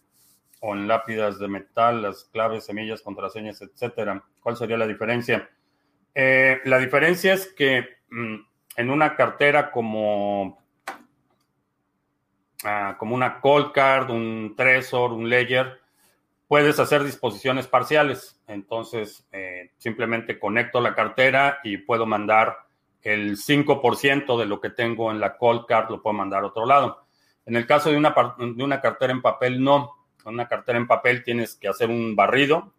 o 0.61 0.73
en 0.73 0.87
lápidas 0.87 1.37
de 1.37 1.47
metal, 1.47 2.01
las 2.01 2.23
claves, 2.25 2.65
semillas, 2.65 3.03
contraseñas, 3.03 3.61
etcétera? 3.61 4.23
¿Cuál 4.39 4.57
sería 4.57 4.77
la 4.77 4.87
diferencia? 4.87 5.47
Eh, 6.15 6.59
la 6.65 6.79
diferencia 6.79 7.33
es 7.33 7.53
que 7.53 7.85
mm, 8.09 8.35
en 8.77 8.89
una 8.89 9.15
cartera 9.15 9.71
como, 9.71 10.60
ah, 12.63 12.95
como 12.97 13.15
una 13.15 13.39
Cold 13.39 13.71
Card, 13.71 14.09
un 14.09 14.53
Trezor, 14.55 15.13
un 15.13 15.29
Ledger, 15.29 15.79
puedes 16.47 16.79
hacer 16.79 17.03
disposiciones 17.03 17.67
parciales. 17.67 18.41
Entonces, 18.47 19.25
eh, 19.31 19.71
simplemente 19.77 20.37
conecto 20.37 20.81
la 20.81 20.93
cartera 20.93 21.59
y 21.63 21.77
puedo 21.77 22.05
mandar 22.05 22.57
el 23.03 23.37
5% 23.37 24.37
de 24.37 24.45
lo 24.45 24.59
que 24.59 24.69
tengo 24.69 25.11
en 25.11 25.19
la 25.19 25.37
call 25.37 25.65
card, 25.65 25.89
lo 25.89 26.01
puedo 26.01 26.13
mandar 26.13 26.43
a 26.43 26.47
otro 26.47 26.65
lado. 26.65 27.05
En 27.45 27.55
el 27.55 27.65
caso 27.65 27.89
de 27.89 27.97
una, 27.97 28.13
de 28.37 28.63
una 28.63 28.81
cartera 28.81 29.11
en 29.11 29.21
papel, 29.21 29.63
no. 29.63 29.95
Una 30.25 30.47
cartera 30.47 30.77
en 30.77 30.87
papel 30.87 31.23
tienes 31.23 31.55
que 31.55 31.67
hacer 31.67 31.89
un 31.89 32.15
barrido, 32.15 32.73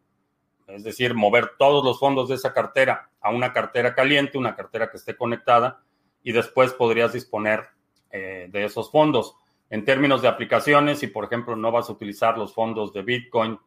es 0.69 0.85
decir, 0.85 1.15
mover 1.15 1.53
todos 1.59 1.85
los 1.85 1.99
fondos 1.99 2.29
de 2.29 2.37
esa 2.37 2.53
cartera 2.53 3.11
a 3.21 3.31
una 3.31 3.53
cartera 3.53 3.95
caliente, 3.95 4.39
una 4.39 4.55
cartera 4.55 4.91
que 4.91 4.97
esté 4.97 5.17
conectada, 5.17 5.83
y 6.23 6.33
después 6.33 6.73
podrías 6.73 7.13
disponer 7.13 7.69
eh, 8.11 8.49
de 8.51 8.65
esos 8.65 8.91
fondos. 8.91 9.37
En 9.73 9.87
términos 9.87 10.21
de 10.21 10.29
aplicaciones, 10.29 10.99
si 10.99 11.07
por 11.07 11.25
ejemplo 11.25 11.57
no 11.57 11.73
vas 11.73 11.89
a 11.89 11.93
utilizar 11.93 12.37
los 12.37 12.53
fondos 12.53 12.93
de 12.93 13.01
Bitcoin 13.01 13.59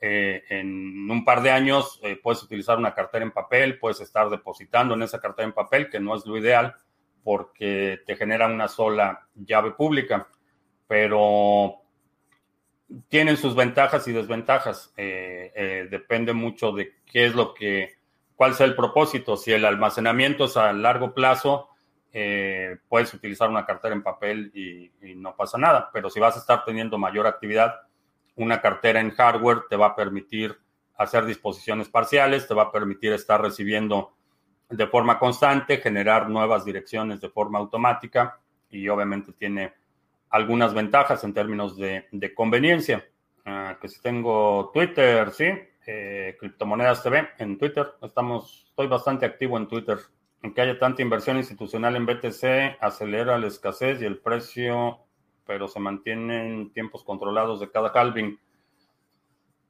eh, 0.00 0.44
en 0.50 1.10
un 1.10 1.24
par 1.24 1.42
de 1.42 1.50
años, 1.50 1.98
eh, 2.04 2.16
puedes 2.22 2.40
utilizar 2.44 2.78
una 2.78 2.94
cartera 2.94 3.24
en 3.24 3.32
papel, 3.32 3.76
puedes 3.76 4.00
estar 4.00 4.30
depositando 4.30 4.94
en 4.94 5.02
esa 5.02 5.18
cartera 5.20 5.48
en 5.48 5.52
papel, 5.52 5.90
que 5.90 5.98
no 5.98 6.14
es 6.14 6.24
lo 6.26 6.38
ideal 6.38 6.76
porque 7.24 7.98
te 8.06 8.14
genera 8.14 8.46
una 8.46 8.68
sola 8.68 9.26
llave 9.34 9.72
pública, 9.72 10.28
pero 10.86 11.82
tienen 13.08 13.36
sus 13.36 13.56
ventajas 13.56 14.06
y 14.06 14.12
desventajas. 14.12 14.94
Eh, 14.96 15.88
depende 15.90 16.34
mucho 16.34 16.70
de 16.70 16.98
qué 17.04 17.26
es 17.26 17.34
lo 17.34 17.52
que, 17.52 17.96
cuál 18.36 18.54
sea 18.54 18.66
el 18.66 18.76
propósito. 18.76 19.36
Si 19.36 19.52
el 19.52 19.64
almacenamiento 19.64 20.44
es 20.44 20.56
a 20.56 20.72
largo 20.72 21.14
plazo, 21.14 21.68
eh, 22.12 22.78
puedes 22.88 23.12
utilizar 23.12 23.50
una 23.50 23.66
cartera 23.66 23.94
en 23.94 24.02
papel 24.02 24.50
y, 24.54 24.90
no 25.16 25.36
pasa 25.36 25.58
nada. 25.58 25.90
Pero 25.92 26.10
si 26.10 26.20
vas 26.20 26.36
a 26.36 26.40
estar 26.40 26.64
teniendo 26.64 26.98
mayor 26.98 27.26
actividad, 27.26 27.82
una 28.36 28.60
cartera 28.60 29.00
en 29.00 29.10
hardware 29.10 29.64
te 29.68 29.76
va 29.76 29.86
a 29.86 29.96
permitir 29.96 30.58
hacer 30.96 31.24
disposiciones 31.24 31.88
parciales, 31.88 32.46
te 32.46 32.54
va 32.54 32.64
a 32.64 32.72
permitir 32.72 33.12
estar 33.12 33.40
recibiendo 33.40 34.14
de 34.68 34.86
forma 34.86 35.18
constante, 35.18 35.78
generar 35.78 36.28
nuevas 36.28 36.64
direcciones 36.64 37.20
de 37.20 37.30
forma 37.30 37.58
automática 37.58 38.38
y 38.70 38.88
obviamente 38.88 39.32
tiene 39.32 39.72
algunas 40.30 40.74
ventajas 40.74 41.24
en 41.24 41.32
términos 41.32 41.76
de, 41.76 42.34
conveniencia. 42.34 43.06
Ah, 43.44 43.78
que 43.80 43.88
si 43.88 44.00
tengo 44.02 44.70
Twitter, 44.74 45.30
sí, 45.30 45.46
eh, 45.86 46.36
Criptomonedas 46.38 47.02
TV 47.02 47.28
en 47.38 47.56
Twitter, 47.56 47.94
estamos, 48.02 48.66
estoy 48.68 48.88
bastante 48.88 49.24
activo 49.24 49.56
en 49.56 49.68
Twitter. 49.68 49.98
Aunque 50.42 50.60
haya 50.60 50.78
tanta 50.78 51.02
inversión 51.02 51.36
institucional 51.36 51.96
en 51.96 52.06
BTC, 52.06 52.78
acelera 52.80 53.38
la 53.38 53.48
escasez 53.48 54.00
y 54.00 54.04
el 54.04 54.18
precio, 54.18 55.00
pero 55.44 55.66
se 55.66 55.80
mantienen 55.80 56.72
tiempos 56.72 57.02
controlados 57.02 57.60
de 57.60 57.70
cada 57.70 57.88
halving. 57.88 58.38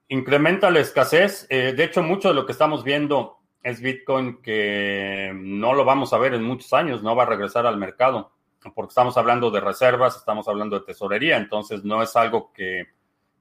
Incrementa 0.09 0.71
la 0.71 0.81
escasez. 0.81 1.47
Eh, 1.49 1.73
de 1.75 1.85
hecho, 1.85 2.03
mucho 2.03 2.29
de 2.29 2.35
lo 2.35 2.45
que 2.45 2.53
estamos 2.53 2.85
viendo 2.85 3.39
es 3.63 3.81
Bitcoin 3.81 4.43
que 4.43 5.33
no 5.35 5.75
lo 5.75 5.85
vamos 5.85 6.13
a 6.13 6.19
ver 6.19 6.35
en 6.35 6.43
muchos 6.43 6.73
años, 6.73 7.03
no 7.03 7.17
va 7.17 7.25
a 7.25 7.27
regresar 7.27 7.67
al 7.67 7.77
mercado, 7.77 8.33
porque 8.75 8.91
estamos 8.91 9.17
hablando 9.17 9.51
de 9.51 9.61
reservas, 9.61 10.17
estamos 10.17 10.49
hablando 10.49 10.79
de 10.79 10.87
tesorería, 10.87 11.37
entonces 11.37 11.85
no 11.85 12.03
es 12.03 12.15
algo 12.17 12.53
que, 12.53 12.89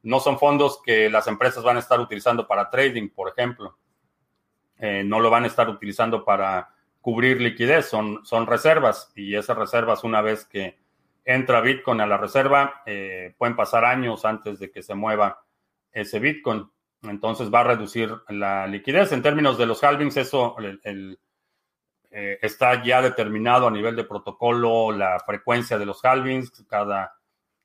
no 0.04 0.20
son 0.20 0.40
fondos 0.40 0.82
que 0.82 1.10
las 1.10 1.28
empresas 1.28 1.64
van 1.64 1.76
a 1.76 1.80
estar 1.80 2.00
utilizando 2.00 2.48
para 2.48 2.70
trading, 2.70 3.10
por 3.10 3.30
ejemplo. 3.30 3.78
Eh, 4.80 5.04
no 5.06 5.20
lo 5.20 5.30
van 5.30 5.44
a 5.44 5.48
estar 5.48 5.68
utilizando 5.70 6.24
para 6.24 6.70
cubrir 7.08 7.40
liquidez, 7.40 7.86
son, 7.86 8.26
son 8.26 8.46
reservas 8.46 9.14
y 9.16 9.34
esas 9.34 9.58
reservas 9.58 10.04
una 10.04 10.20
vez 10.20 10.44
que 10.44 10.78
entra 11.24 11.62
Bitcoin 11.62 12.02
a 12.02 12.06
la 12.06 12.18
reserva, 12.18 12.82
eh, 12.86 13.34
pueden 13.38 13.56
pasar 13.56 13.86
años 13.86 14.26
antes 14.26 14.60
de 14.60 14.70
que 14.70 14.84
se 14.84 14.94
mueva 14.94 15.42
ese 15.90 16.20
Bitcoin. 16.20 16.70
Entonces 17.04 17.50
va 17.50 17.62
a 17.62 17.64
reducir 17.64 18.14
la 18.28 18.68
liquidez. 18.68 19.14
En 19.14 19.22
términos 19.22 19.58
de 19.58 19.68
los 19.68 19.82
halvings, 19.86 20.18
eso 20.18 20.58
eh, 20.60 22.40
está 22.42 22.84
ya 22.84 23.02
determinado 23.02 23.70
a 23.70 23.72
nivel 23.72 23.96
de 23.96 24.04
protocolo, 24.04 24.92
la 24.92 25.18
frecuencia 25.26 25.78
de 25.78 25.86
los 25.86 26.04
halvings, 26.04 26.66
cada 26.68 27.14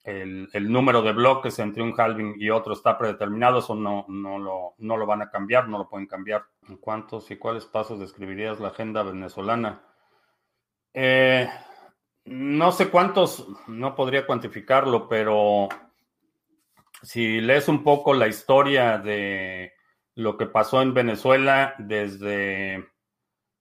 el, 0.04 0.72
número 0.72 1.02
de 1.02 1.12
bloques 1.12 1.58
entre 1.58 1.82
un 1.82 1.94
halving 1.96 2.34
y 2.38 2.50
otro 2.50 2.72
está 2.72 2.98
predeterminado, 2.98 3.60
eso 3.60 3.74
no, 3.74 4.04
no, 4.08 4.38
lo, 4.38 4.74
no 4.78 4.96
lo 4.96 5.06
van 5.06 5.22
a 5.22 5.30
cambiar, 5.30 5.68
no 5.68 5.78
lo 5.78 5.88
pueden 5.88 6.06
cambiar. 6.06 6.44
¿En 6.68 6.76
cuántos 6.76 7.30
y 7.30 7.36
cuáles 7.36 7.66
pasos 7.66 8.00
describirías 8.00 8.60
la 8.60 8.68
agenda 8.68 9.02
venezolana? 9.02 9.82
Eh, 10.92 11.48
no 12.24 12.72
sé 12.72 12.88
cuántos, 12.88 13.46
no 13.66 13.94
podría 13.94 14.26
cuantificarlo, 14.26 15.08
pero 15.08 15.68
si 17.02 17.40
lees 17.40 17.68
un 17.68 17.82
poco 17.82 18.14
la 18.14 18.28
historia 18.28 18.98
de 18.98 19.72
lo 20.14 20.36
que 20.36 20.46
pasó 20.46 20.82
en 20.82 20.94
Venezuela 20.94 21.74
desde, 21.78 22.88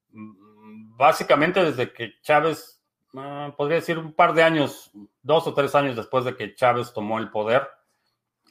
básicamente 0.10 1.64
desde 1.64 1.94
que 1.94 2.20
Chávez, 2.22 2.81
ah, 3.16 3.54
podría 3.58 3.78
decir 3.78 3.98
un 3.98 4.14
par 4.14 4.34
de 4.34 4.44
años, 4.44 4.92
dos 5.22 5.48
o 5.48 5.54
tres 5.54 5.76
años 5.76 5.96
después 5.96 6.26
de 6.26 6.36
que 6.36 6.56
Chávez 6.56 6.94
tomó 6.94 7.20
el 7.20 7.30
poder, 7.30 7.68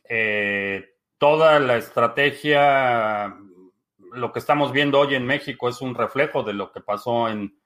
eh, 0.08 0.96
toda 1.18 1.60
la 1.60 1.76
estrategia, 1.76 3.36
lo 4.12 4.32
que 4.32 4.38
estamos 4.38 4.72
viendo 4.72 4.98
hoy 4.98 5.14
en 5.14 5.26
México 5.26 5.68
es 5.68 5.80
un 5.80 5.94
reflejo 5.94 6.42
de 6.42 6.54
lo 6.54 6.72
que 6.72 6.80
pasó 6.80 7.28
en, 7.28 7.56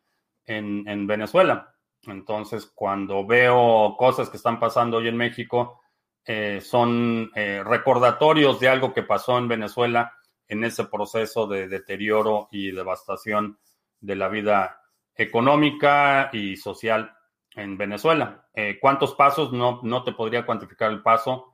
en 0.47 1.07
Venezuela. 1.07 1.75
Entonces, 2.07 2.71
cuando 2.75 3.27
veo 3.27 3.97
cosas 3.97 4.29
que 4.29 4.37
están 4.37 4.61
pasando 4.61 4.99
hoy 4.99 5.09
en 5.09 5.17
México, 5.17 5.81
eh, 6.27 6.61
son 6.63 7.31
eh, 7.35 7.63
recordatorios 7.65 8.59
de 8.59 8.69
algo 8.69 8.95
que 8.95 9.03
pasó 9.03 9.37
en 9.37 9.47
Venezuela 9.47 10.15
en 10.49 10.65
ese 10.65 10.85
proceso 10.85 11.47
de 11.47 11.69
deterioro 11.69 12.49
y 12.51 12.71
devastación 12.71 13.59
de 14.01 14.17
la 14.17 14.29
vida 14.29 14.84
económica 15.17 16.31
y 16.33 16.57
social 16.57 17.17
en 17.55 17.77
Venezuela. 17.77 18.49
Eh, 18.55 18.79
¿Cuántos 18.81 19.15
pasos? 19.15 19.53
No, 19.53 19.81
no 19.83 20.03
te 20.03 20.13
podría 20.13 20.47
cuantificar 20.47 20.91
el 20.91 21.03
paso. 21.03 21.53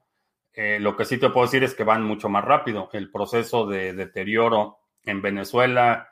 lo 0.54 0.96
que 0.96 1.04
sí 1.04 1.18
te 1.18 1.30
puedo 1.30 1.46
decir 1.46 1.62
es 1.62 1.74
que 1.74 1.84
van 1.84 2.02
mucho 2.02 2.28
más 2.28 2.44
rápido. 2.44 2.88
El 2.92 3.10
proceso 3.10 3.66
de 3.66 3.92
deterioro 3.94 4.78
en 5.04 5.22
Venezuela 5.22 6.08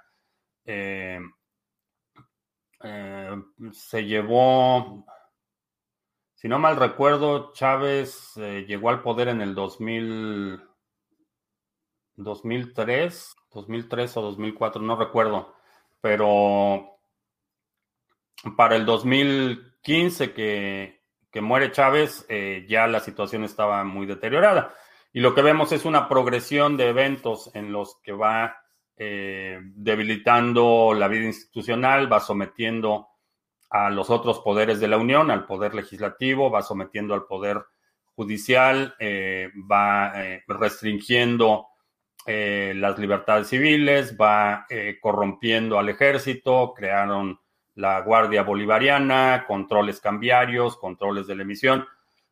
se 3.73 4.05
llevó 4.05 5.05
si 6.41 6.47
no 6.47 6.61
mal 6.61 6.77
recuerdo, 6.77 7.53
Chávez 7.53 8.37
eh, 8.37 8.65
llegó 8.69 8.91
al 8.91 9.03
poder 9.03 9.27
en 9.27 9.41
el 9.41 9.57
2000, 9.57 10.63
2003, 12.15 13.37
2003 13.51 14.17
o 14.17 14.23
2004, 14.23 14.81
no 14.81 14.95
recuerdo, 14.95 15.53
pero 16.01 16.98
para 18.57 18.77
el 18.77 18.85
2015 18.85 20.33
que, 20.33 21.03
que 21.31 21.41
muere 21.41 21.73
Chávez, 21.73 22.27
eh, 22.29 22.67
ya 22.69 22.87
la 22.87 23.01
situación 23.01 23.45
estaba 23.45 23.85
muy 23.85 24.07
deteriorada. 24.07 24.75
Y 25.13 25.21
lo 25.21 25.35
que 25.35 25.43
vemos 25.43 25.73
es 25.73 25.85
una 25.85 26.09
progresión 26.09 26.77
de 26.77 26.89
eventos 26.89 27.51
en 27.55 27.73
los 27.73 27.99
que 28.03 28.13
va 28.13 28.57
eh, 28.97 29.59
debilitando 29.63 30.93
la 30.95 31.09
vida 31.09 31.25
institucional, 31.25 32.13
va 32.13 32.21
sometiendo 32.21 33.09
a 33.71 33.91
los 33.91 34.11
otros 34.11 34.41
poderes 34.41 34.81
de 34.81 34.89
la 34.89 34.97
Unión, 34.97 35.31
al 35.31 35.47
poder 35.47 35.75
legislativo, 35.75 36.51
va 36.51 36.63
sometiendo 36.63 37.15
al 37.15 37.27
poder 37.27 37.63
judicial, 38.19 38.97
eh, 38.99 39.49
va 39.71 40.13
eh, 40.17 40.43
restringiendo 40.49 41.69
eh, 42.27 42.73
las 42.75 42.99
libertades 42.99 43.47
civiles, 43.49 44.17
va 44.21 44.67
corrompiendo 45.01 45.79
al 45.79 45.89
ejército, 45.89 46.75
crearon 46.75 47.39
la 47.79 48.01
Guardia 48.01 48.43
Bolivariana, 48.43 49.45
controles 49.47 50.01
cambiarios, 50.01 50.77
controles 50.77 51.29
de 51.29 51.37
la 51.37 51.43
emisión. 51.45 51.87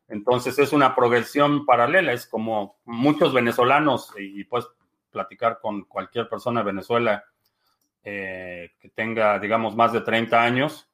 Entonces 0.09 0.59
es 0.59 0.73
una 0.73 0.93
progresión 0.93 1.65
paralela, 1.65 2.11
es 2.11 2.27
como 2.27 2.79
muchos 2.83 3.33
venezolanos, 3.33 4.13
y 4.19 4.43
puedes 4.43 4.67
platicar 5.09 5.59
con 5.61 5.85
cualquier 5.85 6.27
persona 6.27 6.59
de 6.59 6.65
Venezuela 6.65 7.23
que 8.03 8.91
tenga, 8.93 9.39
digamos, 9.39 9.75
más 9.75 9.93
de 9.93 10.01
30 10.01 10.41
años, 10.41 10.89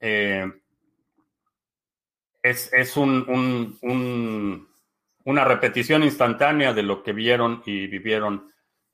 eh, 0.00 0.50
es, 2.42 2.96
un, 2.96 4.68
una 5.24 5.44
repetición 5.44 6.02
instantánea 6.02 6.72
de 6.72 6.82
lo 6.82 7.02
que 7.02 7.12
vieron 7.12 7.62
y 7.66 7.88
vivieron 7.88 8.50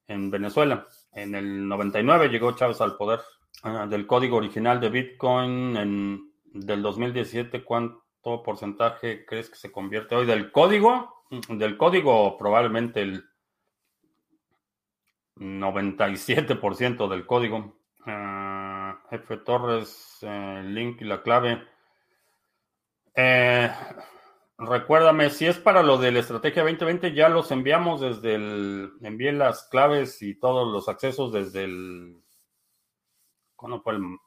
en 0.08 0.28
Venezuela. 0.30 0.88
En 1.12 1.36
el 1.36 1.68
99 1.68 2.28
llegó 2.28 2.52
Chávez 2.56 2.80
al 2.80 2.96
poder. 2.96 3.20
Del 3.88 4.06
código 4.06 4.36
original 4.36 4.80
de 4.80 4.88
Bitcoin 4.88 5.76
en, 5.76 6.32
del 6.52 6.80
2017, 6.80 7.64
¿cuánto 7.64 8.42
porcentaje 8.44 9.24
crees 9.26 9.50
que 9.50 9.56
se 9.56 9.72
convierte 9.72 10.14
hoy? 10.14 10.26
Del 10.26 10.52
código, 10.52 11.24
del 11.48 11.76
código 11.76 12.38
probablemente 12.38 13.02
el 13.02 13.24
97% 15.36 17.08
del 17.08 17.26
código. 17.26 17.78
F 19.10 19.36
Torres, 19.38 20.18
eh, 20.22 20.62
link 20.64 21.00
y 21.00 21.04
la 21.04 21.22
clave. 21.22 21.62
Eh, 23.14 23.70
recuérdame, 24.58 25.30
si 25.30 25.46
es 25.46 25.58
para 25.58 25.82
lo 25.82 25.98
de 25.98 26.12
la 26.12 26.20
estrategia 26.20 26.62
2020, 26.62 27.14
ya 27.14 27.28
los 27.28 27.50
enviamos 27.50 28.00
desde 28.00 28.34
el. 28.34 28.92
Envié 29.02 29.32
las 29.32 29.64
claves 29.68 30.22
y 30.22 30.34
todos 30.34 30.70
los 30.70 30.88
accesos 30.88 31.32
desde 31.32 31.64
el. 31.64 32.16
¿Cuándo 33.58 33.80
fue 33.80 33.94
el 33.94 34.18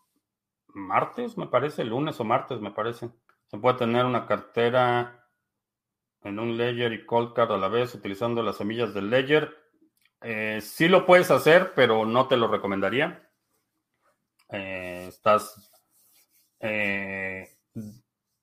martes? 0.73 1.37
Me 1.37 1.47
parece, 1.47 1.85
lunes 1.85 2.19
o 2.19 2.25
martes, 2.25 2.59
me 2.59 2.71
parece. 2.71 3.09
Se 3.47 3.57
puede 3.57 3.77
tener 3.77 4.03
una 4.03 4.25
cartera 4.25 5.25
en 6.21 6.37
un 6.37 6.57
Ledger 6.57 6.91
y 6.91 7.05
Cold 7.05 7.33
Card 7.33 7.53
a 7.53 7.57
la 7.57 7.69
vez 7.69 7.95
utilizando 7.95 8.43
las 8.43 8.57
semillas 8.57 8.93
del 8.93 9.09
Ledger. 9.09 9.55
Eh, 10.19 10.59
sí 10.61 10.89
lo 10.89 11.05
puedes 11.05 11.31
hacer, 11.31 11.71
pero 11.73 12.05
no 12.05 12.27
te 12.27 12.35
lo 12.35 12.49
recomendaría. 12.49 13.25
Eh, 14.49 15.05
estás 15.07 15.71
eh, 16.59 17.55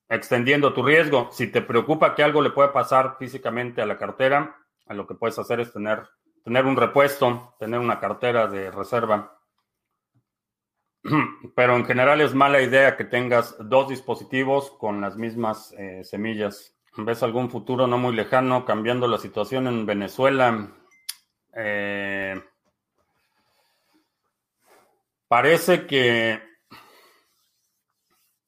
extendiendo 0.09 0.73
tu 0.73 0.81
riesgo. 0.81 1.29
Si 1.31 1.51
te 1.51 1.61
preocupa 1.61 2.15
que 2.15 2.23
algo 2.23 2.41
le 2.41 2.49
pueda 2.49 2.73
pasar 2.73 3.15
físicamente 3.19 3.83
a 3.83 3.85
la 3.85 3.99
cartera, 3.99 4.57
lo 4.87 5.05
que 5.05 5.13
puedes 5.13 5.37
hacer 5.37 5.59
es 5.59 5.71
tener, 5.71 6.09
tener 6.43 6.65
un 6.65 6.75
repuesto, 6.75 7.53
tener 7.59 7.79
una 7.79 7.99
cartera 7.99 8.47
de 8.47 8.71
reserva. 8.71 9.38
Pero 11.55 11.75
en 11.75 11.85
general 11.85 12.21
es 12.21 12.33
mala 12.33 12.61
idea 12.61 12.97
que 12.97 13.05
tengas 13.05 13.55
dos 13.59 13.89
dispositivos 13.89 14.71
con 14.71 15.01
las 15.01 15.15
mismas 15.15 15.73
eh, 15.77 16.03
semillas. 16.03 16.75
¿Ves 16.97 17.23
algún 17.23 17.49
futuro 17.49 17.87
no 17.87 17.97
muy 17.97 18.15
lejano 18.15 18.65
cambiando 18.65 19.07
la 19.07 19.17
situación 19.17 19.67
en 19.67 19.85
Venezuela? 19.85 20.71
Eh, 21.55 22.41
Parece 25.29 25.85
que, 25.85 26.41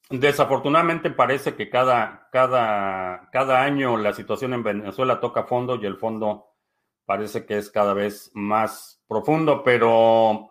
desafortunadamente 0.09 1.11
parece 1.11 1.55
que 1.55 1.69
cada, 1.69 2.27
cada, 2.31 3.29
cada 3.31 3.61
año 3.61 3.97
la 3.97 4.13
situación 4.13 4.55
en 4.55 4.63
Venezuela 4.63 5.19
toca 5.19 5.43
fondo 5.43 5.75
y 5.75 5.85
el 5.85 5.97
fondo 5.97 6.55
parece 7.05 7.45
que 7.45 7.59
es 7.59 7.69
cada 7.69 7.93
vez 7.93 8.31
más 8.33 8.99
profundo, 9.07 9.63
pero 9.63 10.50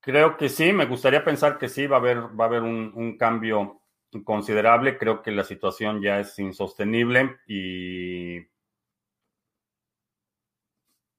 creo 0.00 0.36
que 0.36 0.48
sí, 0.48 0.72
me 0.72 0.86
gustaría 0.86 1.24
pensar 1.24 1.58
que 1.58 1.68
sí 1.68 1.86
va 1.86 1.96
a 1.96 2.00
haber, 2.00 2.18
va 2.38 2.44
a 2.44 2.48
haber 2.48 2.62
un, 2.62 3.16
cambio 3.18 3.82
considerable, 4.24 4.98
creo 4.98 5.22
que 5.22 5.30
la 5.30 5.44
situación 5.44 6.02
ya 6.02 6.18
es 6.18 6.38
insostenible 6.38 7.36
y 7.46 8.38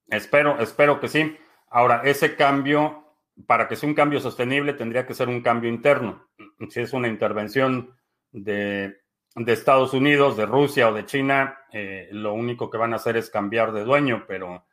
espero, 0.10 0.60
espero 0.60 1.00
que 1.00 1.08
sí. 1.08 1.38
Ahora, 1.70 2.02
ese 2.04 2.36
cambio, 2.36 3.16
para 3.48 3.68
que 3.68 3.76
sea 3.76 3.88
un 3.88 3.96
cambio 3.96 4.20
sostenible, 4.20 4.74
tendría 4.74 5.06
que 5.06 5.14
ser 5.14 5.30
un 5.30 5.42
cambio 5.42 5.70
interno. 5.70 6.28
Si 6.70 6.82
es 6.82 6.92
una 6.94 7.08
intervención 7.08 7.96
de, 8.32 9.00
Estados 9.48 9.94
Unidos, 9.94 10.36
de 10.36 10.46
Rusia 10.46 10.90
o 10.90 10.94
de 10.94 11.06
China, 11.06 11.58
eh, 11.72 12.10
lo 12.12 12.34
único 12.34 12.70
que 12.70 12.78
van 12.78 12.94
a 12.94 12.98
hacer 12.98 13.16
es 13.16 13.30
cambiar 13.30 13.72
de 13.72 13.86
dueño, 13.86 14.26
pero 14.28 14.66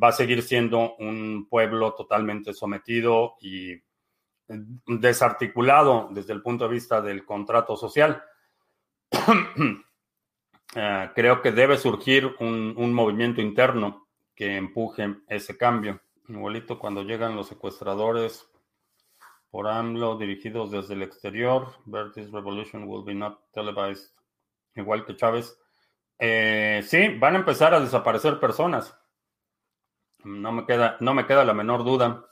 va 0.00 0.08
a 0.08 0.12
seguir 0.12 0.42
siendo 0.42 0.96
un 0.96 1.46
pueblo 1.48 1.94
totalmente 1.94 2.54
sometido 2.54 3.36
y 3.40 3.80
desarticulado 4.86 6.08
desde 6.10 6.32
el 6.32 6.42
punto 6.42 6.64
de 6.64 6.74
vista 6.74 7.00
del 7.00 7.24
contrato 7.24 7.76
social. 7.76 8.22
Eh, 10.74 11.10
creo 11.14 11.42
que 11.42 11.52
debe 11.52 11.76
surgir 11.76 12.34
un, 12.40 12.94
movimiento 12.94 13.42
interno 13.42 14.08
que 14.34 14.56
empuje 14.56 15.16
ese 15.28 15.58
cambio. 15.58 16.00
Igualito 16.28 16.78
cuando 16.78 17.02
llegan 17.02 17.36
los 17.36 17.48
secuestradores 17.48 18.50
por 19.50 19.68
AMLO 19.68 20.16
dirigidos 20.16 20.70
desde 20.70 20.94
el 20.94 21.02
exterior, 21.02 21.74
Revolution 21.84 22.84
will 22.84 23.04
be 23.04 23.14
not 23.14 23.38
televised. 23.52 24.14
Igual 24.74 25.04
que 25.04 25.14
Chávez. 25.14 25.60
Eh, 26.18 26.80
sí, 26.82 27.18
van 27.18 27.34
a 27.34 27.40
empezar 27.40 27.74
a 27.74 27.80
desaparecer 27.80 28.40
personas. 28.40 28.98
No 30.24 30.52
me 30.52 30.66
queda, 30.66 30.96
no 31.00 31.14
me 31.14 31.26
queda 31.26 31.44
la 31.44 31.54
menor 31.54 31.84
duda. 31.84 32.26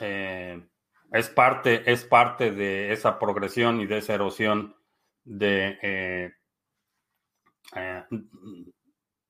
Eh, 0.00 0.68
es 1.12 1.28
parte, 1.30 1.90
es 1.90 2.04
parte 2.04 2.50
de 2.50 2.92
esa 2.92 3.18
progresión 3.18 3.80
y 3.80 3.86
de 3.86 3.98
esa 3.98 4.14
erosión 4.14 4.76
de, 5.24 5.78
eh, 5.82 6.32
eh, 7.74 8.04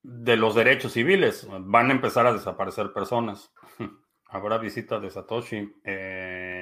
de 0.03 0.37
los 0.37 0.55
derechos 0.55 0.93
civiles. 0.93 1.47
Van 1.61 1.91
a 1.91 1.95
empezar 1.95 2.27
a 2.27 2.33
desaparecer 2.33 2.93
personas. 2.93 3.53
¿Habrá 4.29 4.59
visita 4.59 4.99
de 4.99 5.11
Satoshi? 5.11 5.73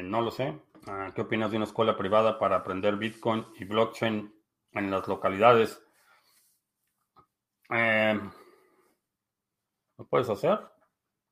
No 0.05 0.21
lo 0.21 0.31
sé. 0.31 0.61
Ah, 0.87 1.13
¿Qué 1.15 1.23
opinas 1.23 1.51
de 1.51 1.57
una 1.57 1.65
escuela 1.65 1.97
privada 1.97 2.39
para 2.39 2.57
aprender 2.57 2.97
Bitcoin 2.97 3.47
y 3.59 3.65
blockchain 3.65 4.35
en 4.73 4.91
las 4.91 5.09
localidades? 5.09 5.81
¿Lo 9.97 10.07
puedes 10.09 10.29
hacer? 10.29 10.74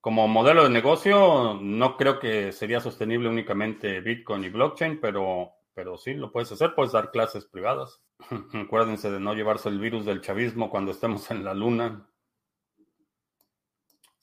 Como 0.02 0.26
modelo 0.26 0.64
de 0.64 0.70
negocio, 0.70 1.56
no 1.62 1.96
creo 1.96 2.18
que 2.18 2.50
sería 2.50 2.80
sostenible 2.80 3.28
únicamente 3.28 4.00
Bitcoin 4.00 4.42
y 4.42 4.48
blockchain, 4.48 5.00
pero, 5.00 5.52
pero 5.74 5.96
sí 5.96 6.14
lo 6.14 6.32
puedes 6.32 6.50
hacer, 6.50 6.74
puedes 6.74 6.90
dar 6.90 7.12
clases 7.12 7.44
privadas. 7.44 8.02
Acuérdense 8.52 9.12
de 9.12 9.20
no 9.20 9.32
llevarse 9.32 9.68
el 9.68 9.78
virus 9.78 10.04
del 10.04 10.20
chavismo 10.20 10.70
cuando 10.70 10.90
estemos 10.90 11.30
en 11.30 11.44
la 11.44 11.54
luna. 11.54 12.04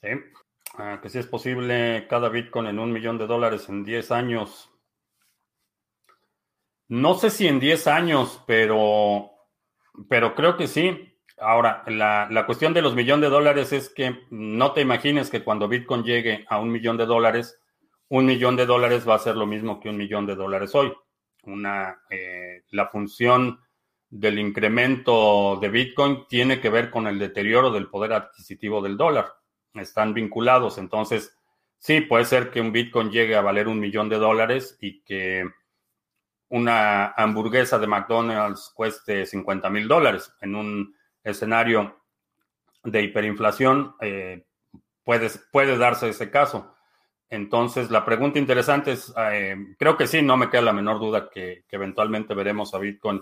Sí. 0.02 0.10
Ah, 0.78 1.00
que 1.02 1.08
si 1.08 1.18
es 1.18 1.28
posible 1.28 2.08
cada 2.10 2.28
Bitcoin 2.28 2.68
en 2.68 2.80
un 2.80 2.92
millón 2.92 3.18
de 3.18 3.28
dólares 3.28 3.70
en 3.70 3.86
10 3.86 4.12
años. 4.12 4.70
No 6.90 7.14
sé 7.14 7.30
si 7.30 7.48
en 7.48 7.62
10 7.62 7.88
años, 7.88 8.44
pero, 8.46 9.32
pero 10.10 10.36
creo 10.36 10.58
que 10.58 10.68
sí. 10.68 11.09
Ahora, 11.42 11.84
la, 11.88 12.44
cuestión 12.46 12.74
de 12.74 12.82
los 12.82 12.96
millones 12.96 13.30
de 13.30 13.36
dólares 13.36 13.72
es 13.72 13.90
que 13.90 14.26
no 14.30 14.74
te 14.74 14.82
imagines 14.82 15.30
que 15.30 15.44
cuando 15.44 15.68
Bitcoin 15.68 16.04
llegue 16.04 16.46
a 16.50 16.60
un 16.60 16.72
millón 16.72 16.98
de 16.98 17.06
dólares, 17.06 17.60
un 18.10 18.26
millón 18.26 18.56
de 18.56 18.66
dólares 18.66 19.08
va 19.08 19.16
a 19.16 19.20
ser 19.20 19.36
lo 19.36 19.46
mismo 19.46 19.80
que 19.80 19.90
un 19.90 19.98
millón 19.98 20.26
de 20.26 20.36
dólares 20.36 20.76
hoy. 20.76 20.92
Una, 21.44 22.02
eh, 22.10 22.64
la 22.72 22.88
función 22.88 23.60
del 24.10 24.40
incremento 24.40 25.58
de 25.62 25.70
Bitcoin 25.70 26.26
tiene 26.28 26.60
que 26.60 26.70
ver 26.70 26.90
con 26.90 27.08
el 27.08 27.20
deterioro 27.20 27.72
del 27.72 27.88
poder 27.88 28.14
adquisitivo 28.14 28.82
del 28.82 28.98
dólar. 28.98 29.32
Están 29.76 30.14
vinculados. 30.14 30.78
Entonces, 30.78 31.38
sí, 31.78 32.02
puede 32.02 32.26
ser 32.26 32.50
que 32.50 32.60
un 32.60 32.72
Bitcoin 32.72 33.12
llegue 33.12 33.36
a 33.36 33.42
valer 33.42 33.68
un 33.68 33.80
millón 33.80 34.10
de 34.10 34.18
dólares 34.18 34.78
y 34.82 35.02
que 35.04 35.46
una 36.50 37.12
hamburguesa 37.12 37.78
de 37.78 37.88
McDonald's 37.88 38.72
cueste 38.74 39.26
50 39.26 39.70
mil 39.70 39.88
dólares 39.88 40.34
en 40.42 40.56
un 40.56 40.99
escenario 41.24 42.00
de 42.84 43.04
hiperinflación, 43.04 43.96
eh, 44.02 44.46
puede, 45.04 45.30
puede, 45.52 45.78
darse 45.78 46.10
ese 46.10 46.30
caso. 46.30 46.76
Entonces, 47.30 47.92
la 47.92 48.06
pregunta 48.06 48.40
interesante 48.40 48.94
es, 48.94 49.14
eh, 49.18 49.56
creo 49.78 49.98
que 49.98 50.08
sí, 50.08 50.22
no 50.22 50.38
me 50.38 50.50
queda 50.50 50.62
la 50.62 50.74
menor 50.74 51.00
duda 51.00 51.30
que, 51.30 51.66
eventualmente 51.70 52.34
veremos 52.34 52.74
a 52.74 52.80
Bitcoin 52.80 53.22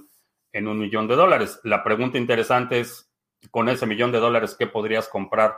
en 0.52 0.68
un 0.68 0.80
millón 0.80 1.08
de 1.08 1.16
dólares. 1.16 1.60
La 1.64 1.84
pregunta 1.84 2.18
interesante 2.18 2.80
es, 2.80 3.12
con 3.52 3.70
ese 3.70 3.86
millón 3.86 4.12
de 4.12 4.20
dólares, 4.20 4.56
¿qué 4.58 4.68
podrías 4.68 5.08
comprar 5.08 5.58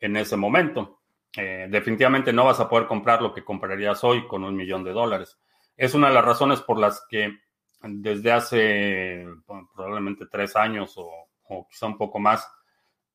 en 0.00 0.16
ese 0.16 0.36
momento? 0.36 1.00
Eh, 1.36 1.66
definitivamente 1.70 2.32
no 2.32 2.44
vas 2.44 2.60
a 2.60 2.68
poder 2.68 2.86
comprar 2.86 3.22
lo 3.22 3.32
que 3.32 3.44
comprarías 3.44 4.02
hoy 4.04 4.26
con 4.26 4.44
un 4.44 4.54
millón 4.54 4.84
de 4.84 4.92
dólares. 4.92 5.38
Es 5.76 5.94
una 5.94 6.08
de 6.08 6.14
las 6.14 6.24
razones 6.24 6.60
por 6.60 6.78
las 6.78 7.04
que 7.08 7.38
desde 7.80 8.32
hace 8.32 9.26
probablemente 9.74 10.26
tres 10.26 10.56
años 10.56 10.94
o 10.96 11.27
o 11.48 11.66
quizá 11.68 11.86
un 11.86 11.98
poco 11.98 12.18
más, 12.18 12.48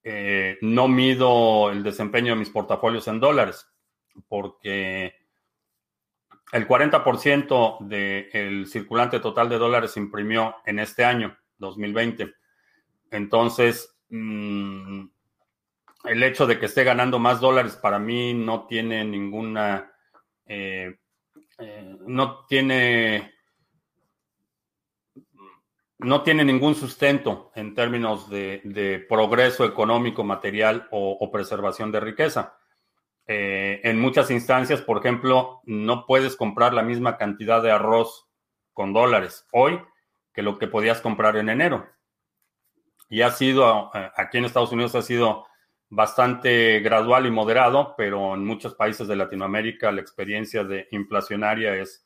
eh, 0.03 0.57
no 0.61 0.87
mido 0.87 1.71
el 1.71 1.83
desempeño 1.83 2.33
de 2.33 2.39
mis 2.39 2.49
portafolios 2.49 3.07
en 3.07 3.19
dólares, 3.19 3.67
porque 4.27 5.13
el 6.51 6.67
40% 6.67 7.77
del 7.79 8.67
circulante 8.67 9.19
total 9.19 9.49
de 9.49 9.57
dólares 9.57 9.91
se 9.91 9.99
imprimió 9.99 10.57
en 10.65 10.79
este 10.79 11.03
año, 11.03 11.35
2020. 11.57 12.33
Entonces, 13.09 13.97
mm, 14.09 15.05
el 16.03 16.23
hecho 16.23 16.45
de 16.45 16.59
que 16.59 16.65
esté 16.67 16.83
ganando 16.83 17.17
más 17.17 17.39
dólares 17.39 17.75
para 17.75 17.97
mí 17.97 18.33
no 18.33 18.67
tiene 18.67 19.05
ninguna, 19.05 19.91
eh, 20.45 20.99
eh, 21.57 21.97
no 22.05 22.45
tiene 22.45 23.32
no 26.03 26.23
tiene 26.23 26.43
ningún 26.43 26.75
sustento 26.75 27.51
en 27.55 27.73
términos 27.73 28.29
de, 28.29 29.05
progreso 29.07 29.65
económico, 29.65 30.23
material 30.23 30.87
o, 30.91 31.31
preservación 31.31 31.91
de 31.91 31.99
riqueza. 31.99 32.57
Eh, 33.25 33.81
en 33.83 33.99
muchas 33.99 34.29
instancias, 34.31 34.81
por 34.81 34.97
ejemplo, 34.97 35.61
no 35.65 36.05
puedes 36.05 36.35
comprar 36.35 36.73
la 36.73 36.83
misma 36.83 37.17
cantidad 37.17 37.63
de 37.63 37.71
arroz 37.71 38.27
con 38.73 38.91
dólares 38.91 39.47
hoy 39.51 39.79
que 40.33 40.41
lo 40.41 40.57
que 40.57 40.67
podías 40.67 40.99
comprar 40.99 41.37
en 41.37 41.49
enero. 41.49 41.87
Y 43.07 43.21
ha 43.21 43.31
sido, 43.31 43.91
eh, 43.93 44.11
aquí 44.15 44.39
en 44.39 44.45
Estados 44.45 44.71
Unidos 44.71 44.95
ha 44.95 45.01
sido 45.01 45.45
bastante 45.89 46.79
gradual 46.79 47.25
y 47.25 47.31
moderado, 47.31 47.93
pero 47.95 48.33
en 48.33 48.43
muchos 48.43 48.73
países 48.75 49.07
de 49.07 49.15
Latinoamérica 49.15 49.91
la 49.91 50.01
experiencia 50.01 50.63
de 50.63 50.87
inflacionaria 50.91 51.75
es, 51.75 52.05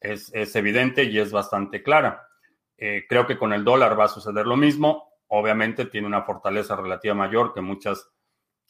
es 0.00 0.56
evidente 0.56 1.04
y 1.04 1.18
es 1.18 1.32
bastante 1.32 1.82
clara. 1.82 2.28
Eh, 2.76 3.04
creo 3.08 3.26
que 3.26 3.38
con 3.38 3.52
el 3.52 3.64
dólar 3.64 3.98
va 3.98 4.04
a 4.04 4.08
suceder 4.08 4.46
lo 4.46 4.56
mismo. 4.56 5.12
Obviamente 5.28 5.86
tiene 5.86 6.06
una 6.06 6.22
fortaleza 6.22 6.76
relativa 6.76 7.14
mayor 7.14 7.54
que 7.54 7.60
muchas 7.60 8.10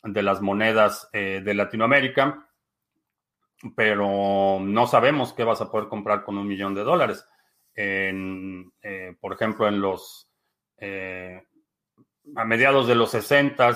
de 0.03 0.23
las 0.23 0.41
monedas 0.43 1.09
eh, 1.13 1.41
de 1.43 1.55
Latinoamérica, 1.55 2.49
pero 3.75 4.59
no 4.61 4.87
sabemos 4.87 5.33
qué 5.33 5.45
vas 5.45 5.61
a 5.63 5.71
poder 5.71 5.89
comprar 5.89 6.25
con 6.25 6.37
un 6.37 6.47
millón 6.47 6.75
de 6.75 6.85
dólares. 6.85 7.27
Eh, 7.75 8.71
por 9.21 9.33
ejemplo, 9.33 9.67
en 9.67 9.81
los 9.81 10.31
a 12.37 12.45
mediados 12.45 12.87
de 12.87 12.95
los 12.95 13.11
60 13.13 13.73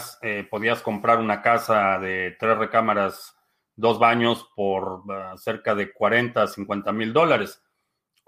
podías 0.50 0.82
comprar 0.82 1.20
una 1.20 1.40
casa 1.40 1.98
de 1.98 2.36
tres 2.38 2.58
recámaras, 2.58 3.34
dos 3.76 3.98
baños 3.98 4.50
por 4.54 5.04
cerca 5.36 5.74
de 5.74 5.90
40, 5.90 6.46
50 6.46 6.92
mil 6.92 7.12
dólares. 7.14 7.62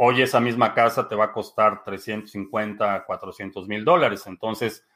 Hoy 0.02 0.22
esa 0.22 0.40
misma 0.40 0.72
casa 0.72 1.06
te 1.06 1.14
va 1.14 1.26
a 1.26 1.32
costar 1.32 1.84
350, 1.84 3.04
400 3.04 3.68
mil 3.68 3.84
dólares. 3.84 4.26
Entonces, 4.26 4.88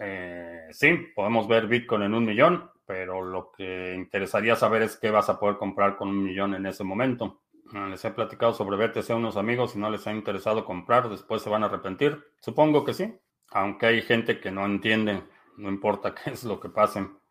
eh, 0.00 0.66
sí, 0.72 0.98
podemos 1.14 1.46
ver 1.46 1.68
Bitcoin 1.68 2.02
en 2.02 2.14
un 2.14 2.24
millón, 2.24 2.68
pero 2.84 3.22
lo 3.22 3.52
que 3.52 3.94
interesaría 3.94 4.56
saber 4.56 4.82
es 4.82 4.96
qué 4.96 5.12
vas 5.12 5.28
a 5.28 5.38
poder 5.38 5.56
comprar 5.56 5.96
con 5.96 6.08
un 6.08 6.24
millón 6.24 6.56
en 6.56 6.66
ese 6.66 6.82
momento. 6.82 7.42
Ah, 7.72 7.86
les 7.88 8.04
he 8.04 8.10
platicado 8.10 8.54
sobre 8.54 8.76
BTC 8.76 9.10
a 9.10 9.14
unos 9.14 9.36
amigos 9.36 9.76
y 9.76 9.78
no 9.78 9.88
les 9.88 10.04
ha 10.08 10.12
interesado 10.12 10.64
comprar, 10.64 11.08
después 11.08 11.42
se 11.42 11.48
van 11.48 11.62
a 11.62 11.66
arrepentir. 11.66 12.20
Supongo 12.40 12.84
que 12.84 12.92
sí, 12.92 13.14
aunque 13.50 13.86
hay 13.86 14.02
gente 14.02 14.40
que 14.40 14.50
no 14.50 14.66
entiende, 14.66 15.22
no 15.58 15.68
importa 15.68 16.12
qué 16.24 16.30
es 16.30 16.42
lo 16.42 16.58
que 16.58 16.70
pasen. 16.70 17.21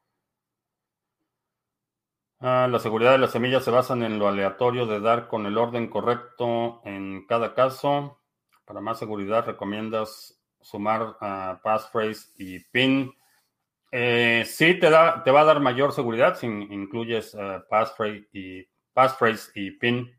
Ah, 2.44 2.68
la 2.68 2.80
seguridad 2.80 3.12
de 3.12 3.20
las 3.20 3.34
semillas 3.34 3.64
se 3.64 3.70
basa 3.70 3.94
en 3.94 4.18
lo 4.18 4.28
aleatorio 4.28 4.88
de 4.88 5.00
dar 5.00 5.28
con 5.28 5.46
el 5.46 5.60
orden 5.60 5.88
correcto 5.88 6.82
en 6.86 7.28
cada 7.28 7.54
caso. 7.54 8.20
Para 8.66 8.82
más 8.82 8.98
seguridad, 8.98 9.46
recomiendas 9.46 10.42
sumar 10.60 11.18
a 11.22 11.60
passphrase 11.64 12.32
y 12.38 12.58
pin. 12.72 13.14
Eh, 13.92 14.44
sí, 14.48 14.74
te, 14.80 14.90
da, 14.90 15.24
te 15.24 15.30
va 15.30 15.42
a 15.42 15.46
dar 15.46 15.60
mayor 15.60 15.94
seguridad 15.94 16.36
si 16.36 16.48
incluyes 16.48 17.36
uh, 17.36 17.62
passphrase, 17.70 18.28
y, 18.34 18.68
passphrase 18.92 19.52
y 19.54 19.72
pin. 19.72 20.12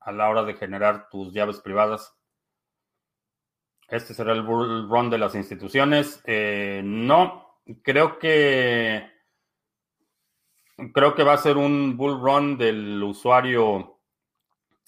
a 0.00 0.10
la 0.10 0.28
hora 0.28 0.42
de 0.42 0.54
generar 0.54 1.08
tus 1.08 1.32
llaves 1.32 1.60
privadas. 1.60 2.12
Este 3.88 4.14
será 4.14 4.32
el 4.32 4.44
run 4.44 5.10
de 5.10 5.18
las 5.18 5.36
instituciones. 5.36 6.20
Eh, 6.24 6.82
no, 6.84 7.60
creo 7.84 8.18
que 8.18 9.17
creo 10.92 11.14
que 11.14 11.24
va 11.24 11.34
a 11.34 11.38
ser 11.38 11.56
un 11.56 11.96
bull 11.96 12.20
run 12.20 12.58
del 12.58 13.02
usuario 13.02 13.98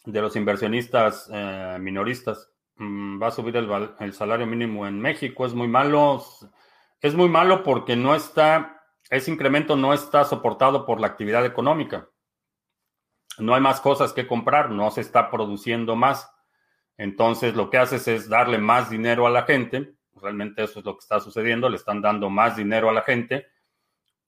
de 0.04 0.20
los 0.20 0.36
inversionistas 0.36 1.28
eh, 1.32 1.78
minoristas. 1.80 2.50
Mm, 2.76 3.22
va 3.22 3.28
a 3.28 3.32
subir 3.32 3.56
el, 3.56 3.68
el, 3.98 4.12
salario 4.12 4.46
mínimo 4.46 4.86
en 4.86 5.00
México. 5.00 5.44
Es 5.44 5.54
muy 5.54 5.68
malo. 5.68 6.24
Es 7.00 7.14
muy 7.14 7.28
malo 7.28 7.62
porque 7.62 7.96
no 7.96 8.14
está, 8.14 8.82
ese 9.08 9.30
incremento 9.30 9.76
no 9.76 9.94
está 9.94 10.24
soportado 10.24 10.84
por 10.84 11.00
la 11.00 11.06
actividad 11.06 11.46
económica 11.46 12.08
no 13.40 13.54
hay 13.54 13.60
más 13.60 13.80
cosas 13.80 14.12
que 14.12 14.26
comprar, 14.26 14.70
no 14.70 14.90
se 14.90 15.00
está 15.00 15.30
produciendo 15.30 15.96
más. 15.96 16.30
Entonces 16.96 17.54
lo 17.54 17.70
que 17.70 17.78
haces 17.78 18.06
es 18.08 18.28
darle 18.28 18.58
más 18.58 18.90
dinero 18.90 19.26
a 19.26 19.30
la 19.30 19.42
gente, 19.42 19.94
realmente 20.20 20.62
eso 20.62 20.80
es 20.80 20.84
lo 20.84 20.94
que 20.94 21.00
está 21.02 21.20
sucediendo, 21.20 21.68
le 21.68 21.76
están 21.76 22.02
dando 22.02 22.28
más 22.28 22.56
dinero 22.56 22.90
a 22.90 22.92
la 22.92 23.02
gente, 23.02 23.46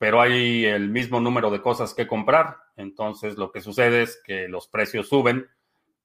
pero 0.03 0.19
hay 0.19 0.65
el 0.65 0.89
mismo 0.89 1.21
número 1.21 1.49
de 1.49 1.61
cosas 1.61 1.93
que 1.93 2.07
comprar. 2.07 2.57
Entonces 2.75 3.37
lo 3.37 3.53
que 3.53 3.61
sucede 3.61 4.01
es 4.01 4.21
que 4.21 4.49
los 4.49 4.67
precios 4.67 5.07
suben 5.07 5.47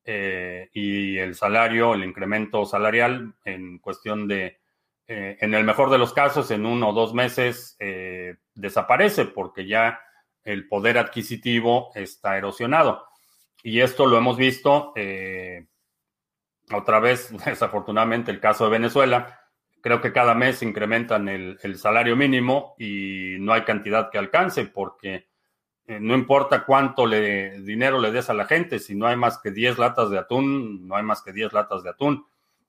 eh, 0.05 0.71
y 0.73 1.19
el 1.19 1.35
salario, 1.35 1.95
el 1.95 2.05
incremento 2.05 2.65
salarial 2.65 3.35
en 3.45 3.81
cuestión 3.81 4.29
de, 4.29 4.61
eh, 5.09 5.37
en 5.41 5.53
el 5.53 5.65
mejor 5.65 5.91
de 5.91 5.99
los 5.99 6.13
casos, 6.13 6.53
en 6.53 6.65
uno 6.65 6.91
o 6.91 6.93
dos 6.93 7.13
meses 7.13 7.77
eh, 7.81 8.37
desaparece 8.55 9.25
porque 9.25 9.67
ya 9.67 9.99
el 10.45 10.69
poder 10.69 10.97
adquisitivo 10.97 11.91
está 11.97 12.39
erosionado. 12.39 13.05
Y 13.65 13.81
esto 13.81 14.07
lo 14.07 14.17
hemos 14.17 14.37
visto 14.37 14.95
otra 16.73 17.01
vez, 17.01 17.35
desafortunadamente, 17.45 18.31
el 18.31 18.39
caso 18.39 18.63
de 18.63 18.71
Venezuela. 18.71 19.38
Creo 19.89 20.03
que 20.03 20.13
cada 20.13 20.35
mes 20.35 20.63
incrementan 20.63 21.31
el, 21.31 21.79
salario 21.79 22.15
mínimo 22.15 22.75
y 22.79 23.37
no 23.41 23.55
hay 23.55 23.63
cantidad 23.63 24.11
que 24.11 24.19
alcance 24.19 24.67
porque 24.67 25.29
eh, 25.87 25.99
no 25.99 26.13
importa 26.13 26.67
cuánto 26.67 27.07
le, 27.07 27.63
dinero 27.63 27.99
le 27.99 28.13
des 28.13 28.29
a 28.29 28.35
la 28.35 28.45
gente, 28.45 28.81
si 28.81 28.95
no 28.95 29.07
hay 29.07 29.17
más 29.17 29.39
que 29.39 29.51
10 29.51 29.79
latas 29.79 30.11
de 30.11 30.19
atún, 30.19 30.87
no 30.87 30.95
hay 30.95 31.03
más 31.05 31.23
que 31.23 31.33
10 31.33 31.55
latas 31.55 31.83
de 31.85 31.89
atún. 31.89 32.27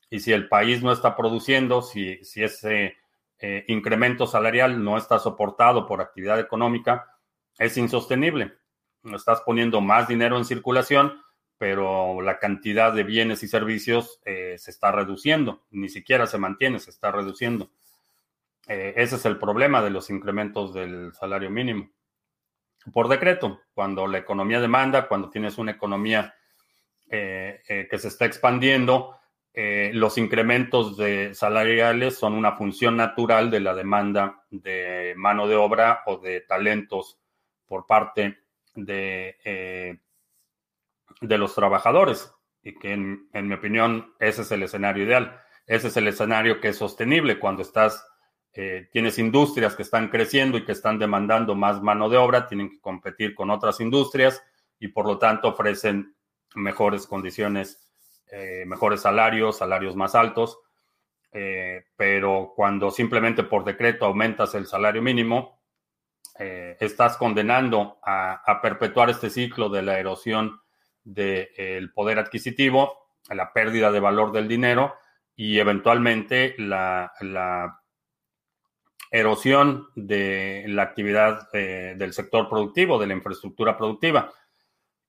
Y 0.09 0.21
si 0.21 0.31
el 0.31 0.47
país 0.47 0.81
no 0.81 0.93
está 0.93 1.17
produciendo, 1.17 1.81
si, 1.81 2.23
si 2.23 2.41
ese 2.41 2.95
eh, 3.37 3.65
incremento 3.67 4.25
salarial 4.25 4.81
no 4.81 4.95
está 4.95 5.19
soportado 5.19 5.85
por 5.85 5.99
actividad 5.99 6.39
económica, 6.39 7.17
es 7.57 7.75
insostenible. 7.75 8.53
Estás 9.13 9.41
poniendo 9.41 9.81
más 9.81 10.07
dinero 10.07 10.37
en 10.37 10.45
circulación, 10.45 11.21
pero 11.59 12.21
la 12.21 12.39
cantidad 12.39 12.93
de 12.93 13.03
bienes 13.03 13.43
y 13.43 13.49
servicios 13.49 14.21
eh, 14.23 14.55
se 14.57 14.71
está 14.71 14.93
reduciendo, 14.93 15.65
ni 15.71 15.89
siquiera 15.89 16.25
se 16.25 16.37
mantiene, 16.37 16.79
se 16.79 16.89
está 16.89 17.11
reduciendo. 17.11 17.69
Eh, 18.69 18.93
ese 18.95 19.17
es 19.17 19.25
el 19.25 19.37
problema 19.37 19.83
de 19.83 19.89
los 19.89 20.09
incrementos 20.09 20.73
del 20.73 21.13
salario 21.13 21.49
mínimo. 21.49 21.91
Por 22.93 23.09
decreto, 23.09 23.59
cuando 23.73 24.07
la 24.07 24.19
economía 24.19 24.61
demanda, 24.61 25.09
cuando 25.09 25.29
tienes 25.29 25.57
una 25.57 25.71
economía 25.71 26.33
eh, 27.09 27.87
que 27.91 27.97
se 27.99 28.07
está 28.07 28.25
expandiendo, 28.25 29.17
los 29.91 30.17
incrementos 30.17 30.95
de 30.95 31.33
salariales 31.33 32.17
son 32.17 32.33
una 32.33 32.55
función 32.55 32.95
natural 32.95 33.51
de 33.51 33.59
la 33.59 33.75
demanda 33.75 34.45
de 34.49 35.13
mano 35.17 35.49
de 35.49 35.57
obra 35.57 36.03
o 36.05 36.17
de 36.17 36.39
talentos 36.39 37.19
por 37.67 37.85
parte 37.85 38.37
de, 38.75 39.99
de 41.21 41.37
los 41.37 41.55
trabajadores 41.55 42.33
y 42.61 42.77
que 42.77 42.93
en, 42.93 43.29
mi 43.33 43.53
opinión 43.53 44.13
ese 44.19 44.41
es 44.41 44.51
el 44.51 44.63
escenario 44.63 45.03
ideal. 45.03 45.41
Ese 45.65 45.87
es 45.87 45.97
el 45.97 46.07
escenario 46.07 46.59
que 46.59 46.69
es 46.69 46.77
sostenible 46.77 47.39
cuando 47.39 47.61
estás, 47.61 48.05
eh, 48.53 48.89
tienes 48.91 49.19
industrias 49.19 49.75
que 49.75 49.83
están 49.83 50.09
creciendo 50.09 50.57
y 50.57 50.65
que 50.65 50.71
están 50.71 50.99
demandando 50.99 51.55
más 51.55 51.81
mano 51.81 52.09
de 52.09 52.17
obra, 52.17 52.47
tienen 52.47 52.71
que 52.71 52.81
competir 52.81 53.35
con 53.35 53.49
otras 53.49 53.79
industrias 53.79 54.41
y 54.79 54.89
por 54.89 55.05
lo 55.05 55.17
tanto 55.17 55.49
ofrecen 55.49 56.15
mejores 56.55 57.05
condiciones, 57.05 57.91
eh, 58.31 58.63
mejores 58.65 59.01
salarios, 59.01 59.57
salarios 59.57 59.95
más 59.95 60.15
altos. 60.15 60.59
pero 61.95 62.53
cuando 62.55 62.89
simplemente 62.89 63.43
por 63.43 63.63
decreto 63.63 64.05
aumentas 64.05 64.55
el 64.55 64.65
salario 64.65 65.01
mínimo, 65.01 65.59
eh, 66.39 66.77
estás 66.79 67.17
condenando 67.17 67.99
a, 68.01 68.59
perpetuar 68.61 69.09
este 69.09 69.29
ciclo 69.29 69.67
de 69.67 69.81
la 69.81 69.99
erosión 69.99 70.61
del 71.13 71.91
poder 71.91 72.19
adquisitivo, 72.19 73.09
la 73.29 73.51
pérdida 73.53 73.91
de 73.91 73.99
valor 73.99 74.31
del 74.31 74.47
dinero 74.47 74.95
y 75.35 75.59
eventualmente 75.59 76.55
la, 76.57 77.11
erosión 79.11 79.87
de 79.95 80.65
la 80.67 80.83
actividad 80.83 81.49
eh, 81.53 81.95
del 81.97 82.13
sector 82.13 82.47
productivo, 82.47 82.99
de 82.99 83.07
la 83.07 83.15
infraestructura 83.15 83.75
productiva. 83.75 84.31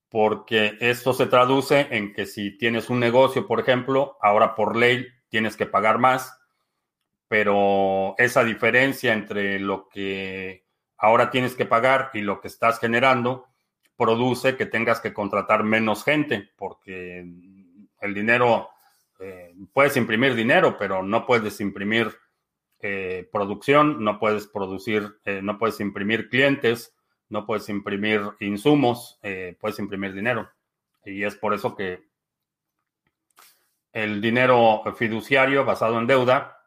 Porque 0.09 0.77
esto 0.81 1.13
se 1.13 1.27
traduce 1.27 1.87
en 1.91 2.13
que 2.15 2.27
si 2.27 2.57
tienes 2.57 2.89
un 2.91 2.99
negocio, 2.99 3.47
por 3.47 3.61
ejemplo, 3.61 4.17
ahora 4.23 4.55
por 4.55 4.75
ley 4.75 5.07
tienes 5.29 5.57
que 5.57 5.67
pagar 5.67 5.99
más, 5.99 6.37
pero 7.29 8.15
esa 8.19 8.43
diferencia 8.43 9.13
entre 9.13 9.61
lo 9.61 9.89
que 9.89 10.65
ahora 10.97 11.31
tienes 11.31 11.55
que 11.55 11.67
pagar 11.67 12.11
y 12.15 12.23
lo 12.23 12.41
que 12.41 12.49
estás 12.49 12.81
generando 12.81 13.50
produce 14.01 14.57
que 14.57 14.65
tengas 14.65 14.99
que 14.99 15.13
contratar 15.13 15.63
menos 15.63 16.05
gente, 16.05 16.49
porque 16.57 17.19
el 18.01 18.15
dinero, 18.15 18.71
eh, 19.19 19.55
puedes 19.75 19.95
imprimir 19.99 20.35
dinero, 20.35 20.79
pero 20.79 21.03
no 21.03 21.27
puedes 21.27 21.61
imprimir 21.61 22.11
eh, 22.79 23.29
producción, 23.31 24.03
no 24.03 24.19
puedes 24.19 24.47
producir, 24.47 25.21
eh, 25.27 25.43
no 25.43 25.59
puedes 25.59 25.81
imprimir 25.81 26.31
clientes, 26.31 26.97
no 27.29 27.45
puedes 27.45 27.69
imprimir 27.69 28.23
insumos, 28.41 29.21
puedes 29.61 29.79
imprimir 29.79 30.15
dinero. 30.15 30.51
Y 31.05 31.23
es 31.23 31.37
por 31.37 31.53
eso 31.53 31.77
que 31.77 32.03
el 33.93 34.23
dinero 34.23 34.83
fiduciario 34.97 35.67
basado 35.67 35.99
en 35.99 36.07
deuda 36.07 36.59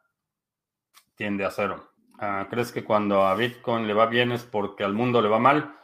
tiende 1.15 1.45
a 1.45 1.51
cero. 1.51 1.89
Ah, 2.19 2.47
¿Crees 2.47 2.71
que 2.71 2.84
cuando 2.84 3.25
a 3.25 3.36
Bitcoin 3.36 3.88
le 3.88 3.93
va 3.95 4.05
bien 4.05 4.31
es 4.31 4.43
porque 4.43 4.84
al 4.84 4.93
mundo 4.93 5.19
le 5.21 5.29
va 5.29 5.39
mal? 5.39 5.75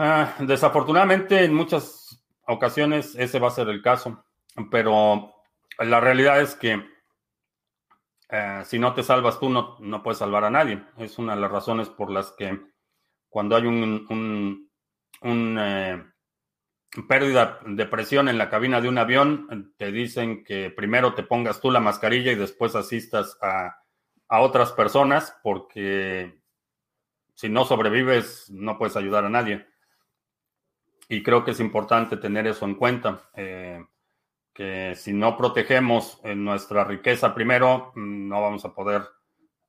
Ah, 0.00 0.36
desafortunadamente, 0.38 1.44
en 1.44 1.52
muchas 1.52 2.24
ocasiones 2.46 3.16
ese 3.16 3.40
va 3.40 3.48
a 3.48 3.50
ser 3.50 3.68
el 3.68 3.82
caso, 3.82 4.24
pero 4.70 5.34
la 5.80 5.98
realidad 5.98 6.40
es 6.40 6.54
que 6.54 6.86
eh, 8.30 8.62
si 8.64 8.78
no 8.78 8.94
te 8.94 9.02
salvas 9.02 9.40
tú, 9.40 9.50
no, 9.50 10.02
puedes 10.04 10.18
salvar 10.18 10.44
a 10.44 10.50
nadie. 10.50 10.84
Es 10.98 11.18
una 11.18 11.34
de 11.34 11.40
las 11.40 11.50
razones 11.50 11.88
por 11.88 12.12
las 12.12 12.30
que 12.30 12.60
cuando 13.28 13.56
hay 13.56 13.66
un, 13.66 14.70
eh, 15.58 16.04
pérdida 17.08 17.58
de 17.66 17.86
presión 17.86 18.28
en 18.28 18.38
la 18.38 18.50
cabina 18.50 18.80
de 18.80 18.88
un 18.88 18.98
avión, 18.98 19.74
te 19.76 19.90
dicen 19.90 20.44
que 20.44 20.70
primero 20.70 21.14
te 21.14 21.24
pongas 21.24 21.60
tú 21.60 21.72
la 21.72 21.80
mascarilla 21.80 22.30
y 22.30 22.36
después 22.36 22.76
asistas 22.76 23.36
a 23.42 24.40
otras 24.40 24.70
personas 24.70 25.36
porque 25.42 26.40
si 27.34 27.48
no 27.48 27.64
sobrevives 27.64 28.48
no 28.50 28.78
puedes 28.78 28.96
ayudar 28.96 29.24
a 29.24 29.28
nadie. 29.30 29.66
Y 31.08 31.22
creo 31.22 31.44
que 31.44 31.52
es 31.52 31.60
importante 31.60 32.16
tener 32.16 32.46
eso 32.46 32.64
en 32.66 32.74
cuenta, 32.74 33.22
eh, 33.34 33.84
que 34.52 34.94
si 34.94 35.12
no 35.12 35.36
protegemos 35.36 36.20
nuestra 36.24 36.84
riqueza 36.84 37.34
primero, 37.34 37.92
no 37.94 38.42
vamos 38.42 38.64
a 38.64 38.74
poder 38.74 39.02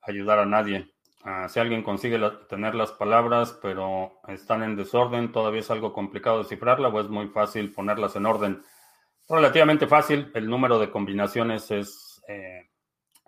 ayudar 0.01 0.39
a 0.39 0.45
nadie. 0.45 0.91
Ah, 1.23 1.49
si 1.49 1.59
alguien 1.59 1.83
consigue 1.83 2.19
tener 2.47 2.75
las 2.75 2.91
palabras, 2.93 3.57
pero 3.61 4.21
están 4.27 4.63
en 4.63 4.75
desorden, 4.75 5.31
todavía 5.31 5.59
es 5.59 5.69
algo 5.69 5.91
complicado 5.93 6.39
descifrarla 6.39 6.87
o 6.87 6.99
es 7.01 7.09
muy 7.09 7.27
fácil 7.27 7.73
ponerlas 7.73 8.15
en 8.15 8.25
orden. 8.25 8.63
Relativamente 9.27 9.85
fácil, 9.85 10.31
el 10.33 10.49
número 10.49 10.79
de 10.79 10.89
combinaciones 10.89 11.69
es 11.71 12.21
eh, 12.27 12.69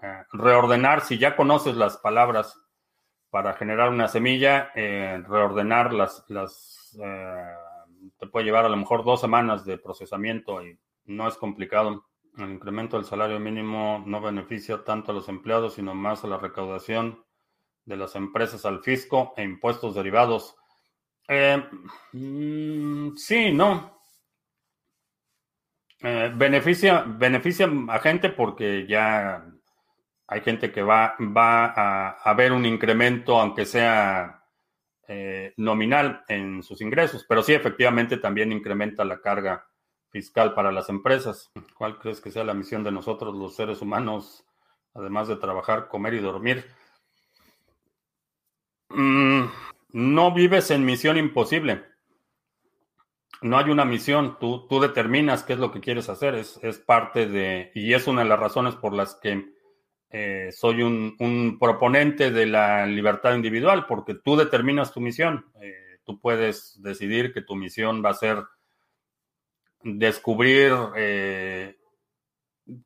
eh, 0.01 0.24
reordenar, 0.32 1.01
si 1.01 1.18
ya 1.18 1.36
conoces 1.36 1.76
las 1.76 1.97
palabras 1.97 2.57
para 3.30 3.53
generar 3.53 3.89
una 3.89 4.07
semilla, 4.07 4.72
eh, 4.74 5.22
reordenar 5.28 5.93
las, 5.93 6.24
las 6.30 6.97
eh, 7.03 7.55
te 8.22 8.28
puede 8.28 8.45
llevar 8.45 8.65
a 8.65 8.69
lo 8.69 8.78
mejor 8.78 9.03
dos 9.03 9.19
semanas 9.19 9.65
de 9.65 9.80
procesamiento 9.80 10.63
y 10.63 10.78
no 11.05 11.28
es 11.28 11.36
complicado. 11.38 12.05
El 12.38 12.51
incremento 12.51 12.95
del 12.95 13.05
salario 13.07 13.39
mínimo 13.39 14.03
no 14.05 14.22
beneficia 14.22 14.84
tanto 14.84 15.11
a 15.11 15.15
los 15.15 15.28
empleados, 15.28 15.74
sino 15.74 15.95
más 15.95 16.24
a 16.24 16.28
la 16.28 16.38
recaudación 16.38 17.26
de 17.84 17.97
las 17.97 18.15
empresas 18.15 18.63
al 18.63 18.84
fisco 18.84 19.34
e 19.36 19.43
impuestos 19.43 19.95
derivados. 19.95 20.55
Mm, 22.13 23.15
sí, 23.15 23.51
no. 23.51 23.99
beneficia, 25.99 27.03
beneficia 27.07 27.67
a 27.89 27.99
gente 27.99 28.30
porque 28.30 28.86
ya 28.88 29.51
hay 30.28 30.41
gente 30.41 30.72
que 30.72 30.84
va, 30.84 31.15
va 31.19 32.13
a, 32.24 32.34
ver 32.36 32.51
un 32.51 32.67
incremento, 32.67 33.39
aunque 33.39 33.65
sea 33.65 34.40
eh, 35.14 35.53
nominal, 35.57 36.24
en 36.30 36.64
sus 36.64 36.80
ingresos, 36.80 37.26
pero 37.28 37.43
sí, 37.43 37.53
efectivamente, 37.53 38.16
también 38.16 38.53
incrementa 38.53 39.03
la 39.03 39.20
carga 39.20 39.68
fiscal 40.09 40.53
para 40.53 40.72
las 40.72 40.88
empresas. 40.88 41.51
¿Cuál 41.78 41.99
crees 41.99 42.22
que 42.22 42.32
sea 42.32 42.45
la 42.45 42.53
misión 42.53 42.82
de 42.86 42.93
nosotros, 42.93 43.36
los 43.36 43.53
seres 43.53 43.82
humanos, 43.82 44.45
además 44.93 45.28
de 45.28 45.36
trabajar, 45.36 45.89
comer 45.89 46.14
y 46.14 46.20
dormir? 46.20 46.66
Mm, 48.88 49.47
no 49.89 50.34
vives 50.34 50.72
en 50.72 50.86
misión 50.86 51.18
imposible. 51.18 51.84
No 53.41 53.57
hay 53.57 53.70
una 53.70 53.84
misión, 53.84 54.38
tú, 54.39 54.66
tú 54.70 54.80
determinas 54.80 55.43
qué 55.43 55.53
es 55.53 55.59
lo 55.59 55.74
que 55.74 55.82
quieres 55.82 56.07
hacer, 56.07 56.36
es, 56.36 56.57
es 56.64 56.80
parte 56.80 57.28
de, 57.28 57.74
y 57.76 57.95
es 57.95 58.07
una 58.07 58.24
de 58.24 58.30
las 58.30 58.39
razones 58.39 58.76
por 58.76 58.93
las 58.93 59.16
que 59.16 59.53
eh, 60.14 60.49
soy 60.51 60.82
un, 60.84 61.57
proponente 61.57 62.32
de 62.32 62.45
la 62.45 62.86
libertad 62.86 63.34
individual, 63.34 63.86
porque 63.88 64.16
tú 64.16 64.36
determinas 64.36 64.91
tu 64.91 64.99
misión. 64.99 65.45
Eh, 65.62 65.99
tú 66.03 66.20
puedes 66.20 66.82
decidir 66.82 67.34
que 67.34 67.41
tu 67.41 67.55
misión 67.55 68.03
va 68.03 68.09
a 68.09 68.16
ser 68.16 68.43
descubrir 69.84 70.74
eh, 70.97 71.78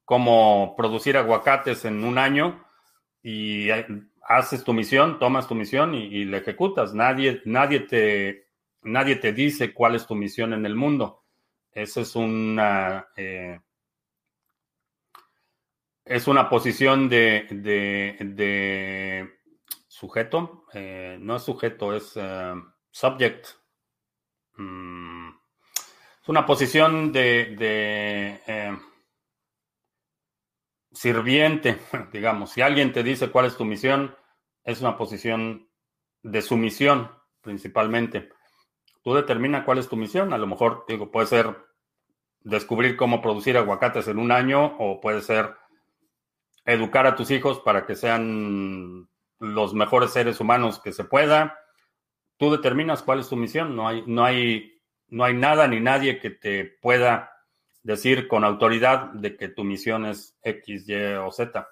cómo 0.05 0.75
producir 0.77 1.17
aguacates 1.17 1.83
en 1.85 2.03
un 2.03 2.19
año 2.19 2.63
y 3.23 3.69
haces 4.27 4.63
tu 4.63 4.73
misión, 4.73 5.17
tomas 5.17 5.47
tu 5.47 5.55
misión 5.55 5.95
y, 5.95 6.25
la 6.25 6.37
ejecutas. 6.37 6.93
Nadie, 6.93 7.41
nadie, 7.45 7.79
te, 7.81 8.49
nadie 8.83 9.15
te 9.15 9.33
dice 9.33 9.73
cuál 9.73 9.95
es 9.95 10.05
tu 10.05 10.13
misión 10.13 10.53
en 10.53 10.65
el 10.65 10.75
mundo. 10.75 11.23
Esa 11.71 12.01
es 12.01 12.15
una 12.15 13.07
es 16.05 16.27
una 16.27 16.49
posición 16.49 17.09
de, 17.09 17.47
de, 17.49 19.39
sujeto, 19.87 20.65
eh, 20.73 21.17
no 21.19 21.37
es 21.37 21.43
sujeto, 21.43 21.95
es 21.95 22.13
eh, 22.15 22.53
subject. 22.91 23.47
Mm, 24.57 25.29
es 26.21 26.29
una 26.29 26.45
posición 26.45 27.11
de, 27.11 27.55
de 27.57 28.41
eh, 28.45 28.77
sirviente, 30.91 31.79
digamos. 32.13 32.51
Si 32.51 32.61
alguien 32.61 32.93
te 32.93 33.03
dice 33.03 33.31
cuál 33.31 33.47
es 33.47 33.57
tu 33.57 33.65
misión, 33.65 34.15
es 34.63 34.81
una 34.81 34.97
posición 34.97 35.69
de 36.21 36.41
sumisión 36.41 37.11
principalmente. 37.41 38.29
Tú 39.03 39.13
determina 39.13 39.65
cuál 39.65 39.79
es 39.79 39.87
tu 39.87 39.95
misión. 39.95 40.33
A 40.33 40.37
lo 40.37 40.47
mejor, 40.47 40.85
digo, 40.87 41.11
puede 41.11 41.27
ser 41.27 41.55
descubrir 42.41 42.95
cómo 42.95 43.21
producir 43.21 43.57
aguacates 43.57 44.07
en 44.07 44.19
un 44.19 44.31
año 44.31 44.77
o 44.79 45.01
puede 45.01 45.21
ser 45.21 45.55
educar 46.65 47.05
a 47.05 47.15
tus 47.15 47.31
hijos 47.31 47.59
para 47.59 47.85
que 47.85 47.95
sean 47.95 49.07
los 49.39 49.73
mejores 49.73 50.11
seres 50.11 50.39
humanos 50.39 50.79
que 50.79 50.91
se 50.91 51.03
pueda. 51.03 51.59
Tú 52.37 52.51
determinas 52.51 53.03
cuál 53.03 53.19
es 53.19 53.29
tu 53.29 53.35
misión. 53.35 53.75
No 53.75 53.87
hay, 53.87 54.03
no 54.07 54.25
hay, 54.25 54.81
no 55.07 55.23
hay 55.23 55.33
nada 55.33 55.67
ni 55.67 55.79
nadie 55.79 56.19
que 56.19 56.31
te 56.31 56.65
pueda 56.65 57.31
decir 57.83 58.27
con 58.27 58.43
autoridad 58.43 59.11
de 59.13 59.37
que 59.37 59.49
tu 59.49 59.63
misión 59.63 60.05
es 60.05 60.37
X, 60.41 60.89
Y 60.89 60.95
o 61.13 61.31
Z. 61.31 61.69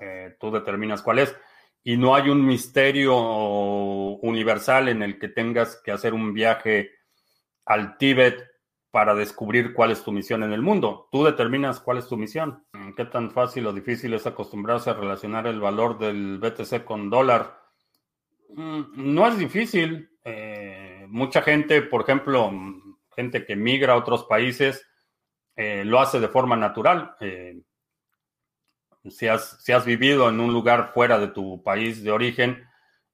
Eh, 0.00 0.36
tú 0.38 0.50
determinas 0.50 1.02
cuál 1.02 1.20
es. 1.20 1.34
Y 1.82 1.96
no 1.96 2.14
hay 2.14 2.28
un 2.28 2.44
misterio 2.44 3.16
universal 3.16 4.90
en 4.90 5.02
el 5.02 5.18
que 5.18 5.28
tengas 5.28 5.80
que 5.82 5.92
hacer 5.92 6.12
un 6.12 6.34
viaje 6.34 6.90
al 7.64 7.96
Tíbet 7.96 8.49
para 8.90 9.14
descubrir 9.14 9.72
cuál 9.72 9.92
es 9.92 10.02
tu 10.02 10.10
misión 10.10 10.42
en 10.42 10.52
el 10.52 10.62
mundo. 10.62 11.08
Tú 11.12 11.24
determinas 11.24 11.80
cuál 11.80 11.98
es 11.98 12.08
tu 12.08 12.16
misión. 12.16 12.64
¿Qué 12.96 13.04
tan 13.04 13.30
fácil 13.30 13.66
o 13.66 13.72
difícil 13.72 14.12
es 14.14 14.26
acostumbrarse 14.26 14.90
a 14.90 14.94
relacionar 14.94 15.46
el 15.46 15.60
valor 15.60 15.98
del 15.98 16.38
BTC 16.38 16.84
con 16.84 17.08
dólar? 17.08 17.60
Mm, 18.54 19.14
no 19.14 19.26
es 19.28 19.38
difícil. 19.38 20.10
Eh, 20.24 21.06
mucha 21.08 21.42
gente, 21.42 21.82
por 21.82 22.02
ejemplo, 22.02 22.50
gente 23.14 23.46
que 23.46 23.54
migra 23.54 23.92
a 23.92 23.96
otros 23.96 24.24
países, 24.24 24.84
eh, 25.54 25.84
lo 25.84 26.00
hace 26.00 26.18
de 26.18 26.28
forma 26.28 26.56
natural. 26.56 27.14
Eh, 27.20 27.60
si, 29.08 29.28
has, 29.28 29.62
si 29.62 29.70
has 29.70 29.84
vivido 29.84 30.28
en 30.28 30.40
un 30.40 30.52
lugar 30.52 30.90
fuera 30.92 31.18
de 31.20 31.28
tu 31.28 31.62
país 31.62 32.02
de 32.02 32.10
origen, 32.10 32.66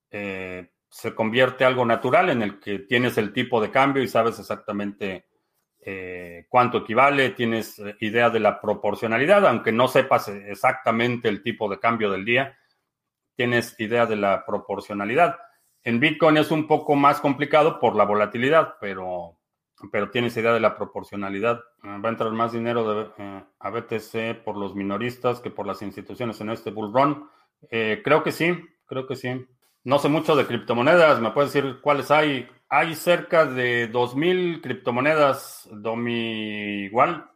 se 0.09 1.14
convierte 1.14 1.66
algo 1.66 1.85
natural 1.85 2.31
en 2.31 2.41
el 2.41 2.59
que 2.59 2.79
tienes 2.79 3.18
el 3.18 3.35
tipo 3.35 3.61
de 3.61 3.70
cambio 3.70 4.03
y 4.03 4.09
sabes 4.09 4.39
exactamente 4.39 5.27
eh, 5.89 6.47
cuánto 6.49 6.78
equivale, 6.78 7.30
tienes 7.30 7.78
eh, 7.78 7.95
idea 8.01 8.28
de 8.28 8.41
la 8.41 8.61
proporcionalidad, 8.61 9.47
aunque 9.47 9.70
no 9.70 9.87
sepas 9.87 10.26
exactamente 10.26 11.28
el 11.28 11.45
tipo 11.45 11.68
de 11.68 11.78
cambio 11.78 12.11
del 12.11 12.24
día, 12.24 12.59
tienes 13.37 13.78
idea 13.78 14.05
de 14.05 14.16
la 14.16 14.45
proporcionalidad. 14.45 15.37
En 15.84 16.01
Bitcoin 16.01 16.39
es 16.39 16.51
un 16.51 16.66
poco 16.66 16.97
más 16.97 17.20
complicado 17.20 17.78
por 17.78 17.95
la 17.95 18.03
volatilidad, 18.03 18.74
pero, 18.80 19.39
pero 19.93 20.11
tienes 20.11 20.37
idea 20.37 20.53
de 20.53 20.59
la 20.59 20.74
proporcionalidad. 20.74 21.61
Eh, 21.84 22.01
va 22.05 22.09
a 22.09 22.12
entrar 22.12 22.32
más 22.32 22.51
dinero 22.51 23.14
a 23.57 23.70
BTC 23.70 24.43
por 24.43 24.57
los 24.57 24.74
minoristas 24.74 25.39
que 25.39 25.51
por 25.51 25.68
las 25.68 25.82
instituciones 25.82 26.41
en 26.41 26.51
este 26.51 26.72
bull 26.72 26.93
run. 26.93 27.30
creo 27.70 28.24
que 28.24 28.32
sí, 28.32 28.59
creo 28.87 29.07
que 29.07 29.14
sí. 29.14 29.47
No 29.84 30.01
sé 30.01 30.09
mucho 30.09 30.34
de 30.34 30.47
criptomonedas, 30.47 31.20
¿me 31.20 31.30
puedes 31.30 31.53
decir 31.53 31.80
cuáles 31.80 32.11
hay? 32.11 32.49
Hay 32.69 32.97
cerca 32.97 33.47
de 33.47 33.93
2.000 33.93 34.61
criptomonedas 34.61 35.69
Domi 35.71 36.85
igual. 36.85 37.31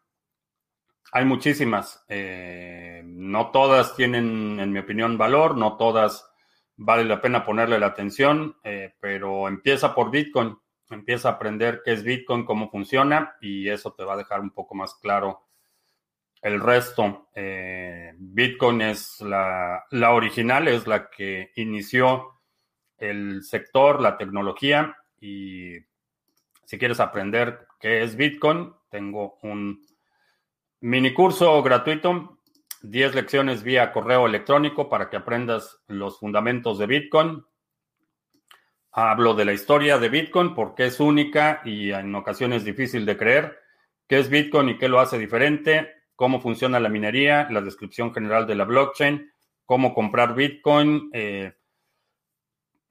Hay 1.13 1.25
muchísimas. 1.25 2.05
Eh, 2.09 3.03
no 3.05 3.53
todas 3.53 3.95
tienen, 3.95 4.59
en 4.59 4.73
mi 4.73 4.81
opinión, 4.81 5.17
valor, 5.17 5.57
no 5.57 5.77
todas 5.77 6.29
vale 6.77 7.05
la 7.05 7.21
pena 7.21 7.45
ponerle 7.45 7.79
la 7.79 7.87
atención, 7.87 8.57
eh, 8.65 8.95
pero 9.01 9.47
empieza 9.47 9.95
por 9.95 10.11
Bitcoin. 10.11 10.59
Empieza 10.89 11.29
a 11.29 11.33
aprender 11.33 11.83
qué 11.85 11.93
es 11.93 12.03
Bitcoin, 12.03 12.45
cómo 12.45 12.69
funciona 12.69 13.37
y 13.41 13.69
eso 13.69 13.93
te 13.93 14.03
va 14.03 14.15
a 14.15 14.19
dejar 14.19 14.41
un 14.41 14.51
poco 14.51 14.75
más 14.75 14.95
claro 14.97 15.47
el 16.43 16.61
resto. 16.61 17.29
Eh, 17.37 18.15
Bitcoin 18.19 18.81
es 18.81 19.21
la, 19.21 19.85
la 19.91 20.13
original, 20.13 20.67
es 20.67 20.89
la 20.89 21.09
que 21.09 21.53
inició 21.55 22.41
el 22.99 23.45
sector, 23.45 24.01
la 24.01 24.19
tecnología 24.19 24.97
y 25.21 25.75
si 26.65 26.79
quieres 26.79 27.01
aprender 27.01 27.67
qué 27.79 28.03
es 28.03 28.17
Bitcoin, 28.17 28.73
tengo 28.91 29.39
un 29.43 29.85
mini 30.81 31.13
curso 31.13 31.63
gratuito, 31.63 32.39
10 32.83 33.15
lecciones 33.15 33.63
vía 33.63 33.93
correo 33.93 34.27
electrónico 34.27 34.89
para 34.89 35.11
que 35.11 35.17
aprendas 35.17 35.81
los 35.87 36.19
fundamentos 36.19 36.79
de 36.79 36.87
Bitcoin. 36.87 37.45
Hablo 38.93 39.35
de 39.35 39.45
la 39.45 39.53
historia 39.53 39.99
de 39.99 40.09
Bitcoin 40.09 40.55
porque 40.55 40.87
es 40.87 40.99
única 40.99 41.61
y 41.65 41.93
en 41.93 42.15
ocasiones 42.15 42.65
difícil 42.65 43.05
de 43.05 43.17
creer. 43.17 43.59
¿Qué 44.09 44.19
es 44.19 44.29
Bitcoin 44.31 44.71
y 44.71 44.79
qué 44.79 44.89
lo 44.89 44.99
hace 44.99 45.19
diferente? 45.19 45.93
¿Cómo 46.17 46.41
funciona 46.41 46.81
la 46.81 46.89
minería? 46.89 47.49
La 47.51 47.61
descripción 47.61 48.13
general 48.13 48.47
de 48.47 48.55
la 48.55 48.65
blockchain. 48.65 49.31
¿Cómo 49.65 49.95
comprar 49.95 50.35
Bitcoin? 50.35 51.11
Eh, 51.13 51.53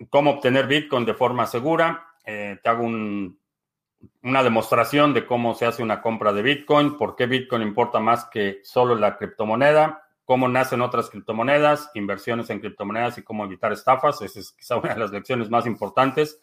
¿Cómo 0.09 0.31
obtener 0.31 0.67
Bitcoin 0.67 1.05
de 1.05 1.13
forma 1.13 1.45
segura? 1.45 2.08
Eh, 2.25 2.57
te 2.61 2.69
hago 2.69 2.83
una 2.85 4.43
demostración 4.43 5.13
de 5.13 5.25
cómo 5.25 5.55
se 5.55 5.65
hace 5.65 5.83
una 5.83 6.01
compra 6.01 6.33
de 6.33 6.41
Bitcoin, 6.41 6.97
por 6.97 7.15
qué 7.15 7.25
Bitcoin 7.25 7.61
importa 7.61 7.99
más 7.99 8.25
que 8.25 8.59
solo 8.63 8.95
la 8.95 9.17
criptomoneda, 9.17 10.03
cómo 10.29 10.47
nacen 10.47 10.81
otras 10.81 11.09
criptomonedas, 11.09 11.89
inversiones 11.95 12.51
en 12.51 12.59
criptomonedas 12.59 13.17
y 13.17 13.23
cómo 13.23 13.45
evitar 13.45 13.71
estafas. 13.73 14.21
Esa 14.21 14.39
es 14.39 14.51
quizá 14.51 14.75
una 14.77 14.93
de 14.93 14.99
las 14.99 15.11
lecciones 15.11 15.49
más 15.49 15.65
importantes. 15.65 16.39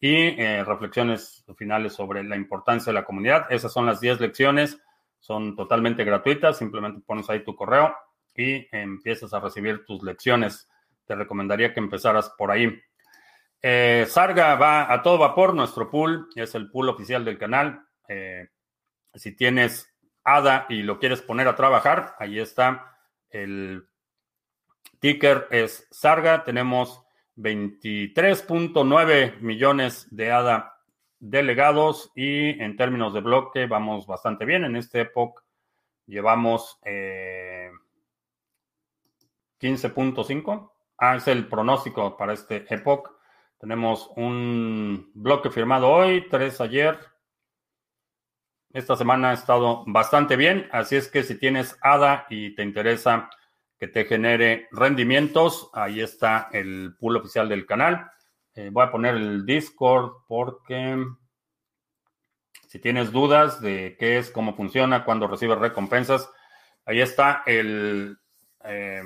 Y 0.00 0.14
eh, 0.40 0.64
reflexiones 0.64 1.44
finales 1.56 1.92
sobre 1.92 2.24
la 2.24 2.36
importancia 2.36 2.90
de 2.90 2.94
la 2.94 3.04
comunidad. 3.04 3.50
Esas 3.50 3.70
son 3.70 3.84
las 3.84 4.00
10 4.00 4.20
lecciones, 4.20 4.80
son 5.18 5.56
totalmente 5.56 6.04
gratuitas. 6.04 6.56
Simplemente 6.56 7.02
pones 7.04 7.28
ahí 7.28 7.44
tu 7.44 7.54
correo 7.54 7.94
y 8.34 8.66
empiezas 8.74 9.34
a 9.34 9.40
recibir 9.40 9.84
tus 9.84 10.02
lecciones. 10.02 10.66
Te 11.04 11.14
recomendaría 11.14 11.74
que 11.74 11.80
empezaras 11.80 12.30
por 12.38 12.50
ahí. 12.50 12.80
Eh, 13.60 14.06
Sarga 14.08 14.54
va 14.54 14.92
a 14.92 15.02
todo 15.02 15.18
vapor, 15.18 15.54
nuestro 15.54 15.90
pool 15.90 16.28
es 16.34 16.54
el 16.54 16.70
pool 16.70 16.88
oficial 16.88 17.24
del 17.24 17.38
canal. 17.38 17.84
Eh, 18.06 18.48
si 19.14 19.34
tienes 19.34 19.92
ADA 20.22 20.66
y 20.68 20.82
lo 20.82 20.98
quieres 20.98 21.22
poner 21.22 21.48
a 21.48 21.56
trabajar, 21.56 22.14
ahí 22.18 22.38
está. 22.38 22.98
El 23.30 23.88
ticker 25.00 25.48
es 25.50 25.88
Sarga. 25.90 26.44
Tenemos 26.44 27.02
23.9 27.36 29.40
millones 29.40 30.06
de 30.10 30.30
ADA 30.30 30.74
delegados 31.20 32.12
y 32.14 32.50
en 32.62 32.76
términos 32.76 33.12
de 33.12 33.20
bloque 33.20 33.66
vamos 33.66 34.06
bastante 34.06 34.44
bien. 34.44 34.64
En 34.64 34.76
este 34.76 35.00
época 35.00 35.42
llevamos 36.06 36.78
15.5. 39.60 39.60
Eh, 39.60 40.68
ah, 40.98 41.16
es 41.16 41.26
el 41.26 41.48
pronóstico 41.48 42.16
para 42.16 42.34
este 42.34 42.72
época. 42.72 43.10
Tenemos 43.58 44.08
un 44.14 45.10
bloque 45.14 45.50
firmado 45.50 45.88
hoy, 45.90 46.28
tres 46.30 46.60
ayer. 46.60 46.96
Esta 48.72 48.94
semana 48.94 49.30
ha 49.30 49.32
estado 49.32 49.82
bastante 49.88 50.36
bien, 50.36 50.68
así 50.70 50.94
es 50.94 51.08
que 51.08 51.24
si 51.24 51.36
tienes 51.36 51.76
ADA 51.80 52.26
y 52.30 52.54
te 52.54 52.62
interesa 52.62 53.28
que 53.76 53.88
te 53.88 54.04
genere 54.04 54.68
rendimientos, 54.70 55.70
ahí 55.72 56.00
está 56.00 56.48
el 56.52 56.94
pool 57.00 57.16
oficial 57.16 57.48
del 57.48 57.66
canal. 57.66 58.08
Eh, 58.54 58.70
voy 58.72 58.84
a 58.84 58.92
poner 58.92 59.16
el 59.16 59.44
Discord 59.44 60.24
porque 60.28 61.04
Si 62.68 62.78
tienes 62.78 63.10
dudas 63.10 63.60
de 63.60 63.96
qué 63.98 64.18
es, 64.18 64.30
cómo 64.30 64.54
funciona, 64.54 65.04
cuándo 65.04 65.26
recibes 65.26 65.58
recompensas, 65.58 66.30
ahí 66.84 67.00
está 67.00 67.42
el 67.46 68.18
eh, 68.62 69.02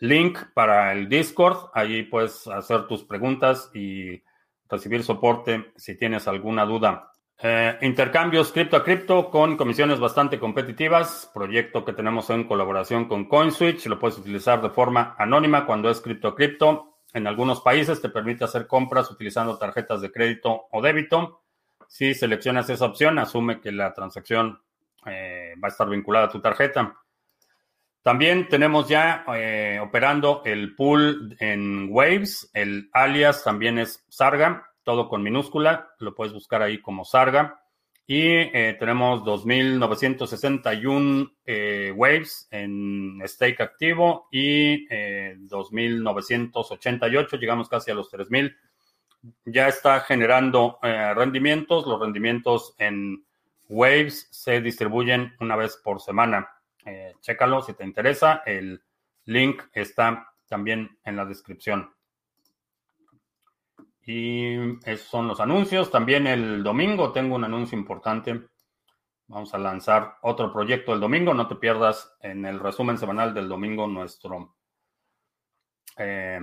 link 0.00 0.38
para 0.54 0.92
el 0.92 1.08
Discord. 1.08 1.70
Allí 1.74 2.02
puedes 2.02 2.46
hacer 2.48 2.86
tus 2.86 3.04
preguntas 3.04 3.70
y 3.74 4.22
recibir 4.68 5.02
soporte 5.02 5.72
si 5.76 5.96
tienes 5.96 6.28
alguna 6.28 6.64
duda. 6.64 7.12
Eh, 7.38 7.76
intercambios 7.82 8.50
cripto 8.50 8.78
a 8.78 8.84
cripto 8.84 9.30
con 9.30 9.56
comisiones 9.56 10.00
bastante 10.00 10.38
competitivas. 10.38 11.30
Proyecto 11.34 11.84
que 11.84 11.92
tenemos 11.92 12.30
en 12.30 12.44
colaboración 12.44 13.06
con 13.06 13.28
CoinSwitch. 13.28 13.86
Lo 13.86 13.98
puedes 13.98 14.18
utilizar 14.18 14.62
de 14.62 14.70
forma 14.70 15.14
anónima 15.18 15.66
cuando 15.66 15.90
es 15.90 16.00
cripto 16.00 16.28
a 16.28 16.34
cripto. 16.34 16.96
En 17.12 17.26
algunos 17.26 17.60
países 17.60 18.00
te 18.00 18.08
permite 18.08 18.44
hacer 18.44 18.66
compras 18.66 19.10
utilizando 19.10 19.58
tarjetas 19.58 20.00
de 20.00 20.10
crédito 20.10 20.66
o 20.70 20.82
débito. 20.82 21.42
Si 21.88 22.14
seleccionas 22.14 22.68
esa 22.68 22.86
opción, 22.86 23.18
asume 23.18 23.60
que 23.60 23.70
la 23.70 23.94
transacción 23.94 24.60
eh, 25.06 25.54
va 25.62 25.68
a 25.68 25.70
estar 25.70 25.88
vinculada 25.88 26.26
a 26.26 26.30
tu 26.30 26.40
tarjeta. 26.40 26.96
También 28.06 28.48
tenemos 28.48 28.86
ya 28.86 29.24
eh, 29.34 29.80
operando 29.82 30.42
el 30.44 30.76
pool 30.76 31.36
en 31.40 31.88
Waves. 31.90 32.48
El 32.54 32.88
alias 32.92 33.42
también 33.42 33.80
es 33.80 34.04
Sarga 34.08 34.70
todo 34.86 35.08
con 35.08 35.22
minúscula, 35.24 35.90
lo 35.98 36.14
puedes 36.14 36.32
buscar 36.32 36.62
ahí 36.62 36.80
como 36.80 37.04
Sarga. 37.04 37.60
Y 38.06 38.22
eh, 38.22 38.76
tenemos 38.78 39.22
2.961 39.22 41.32
eh, 41.44 41.92
waves 41.96 42.46
en 42.52 43.20
stake 43.24 43.60
activo 43.60 44.28
y 44.30 44.86
2.988, 44.88 47.32
eh, 47.32 47.38
llegamos 47.38 47.68
casi 47.68 47.90
a 47.90 47.94
los 47.94 48.12
3.000. 48.12 48.54
Ya 49.46 49.66
está 49.66 49.98
generando 50.02 50.78
rendimientos. 50.82 51.84
Los 51.84 52.00
rendimientos 52.00 52.76
en 52.78 53.24
waves 53.68 54.28
se 54.30 54.60
distribuyen 54.60 55.34
una 55.40 55.56
vez 55.56 55.80
por 55.82 56.00
semana. 56.00 56.48
Chécalo 57.20 57.62
si 57.62 57.74
te 57.74 57.84
interesa. 57.84 58.42
El 58.46 58.82
link 59.24 59.62
está 59.72 60.32
también 60.46 60.98
en 61.04 61.16
la 61.16 61.24
descripción. 61.24 61.92
Y 64.02 64.54
esos 64.88 65.08
son 65.08 65.26
los 65.26 65.40
anuncios. 65.40 65.90
También 65.90 66.26
el 66.26 66.62
domingo 66.62 67.12
tengo 67.12 67.34
un 67.34 67.44
anuncio 67.44 67.76
importante. 67.76 68.48
Vamos 69.26 69.52
a 69.52 69.58
lanzar 69.58 70.18
otro 70.22 70.52
proyecto 70.52 70.92
el 70.92 71.00
domingo. 71.00 71.34
No 71.34 71.48
te 71.48 71.56
pierdas 71.56 72.16
en 72.20 72.46
el 72.46 72.60
resumen 72.60 72.98
semanal 72.98 73.34
del 73.34 73.48
domingo 73.48 73.88
nuestro 73.88 74.56
eh, 75.96 76.40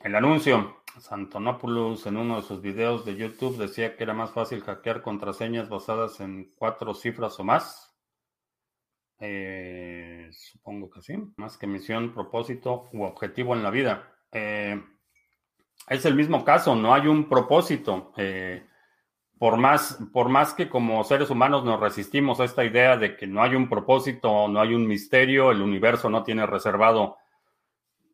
el 0.00 0.14
anuncio. 0.14 0.82
Santonopoulos 1.00 2.06
en 2.06 2.16
uno 2.16 2.36
de 2.36 2.42
sus 2.42 2.60
videos 2.60 3.04
de 3.04 3.16
YouTube 3.16 3.56
decía 3.56 3.96
que 3.96 4.02
era 4.04 4.14
más 4.14 4.32
fácil 4.32 4.62
hackear 4.62 5.02
contraseñas 5.02 5.68
basadas 5.68 6.20
en 6.20 6.52
cuatro 6.56 6.94
cifras 6.94 7.38
o 7.40 7.44
más. 7.44 7.87
Eh, 9.20 10.28
supongo 10.32 10.90
que 10.90 11.02
sí. 11.02 11.14
Más 11.36 11.56
que 11.56 11.66
misión, 11.66 12.14
propósito 12.14 12.88
u 12.92 13.02
objetivo 13.02 13.54
en 13.54 13.62
la 13.62 13.70
vida. 13.70 14.12
Eh, 14.32 14.80
es 15.88 16.04
el 16.04 16.14
mismo 16.14 16.44
caso, 16.44 16.74
no 16.74 16.94
hay 16.94 17.06
un 17.06 17.28
propósito. 17.28 18.12
Eh, 18.16 18.64
por, 19.38 19.56
más, 19.56 19.98
por 20.12 20.28
más 20.28 20.54
que 20.54 20.68
como 20.68 21.02
seres 21.04 21.30
humanos 21.30 21.64
nos 21.64 21.80
resistimos 21.80 22.40
a 22.40 22.44
esta 22.44 22.64
idea 22.64 22.96
de 22.96 23.16
que 23.16 23.26
no 23.26 23.42
hay 23.42 23.54
un 23.54 23.68
propósito, 23.68 24.48
no 24.48 24.60
hay 24.60 24.74
un 24.74 24.86
misterio, 24.86 25.50
el 25.50 25.62
universo 25.62 26.10
no 26.10 26.22
tiene 26.22 26.46
reservado 26.46 27.16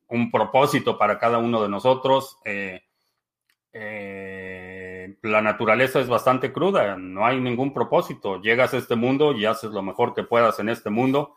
un 0.08 0.30
propósito 0.30 0.98
para 0.98 1.18
cada 1.18 1.38
uno 1.38 1.62
de 1.62 1.68
nosotros. 1.68 2.38
La 5.22 5.42
naturaleza 5.42 6.00
es 6.00 6.08
bastante 6.08 6.52
cruda, 6.52 6.96
no 6.96 7.26
hay 7.26 7.40
ningún 7.40 7.72
propósito. 7.72 8.40
Llegas 8.40 8.74
a 8.74 8.78
este 8.78 8.96
mundo 8.96 9.32
y 9.32 9.44
haces 9.44 9.70
lo 9.70 9.82
mejor 9.82 10.14
que 10.14 10.22
puedas 10.22 10.58
en 10.60 10.68
este 10.68 10.90
mundo, 10.90 11.36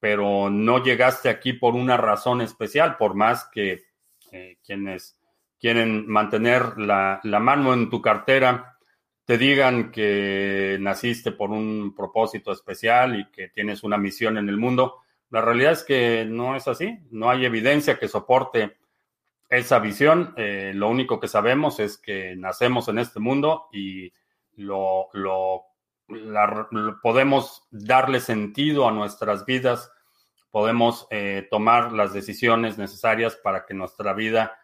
pero 0.00 0.50
no 0.50 0.82
llegaste 0.82 1.28
aquí 1.28 1.52
por 1.52 1.74
una 1.74 1.96
razón 1.96 2.40
especial, 2.40 2.96
por 2.96 3.14
más 3.14 3.48
que 3.52 3.84
quienes 4.64 5.16
quieren 5.62 6.08
mantener 6.08 6.76
la, 6.76 7.20
mano 7.22 7.72
en 7.72 7.88
tu 7.88 8.02
cartera, 8.02 8.76
te 9.24 9.38
digan 9.38 9.92
que 9.92 10.76
naciste 10.80 11.30
por 11.30 11.50
un 11.50 11.94
propósito 11.94 12.50
especial 12.50 13.20
y 13.20 13.30
que 13.30 13.48
tienes 13.48 13.84
una 13.84 13.96
misión 13.96 14.38
en 14.38 14.48
el 14.48 14.56
mundo. 14.56 15.02
La 15.30 15.40
realidad 15.40 15.72
es 15.72 15.84
que 15.84 16.24
no 16.28 16.56
es 16.56 16.66
así, 16.66 16.98
no 17.12 17.30
hay 17.30 17.44
evidencia 17.44 17.96
que 17.96 18.08
soporte 18.08 18.76
esa 19.52 19.78
visión. 19.78 20.32
Eh, 20.38 20.72
lo 20.74 20.88
único 20.88 21.20
que 21.20 21.28
sabemos 21.28 21.78
es 21.78 21.98
que 21.98 22.34
nacemos 22.36 22.88
en 22.88 22.98
este 22.98 23.20
mundo 23.20 23.68
y 23.70 24.10
lo, 24.56 25.10
podemos 27.02 27.68
darle 27.70 28.20
sentido 28.20 28.88
a 28.88 28.92
nuestras 28.92 29.44
vidas, 29.44 29.92
podemos 30.50 31.06
eh, 31.10 31.46
tomar 31.50 31.92
las 31.92 32.14
decisiones 32.14 32.78
necesarias 32.78 33.36
para 33.36 33.66
que 33.66 33.74
nuestra 33.74 34.14
vida 34.14 34.58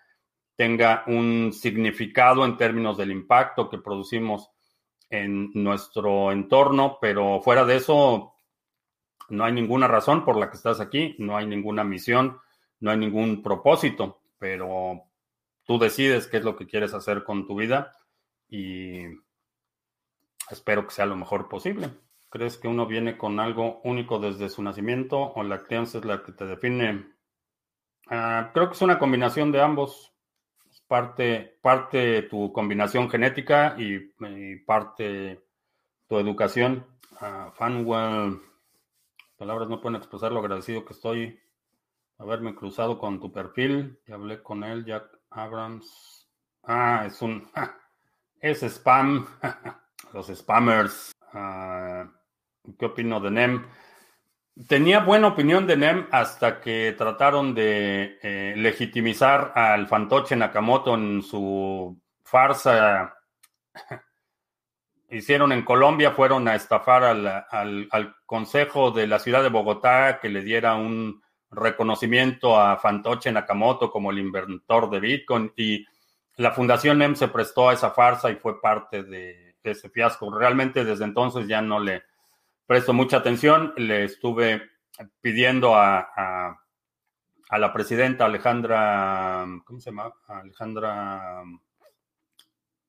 tenga 0.57 1.05
un 1.07 1.53
significado 1.53 2.45
en 2.47 2.57
términos 2.57 2.97
del 2.97 3.13
impacto 3.13 3.69
que 3.69 3.79
producimos 3.79 4.51
en 5.11 5.51
nuestro 5.53 6.33
entorno, 6.33 6.99
pero 7.01 7.43
fuera 7.43 7.65
de 7.65 7.77
eso, 7.77 8.35
no 9.29 9.45
hay 9.45 9.53
ninguna 9.53 9.87
razón 9.87 10.25
por 10.25 10.39
la 10.39 10.51
que 10.51 10.57
estás 10.57 10.81
aquí, 10.81 11.15
no 11.19 11.37
hay 11.37 11.47
ninguna 11.47 11.85
misión, 11.85 12.39
no 12.81 12.91
hay 12.91 12.97
ningún 12.97 13.43
propósito, 13.43 14.21
pero 14.39 15.05
tú 15.65 15.79
decides 15.79 16.27
qué 16.27 16.39
es 16.39 16.45
lo 16.45 16.57
que 16.57 16.67
quieres 16.67 16.95
hacer 16.95 17.25
con 17.25 17.47
tu 17.47 17.57
vida 17.57 17.93
y 18.49 19.05
espero 20.51 20.87
que 20.87 20.95
sea 20.95 21.07
lo 21.07 21.17
mejor 21.17 21.49
posible. 21.49 21.91
¿Crees 22.31 22.59
que 22.59 22.69
uno 22.69 22.87
viene 22.87 23.17
con 23.17 23.41
algo 23.41 23.81
único 23.85 24.19
desde 24.19 24.49
su 24.49 24.63
nacimiento 24.63 25.19
o 25.19 25.43
la 25.43 25.63
crianza 25.63 25.99
es 25.99 26.05
la 26.05 26.23
que 26.23 26.33
te 26.33 26.45
define? 26.45 27.07
Ah, 28.09 28.51
creo 28.53 28.69
que 28.69 28.75
es 28.75 28.83
una 28.83 28.99
combinación 28.99 29.53
de 29.53 29.63
ambos 29.63 30.15
parte, 30.89 31.59
parte 31.61 32.23
tu 32.23 32.53
combinación 32.53 33.09
genética 33.09 33.77
y, 33.79 33.99
parte 34.65 35.45
tu 36.09 36.19
educación. 36.19 36.87
Uh, 37.21 37.51
Fanwell, 37.53 38.41
palabras 39.37 39.69
no 39.69 39.81
pueden 39.81 39.97
expresar 39.97 40.33
lo 40.33 40.41
agradecido 40.41 40.85
que 40.85 40.95
estoy 40.95 41.41
haberme 42.19 42.55
cruzado 42.55 42.99
con 42.99 43.21
tu 43.21 43.33
perfil. 43.33 43.99
Y 44.07 44.13
hablé 44.13 44.43
con 44.43 44.65
él, 44.65 44.85
Jack 44.85 45.05
Abrams. 45.31 46.29
Ah, 46.65 47.05
es 47.07 47.23
un... 47.23 47.49
es 48.41 48.63
spam. 48.63 49.27
Los 50.13 50.27
spammers. 50.29 51.13
Ah, 51.33 52.07
¿Qué 52.79 52.87
opino 52.87 53.21
de 53.21 53.31
NEM? 53.31 53.67
Tenía 54.67 55.01
buena 55.01 55.29
opinión 55.29 55.67
de 55.67 55.77
NEM 55.77 56.09
hasta 56.11 56.61
que 56.61 56.95
trataron 56.99 57.55
de 57.55 58.19
eh, 58.23 58.55
legitimizar 58.57 59.53
al 59.55 59.87
fantoche 59.87 60.35
Nakamoto 60.35 60.95
en 60.95 61.23
su 61.23 62.01
farsa. 62.25 63.15
Hicieron 65.11 65.53
en 65.53 65.65
Colombia, 65.65 66.11
fueron 66.11 66.49
a 66.49 66.55
estafar 66.55 67.05
al, 67.05 68.15
Consejo 68.27 68.91
de 68.91 69.07
la 69.07 69.19
Ciudad 69.19 69.43
de 69.43 69.49
Bogotá 69.49 70.19
que 70.21 70.29
le 70.29 70.43
diera 70.43 70.75
un 70.75 71.23
reconocimiento 71.51 72.59
a 72.59 72.77
Fantoche 72.77 73.33
Nakamoto 73.33 73.91
como 73.91 74.11
el 74.11 74.19
inventor 74.19 74.91
de 74.91 75.01
Bitcoin 75.01 75.53
y 75.57 75.85
la 76.37 76.53
Fundación 76.53 76.99
NEM 76.99 77.17
se 77.17 77.29
prestó 77.29 77.69
a 77.69 77.75
esa 77.75 77.91
farsa 77.91 78.31
y 78.31 78.37
fue 78.37 78.61
parte 78.61 79.03
de 79.03 79.57
ese 79.63 79.91
fiasco. 79.91 80.31
Realmente 80.37 80.85
desde 80.85 81.05
entonces 81.05 81.49
ya 81.49 81.61
no 81.61 81.81
le 81.81 82.05
presto 82.67 82.93
mucha 82.93 83.17
atención. 83.17 83.73
Le 83.77 84.05
estuve 84.05 84.63
pidiendo 85.21 85.75
a, 85.75 86.57
a, 87.51 87.59
la 87.59 87.73
presidenta 87.73 88.27
Alejandra, 88.27 89.47
¿cómo 89.65 89.81
se 89.81 89.91
llama? 89.91 90.13
Alejandra, 90.27 91.43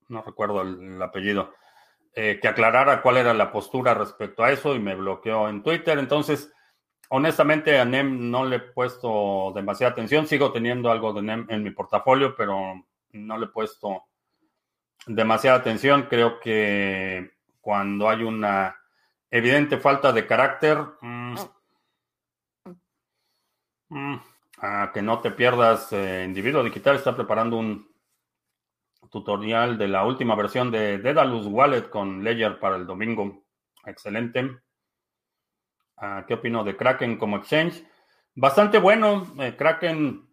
no 0.09 0.21
recuerdo 0.21 0.61
el, 0.61 1.01
apellido, 1.01 1.53
eh, 2.13 2.39
que 2.41 2.47
aclarara 2.47 3.01
cuál 3.01 3.17
era 3.17 3.33
la 3.33 3.51
postura 3.51 3.93
respecto 3.93 4.43
a 4.43 4.51
eso 4.51 4.75
y 4.75 4.79
me 4.79 4.95
bloqueó 4.95 5.47
en 5.47 5.63
Twitter. 5.63 5.97
Entonces, 5.97 6.51
honestamente 7.09 7.79
a 7.79 7.85
NEM 7.85 8.31
no 8.31 8.45
le 8.45 8.57
he 8.57 8.59
puesto 8.59 9.51
demasiada 9.53 9.93
atención. 9.93 10.27
Sigo 10.27 10.51
teniendo 10.51 10.89
algo 10.89 11.13
de 11.13 11.21
NEM 11.21 11.47
en 11.49 11.63
mi 11.63 11.71
portafolio, 11.71 12.35
pero 12.35 12.83
no 13.11 13.37
le 13.37 13.45
he 13.45 13.49
puesto 13.49 14.05
demasiada 15.05 15.57
atención. 15.57 16.07
Creo 16.09 16.39
que 16.39 17.31
cuando 17.61 18.09
hay 18.09 18.23
una 18.23 18.75
evidente 19.29 19.77
falta 19.77 20.11
de 20.11 20.25
carácter. 20.25 20.77
Mm, 21.01 21.35
mm, 23.89 24.15
a 24.61 24.91
que 24.93 25.01
no 25.01 25.19
te 25.19 25.31
pierdas, 25.31 25.91
eh, 25.93 26.23
Individuo 26.25 26.63
Digital 26.63 26.95
está 26.95 27.15
preparando 27.15 27.57
un 27.57 27.89
tutorial 29.09 29.77
de 29.77 29.87
la 29.87 30.05
última 30.05 30.35
versión 30.35 30.69
de 30.69 30.99
Dedalus 30.99 31.47
Wallet 31.47 31.89
con 31.89 32.23
Ledger 32.23 32.59
para 32.59 32.75
el 32.75 32.85
domingo. 32.85 33.43
Excelente. 33.85 34.59
Ah, 36.01 36.23
¿Qué 36.27 36.35
opino 36.35 36.63
de 36.63 36.77
Kraken 36.77 37.17
como 37.17 37.37
exchange? 37.37 37.83
Bastante 38.35 38.77
bueno. 38.79 39.33
Eh, 39.39 39.55
Kraken 39.57 40.29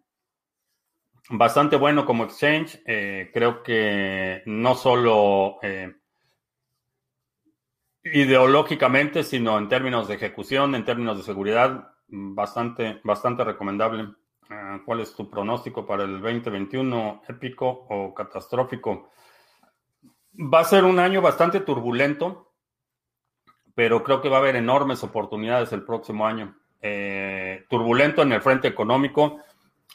bastante 1.31 1.77
bueno 1.77 2.07
como 2.07 2.25
exchange. 2.25 2.83
Eh, 2.87 3.31
creo 3.33 3.63
que 3.63 4.43
no 4.47 4.75
solo 4.75 5.59
eh, 5.63 5.95
ideológicamente, 8.05 9.25
sino 9.25 9.59
en 9.59 9.69
términos 9.69 10.09
de 10.09 10.15
ejecución, 10.15 10.75
en 10.75 10.85
términos 10.85 11.19
de 11.19 11.25
seguridad, 11.25 11.93
bastante, 12.09 13.01
bastante 13.03 13.45
recomendable. 13.45 14.09
Ah, 14.49 14.81
¿Cuál 14.85 15.01
es 15.01 15.15
tu 15.15 15.29
pronóstico 15.29 15.85
para 15.85 16.05
el 16.05 16.21
2021? 16.21 17.23
¿Épico 17.29 17.67
o 17.89 18.15
catastrófico? 18.15 19.11
Va 20.39 20.61
a 20.61 20.65
ser 20.65 20.85
un 20.85 20.99
año 21.01 21.21
bastante 21.21 21.61
turbulento, 21.61 22.46
pero 23.77 24.03
creo 24.03 24.23
que 24.23 24.31
va 24.31 24.39
a 24.39 24.41
haber 24.41 24.57
enormes 24.57 25.05
oportunidades 25.05 25.71
el 25.73 25.83
próximo 25.83 26.27
año. 26.27 26.57
Eh, 26.81 27.67
turbulento 27.69 28.23
en 28.23 28.33
el 28.33 28.41
frente 28.41 28.67
económico. 28.69 29.39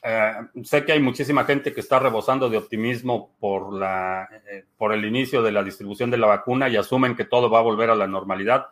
Eh, 0.04 0.34
sé 0.64 0.86
que 0.86 0.92
hay 0.92 1.00
muchísima 1.00 1.46
gente 1.46 1.74
que 1.74 1.82
está 1.82 1.98
rebosando 1.98 2.48
de 2.48 2.58
optimismo 2.58 3.36
por, 3.40 3.74
la, 3.74 4.30
eh, 4.48 4.66
por 4.78 4.94
el 4.94 5.04
inicio 5.04 5.42
de 5.42 5.52
la 5.52 5.64
distribución 5.64 6.12
de 6.12 6.20
la 6.20 6.28
vacuna 6.28 6.70
y 6.70 6.78
asumen 6.78 7.16
que 7.16 7.26
todo 7.26 7.50
va 7.50 7.58
a 7.58 7.64
volver 7.64 7.90
a 7.90 7.96
la 7.96 8.06
normalidad. 8.06 8.68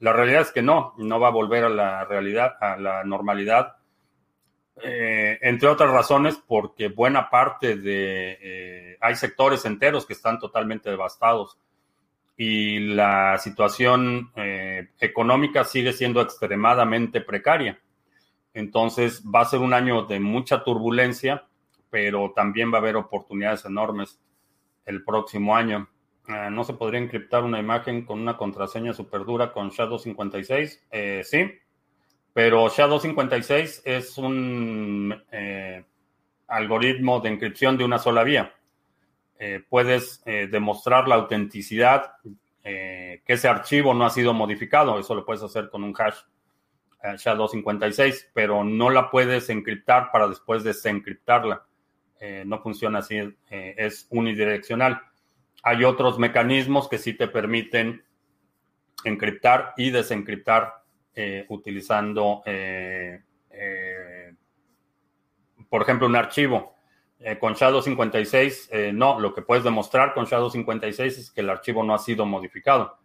La 0.00 0.12
realidad 0.12 0.40
es 0.40 0.50
que 0.50 0.62
no, 0.62 0.92
no 0.98 1.20
va 1.20 1.28
a 1.28 1.32
volver 1.32 1.62
a 1.62 1.68
la 1.68 2.04
realidad, 2.04 2.56
a 2.60 2.76
la 2.76 3.04
normalidad. 3.04 3.76
entre 4.82 5.68
otras 5.68 5.90
razones, 5.92 6.36
porque 6.46 6.88
buena 6.88 7.30
parte 7.30 7.76
de... 7.76 8.96
hay 9.00 9.14
sectores 9.14 9.64
enteros 9.64 10.04
que 10.04 10.14
están 10.14 10.38
totalmente 10.40 10.90
devastados 10.90 11.58
y 12.40 12.78
la 12.78 13.36
situación 13.38 14.30
eh, 14.36 14.90
económica 15.00 15.64
sigue 15.64 15.92
siendo 15.92 16.20
extremadamente 16.20 17.20
precaria. 17.20 17.80
Entonces 18.54 19.24
va 19.24 19.40
a 19.40 19.44
ser 19.44 19.58
un 19.58 19.74
año 19.74 20.04
de 20.04 20.20
mucha 20.20 20.62
turbulencia, 20.62 21.48
pero 21.90 22.32
también 22.36 22.72
va 22.72 22.76
a 22.76 22.80
haber 22.80 22.94
oportunidades 22.94 23.64
enormes 23.64 24.20
el 24.86 25.02
próximo 25.02 25.56
año. 25.56 25.88
Ah, 26.28 26.48
no 26.48 26.62
se 26.62 26.74
podría 26.74 27.00
encriptar 27.00 27.42
una 27.42 27.58
imagen 27.58 28.04
con 28.04 28.20
una 28.20 28.36
contraseña 28.36 28.92
super 28.92 29.24
dura 29.24 29.52
con 29.52 29.72
Shadow56. 29.72 30.82
Eh, 30.92 31.22
sí, 31.24 31.50
pero 32.32 32.68
Shadow56 32.68 33.82
es 33.84 34.16
un 34.16 35.24
eh, 35.32 35.84
algoritmo 36.46 37.18
de 37.18 37.30
encripción 37.30 37.76
de 37.76 37.84
una 37.84 37.98
sola 37.98 38.22
vía. 38.22 38.54
Eh, 39.40 39.62
puedes 39.68 40.20
eh, 40.26 40.48
demostrar 40.50 41.06
la 41.06 41.14
autenticidad, 41.14 42.14
eh, 42.64 43.22
que 43.24 43.34
ese 43.34 43.46
archivo 43.46 43.94
no 43.94 44.04
ha 44.04 44.10
sido 44.10 44.34
modificado. 44.34 44.98
Eso 44.98 45.14
lo 45.14 45.24
puedes 45.24 45.42
hacer 45.42 45.70
con 45.70 45.84
un 45.84 45.94
hash 45.96 46.18
SHA-256, 47.02 48.30
pero 48.34 48.64
no 48.64 48.90
la 48.90 49.10
puedes 49.10 49.48
encriptar 49.50 50.10
para 50.10 50.26
después 50.26 50.64
desencriptarla. 50.64 51.64
no 52.44 52.60
funciona 52.60 52.98
así, 52.98 53.20
es 53.48 54.08
unidireccional. 54.10 55.00
Hay 55.62 55.84
otros 55.84 56.18
mecanismos 56.18 56.88
que 56.88 56.98
sí 56.98 57.14
te 57.14 57.28
permiten 57.28 58.02
encriptar 59.04 59.74
y 59.76 59.90
desencriptar 59.90 60.82
utilizando, 61.48 62.42
por 65.70 65.82
ejemplo, 65.82 66.08
un 66.08 66.16
archivo. 66.16 66.77
Eh, 67.20 67.36
con 67.38 67.54
Shadow 67.54 67.82
56, 67.82 68.68
eh, 68.70 68.92
no, 68.92 69.18
lo 69.18 69.34
que 69.34 69.42
puedes 69.42 69.64
demostrar 69.64 70.14
con 70.14 70.26
Shadow 70.26 70.50
56 70.50 71.18
es 71.18 71.30
que 71.32 71.40
el 71.40 71.50
archivo 71.50 71.82
no 71.82 71.92
ha 71.92 71.98
sido 71.98 72.24
modificado, 72.24 72.96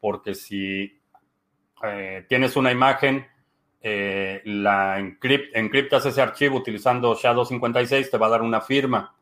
porque 0.00 0.36
si 0.36 1.00
eh, 1.82 2.24
tienes 2.28 2.56
una 2.56 2.70
imagen, 2.70 3.26
la 3.82 4.98
encriptas 4.98 6.06
ese 6.06 6.20
archivo 6.20 6.56
utilizando 6.56 7.14
Shadow 7.14 7.44
56, 7.44 8.10
te 8.10 8.18
va 8.18 8.26
a 8.26 8.30
dar 8.30 8.42
una 8.42 8.60
firma. 8.60 9.14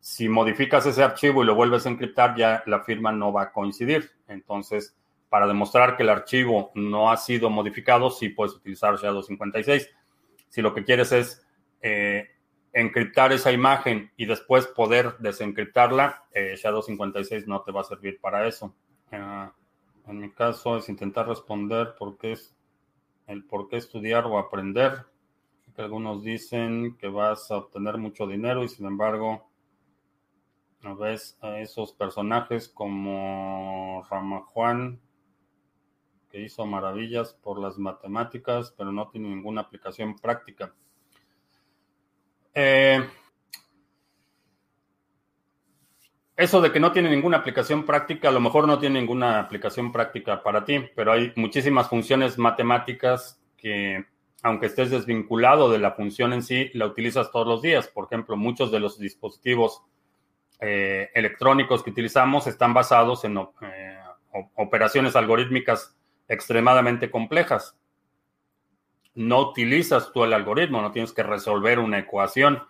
Si 0.00 0.28
modificas 0.28 0.86
ese 0.86 1.04
archivo 1.04 1.44
y 1.44 1.46
lo 1.46 1.54
vuelves 1.54 1.86
a 1.86 1.90
encriptar, 1.90 2.34
ya 2.34 2.64
la 2.66 2.80
firma 2.80 3.12
no 3.12 3.32
va 3.32 3.42
a 3.42 3.52
coincidir. 3.52 4.10
Entonces, 4.26 4.96
para 5.28 5.46
demostrar 5.46 5.96
que 5.96 6.02
el 6.02 6.08
archivo 6.08 6.72
no 6.74 7.12
ha 7.12 7.16
sido 7.16 7.48
modificado, 7.48 8.10
sí 8.10 8.28
puedes 8.28 8.54
utilizar 8.54 8.96
Shadow 8.96 9.22
56. 9.22 9.88
Si 10.48 10.62
lo 10.62 10.74
que 10.74 10.82
quieres 10.82 11.12
es 11.12 11.46
encriptar 12.76 13.32
esa 13.32 13.52
imagen 13.52 14.12
y 14.18 14.26
después 14.26 14.66
poder 14.66 15.16
desencriptarla, 15.18 16.26
eh, 16.32 16.56
Shadow 16.56 16.82
56 16.82 17.48
no 17.48 17.62
te 17.62 17.72
va 17.72 17.80
a 17.80 17.84
servir 17.84 18.20
para 18.20 18.46
eso. 18.46 18.74
Ah, 19.10 19.50
en 20.06 20.20
mi 20.20 20.30
caso 20.30 20.76
es 20.76 20.90
intentar 20.90 21.26
responder 21.26 21.94
por 21.98 22.18
qué 22.18 22.32
es 22.32 22.54
el 23.26 23.44
por 23.44 23.68
qué 23.68 23.78
estudiar 23.78 24.26
o 24.26 24.38
aprender. 24.38 25.06
algunos 25.78 26.22
dicen 26.22 26.96
que 26.98 27.08
vas 27.08 27.50
a 27.50 27.56
obtener 27.56 27.96
mucho 27.96 28.26
dinero 28.26 28.62
y 28.62 28.68
sin 28.68 28.86
embargo 28.86 29.48
ves 30.98 31.36
a 31.40 31.58
esos 31.58 31.92
personajes 31.92 32.68
como 32.68 34.06
Rama 34.10 34.42
Juan 34.42 35.00
que 36.30 36.40
hizo 36.40 36.64
maravillas 36.66 37.32
por 37.32 37.58
las 37.58 37.78
matemáticas, 37.78 38.74
pero 38.76 38.92
no 38.92 39.08
tiene 39.08 39.28
ninguna 39.28 39.62
aplicación 39.62 40.16
práctica. 40.16 40.74
Eh, 42.58 43.06
eso 46.34 46.60
de 46.62 46.72
que 46.72 46.80
no 46.80 46.90
tiene 46.90 47.10
ninguna 47.10 47.36
aplicación 47.36 47.84
práctica, 47.84 48.30
a 48.30 48.32
lo 48.32 48.40
mejor 48.40 48.66
no 48.66 48.78
tiene 48.78 48.98
ninguna 48.98 49.40
aplicación 49.40 49.92
práctica 49.92 50.42
para 50.42 50.64
ti, 50.64 50.80
pero 50.94 51.12
hay 51.12 51.34
muchísimas 51.36 51.88
funciones 51.90 52.38
matemáticas 52.38 53.42
que, 53.58 54.06
aunque 54.42 54.66
estés 54.66 54.90
desvinculado 54.90 55.70
de 55.70 55.78
la 55.78 55.92
función 55.92 56.32
en 56.32 56.42
sí, 56.42 56.70
la 56.72 56.86
utilizas 56.86 57.30
todos 57.30 57.46
los 57.46 57.60
días. 57.60 57.88
Por 57.88 58.06
ejemplo, 58.06 58.38
muchos 58.38 58.72
de 58.72 58.80
los 58.80 58.98
dispositivos 58.98 59.82
eh, 60.58 61.10
electrónicos 61.12 61.82
que 61.82 61.90
utilizamos 61.90 62.46
están 62.46 62.72
basados 62.72 63.24
en 63.26 63.36
eh, 63.36 63.98
operaciones 64.54 65.14
algorítmicas 65.14 65.94
extremadamente 66.26 67.10
complejas 67.10 67.76
no 69.16 69.40
utilizas 69.40 70.12
tú 70.12 70.24
el 70.24 70.34
algoritmo, 70.34 70.82
no 70.82 70.92
tienes 70.92 71.12
que 71.12 71.22
resolver 71.22 71.78
una 71.78 71.98
ecuación 71.98 72.62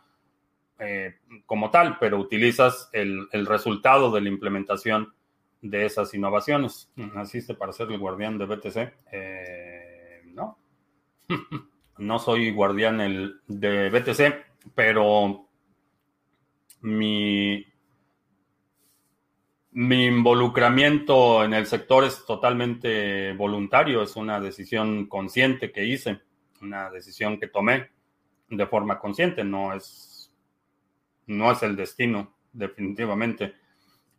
eh, 0.79 1.17
como 1.45 1.71
tal, 1.71 1.99
pero 1.99 2.19
utilizas 2.19 2.89
el, 2.93 3.29
resultado 3.47 4.13
de 4.13 4.21
la 4.21 4.29
implementación 4.29 5.13
de 5.61 5.87
esas 5.87 6.15
innovaciones. 6.15 6.91
¿Naciste 6.95 7.55
para 7.55 7.73
ser 7.73 7.91
el 7.91 7.99
guardián 7.99 8.39
de 8.39 8.47
BTC? 8.47 8.77
Eh, 9.11 10.23
no. 10.27 10.57
no 11.99 12.19
soy 12.21 12.53
guardián 12.53 13.01
el, 13.01 13.41
de 13.49 13.91
BTC, 13.91 14.71
pero 14.73 15.49
mi, 16.83 17.67
mi 19.73 20.05
involucramiento 20.07 21.43
en 21.43 21.55
el 21.55 21.67
sector 21.67 22.05
es 22.05 22.25
totalmente 22.25 23.33
voluntario, 23.33 24.01
es 24.01 24.15
una 24.15 24.39
decisión 24.39 25.07
consciente 25.07 25.73
que 25.73 25.85
hice 25.85 26.21
una 26.63 26.91
decisión 26.91 27.39
que 27.39 27.49
tomé 27.49 27.91
de 28.49 28.67
forma 28.67 28.99
consciente, 28.99 29.45
no 29.45 29.75
es, 29.75 30.33
no 31.27 31.51
es 31.51 31.63
el 31.63 31.77
destino, 31.77 32.35
definitivamente. 32.53 33.55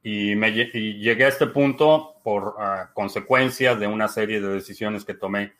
Y, 0.03 0.35
me, 0.35 0.51
llegué 0.51 1.25
a 1.25 1.29
este 1.29 1.47
punto 1.47 2.15
por 2.23 2.55
ah, 2.59 2.91
consecuencia 2.93 3.75
de 3.75 3.87
una 3.87 4.07
serie 4.07 4.39
de 4.39 4.49
decisiones 4.49 5.03
que 5.03 5.13
tomé 5.13 5.53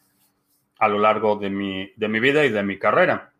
a 0.79 0.87
lo 0.87 0.99
largo 0.99 1.35
de 1.35 1.49
mi, 1.49 1.91
de 1.95 2.07
mi 2.07 2.19
vida 2.19 2.45
y 2.45 2.49
de 2.49 2.63
mi 2.63 2.77
carrera. 2.77 3.33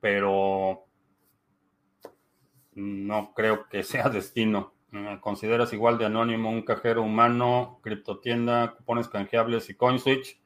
Pero 0.00 0.84
no 2.74 3.32
creo 3.34 3.68
que 3.68 3.82
sea 3.82 4.08
destino. 4.08 4.72
¿Consideras 5.20 5.72
igual 5.72 5.98
de 5.98 6.06
anónimo 6.06 6.50
un 6.50 6.62
cajero 6.62 7.02
humano, 7.02 7.80
criptotienda, 7.82 8.76
cupones 8.76 9.08
canjeables 9.08 9.68
y 9.68 9.74
CoinSwitch? 9.74 10.40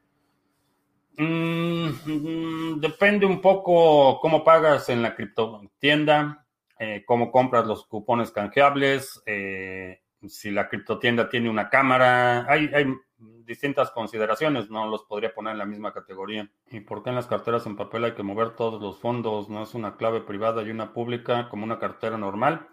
Mm, 1.20 2.78
depende 2.80 3.26
un 3.26 3.40
poco 3.40 4.20
cómo 4.20 4.44
pagas 4.44 4.88
en 4.88 5.02
la 5.02 5.16
criptotienda, 5.16 6.46
eh, 6.78 7.02
cómo 7.04 7.32
compras 7.32 7.66
los 7.66 7.86
cupones 7.86 8.30
canjeables, 8.30 9.20
eh, 9.26 10.00
si 10.28 10.52
la 10.52 10.68
criptotienda 10.68 11.28
tiene 11.28 11.50
una 11.50 11.68
cámara. 11.68 12.46
Hay, 12.48 12.70
hay 12.72 12.86
distintas 13.18 13.90
consideraciones, 13.90 14.70
no 14.70 14.86
los 14.86 15.04
podría 15.04 15.34
poner 15.34 15.52
en 15.52 15.58
la 15.58 15.66
misma 15.66 15.92
categoría. 15.92 16.48
¿Y 16.70 16.80
por 16.80 17.02
qué 17.02 17.10
en 17.10 17.16
las 17.16 17.26
carteras 17.26 17.66
en 17.66 17.74
papel 17.74 18.04
hay 18.04 18.12
que 18.12 18.22
mover 18.22 18.50
todos 18.50 18.80
los 18.80 19.00
fondos? 19.00 19.48
¿No 19.48 19.64
es 19.64 19.74
una 19.74 19.96
clave 19.96 20.20
privada 20.20 20.62
y 20.62 20.70
una 20.70 20.92
pública 20.92 21.48
como 21.48 21.64
una 21.64 21.80
cartera 21.80 22.16
normal? 22.16 22.68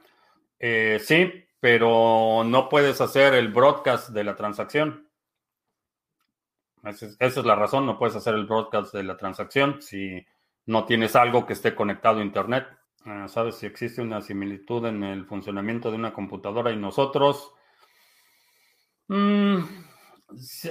Eh, 0.59 0.99
sí, 1.03 1.45
pero 1.59 2.43
no 2.45 2.69
puedes 2.69 3.01
hacer 3.01 3.33
el 3.33 3.47
broadcast 3.47 4.09
de 4.09 4.23
la 4.23 4.35
transacción. 4.35 5.04
Esa 6.85 7.15
es, 7.19 7.37
la 7.37 7.55
razón, 7.55 7.85
no 7.85 7.97
puedes 7.97 8.15
hacer 8.15 8.35
el 8.35 8.45
broadcast 8.45 8.93
de 8.93 9.03
la 9.03 9.17
transacción 9.17 9.81
si 9.81 10.25
no 10.65 10.85
tienes 10.85 11.15
algo 11.15 11.45
que 11.45 11.53
esté 11.53 11.73
conectado 11.75 12.19
a 12.19 12.23
Internet. 12.23 12.67
Ah, 13.05 13.27
¿Sabes 13.27 13.55
si 13.55 13.65
existe 13.65 14.01
una 14.01 14.21
similitud 14.21 14.85
en 14.85 15.03
el 15.03 15.25
funcionamiento 15.25 15.89
de 15.91 15.97
una 15.97 16.13
computadora 16.13 16.71
y 16.71 16.77
nosotros? 16.77 17.53
Mm, 19.07 19.63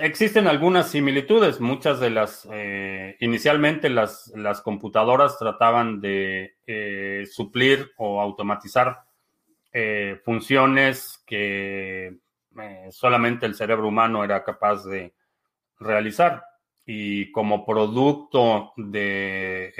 Existen 0.01 0.47
algunas 0.49 0.91
similitudes. 0.91 1.61
Muchas 1.61 2.01
de 2.01 2.11
las, 2.11 2.47
eh, 2.53 3.17
inicialmente 3.21 3.89
las, 3.89 4.33
las, 4.35 4.61
computadoras 4.61 5.39
trataban 5.39 6.01
de 6.01 6.57
eh, 6.67 7.25
suplir 7.31 7.93
o 7.97 8.21
automatizar 8.21 9.05
eh, 9.73 10.21
funciones 10.25 11.23
que 11.27 12.19
solamente 12.91 13.47
el 13.47 13.57
cerebro 13.57 13.89
humano 13.89 14.23
era 14.23 14.45
capaz 14.45 14.85
de 14.85 15.13
realizar. 15.85 16.45
Y 16.87 17.31
como 17.33 17.65
producto 17.65 18.73
de 18.77 19.73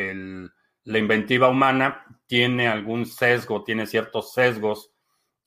la 0.85 0.99
inventiva 0.99 1.49
humana, 1.49 2.05
tiene 2.27 2.69
algún 2.69 3.07
sesgo, 3.07 3.65
tiene 3.65 3.87
ciertos 3.87 4.33
sesgos 4.33 4.95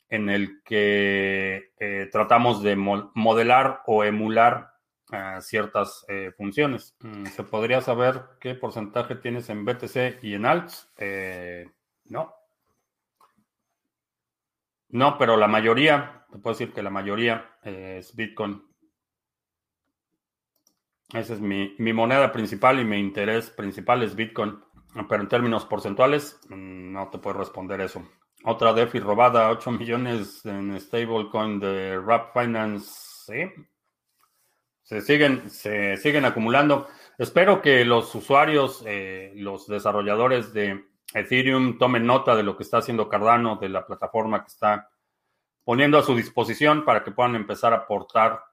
en 0.10 0.30
el 0.30 0.62
que 0.64 1.72
eh, 1.80 2.10
tratamos 2.12 2.64
de 2.64 2.76
modelar 2.76 3.82
o 3.86 4.04
emular 4.04 4.72
uh, 5.12 5.42
ciertas 5.42 6.06
eh, 6.08 6.32
funciones. 6.38 6.96
Mm, 7.02 7.26
¿Se 7.26 7.44
podría 7.44 7.82
saber 7.82 8.22
qué 8.40 8.56
porcentaje 8.56 9.16
tienes 9.16 9.50
en 9.50 9.66
BTC 9.66 10.24
y 10.24 10.36
en 10.36 10.46
ALTS? 10.46 10.90
Eh, 10.98 11.70
no. 12.06 12.34
No, 14.90 15.18
pero 15.18 15.36
la 15.36 15.48
mayoría, 15.48 16.26
te 16.32 16.40
puedo 16.40 16.54
decir 16.54 16.74
que 16.74 16.82
la 16.82 16.90
mayoría 16.90 17.58
es 17.62 18.16
Bitcoin. 18.16 18.64
Esa 21.14 21.34
es 21.34 21.40
mi, 21.40 21.74
moneda 21.94 22.32
principal 22.32 22.80
y 22.80 22.86
mi 22.86 23.00
interés 23.00 23.50
principal 23.50 24.04
es 24.04 24.16
Bitcoin. 24.16 24.60
Pero 25.08 25.22
en 25.22 25.30
términos 25.30 25.66
porcentuales, 25.66 26.40
mm, 26.50 26.92
no 26.92 27.10
te 27.10 27.18
puedo 27.18 27.38
responder 27.38 27.80
eso. 27.82 28.04
Otra 28.44 28.74
DeFi 28.74 29.00
robada, 29.00 29.50
8 29.50 29.72
millones 29.72 30.46
en 30.46 30.80
stablecoin 30.80 31.60
de 31.60 32.00
Rap 32.00 32.34
Finance. 32.34 33.54
Se 34.84 35.02
siguen, 35.02 35.50
se 35.50 35.98
siguen 35.98 36.26
acumulando. 36.26 36.88
Espero 37.18 37.62
que 37.62 37.86
los 37.86 38.14
usuarios, 38.16 38.84
eh, 38.86 39.34
los 39.36 39.68
desarrolladores 39.68 40.54
de 40.54 40.86
Ethereum 41.14 41.78
tomen 41.78 42.06
nota 42.06 42.36
de 42.36 42.44
lo 42.44 42.58
que 42.58 42.64
está 42.64 42.78
haciendo 42.78 43.10
Cardano, 43.10 43.58
de 43.58 43.70
la 43.70 43.86
plataforma 43.86 44.44
que 44.44 44.50
está 44.50 44.90
poniendo 45.64 45.98
a 45.98 46.04
su 46.04 46.16
disposición 46.16 46.86
para 46.86 47.04
que 47.04 47.12
puedan 47.12 47.36
empezar 47.36 47.74
a 47.74 47.78
aportar 47.78 48.47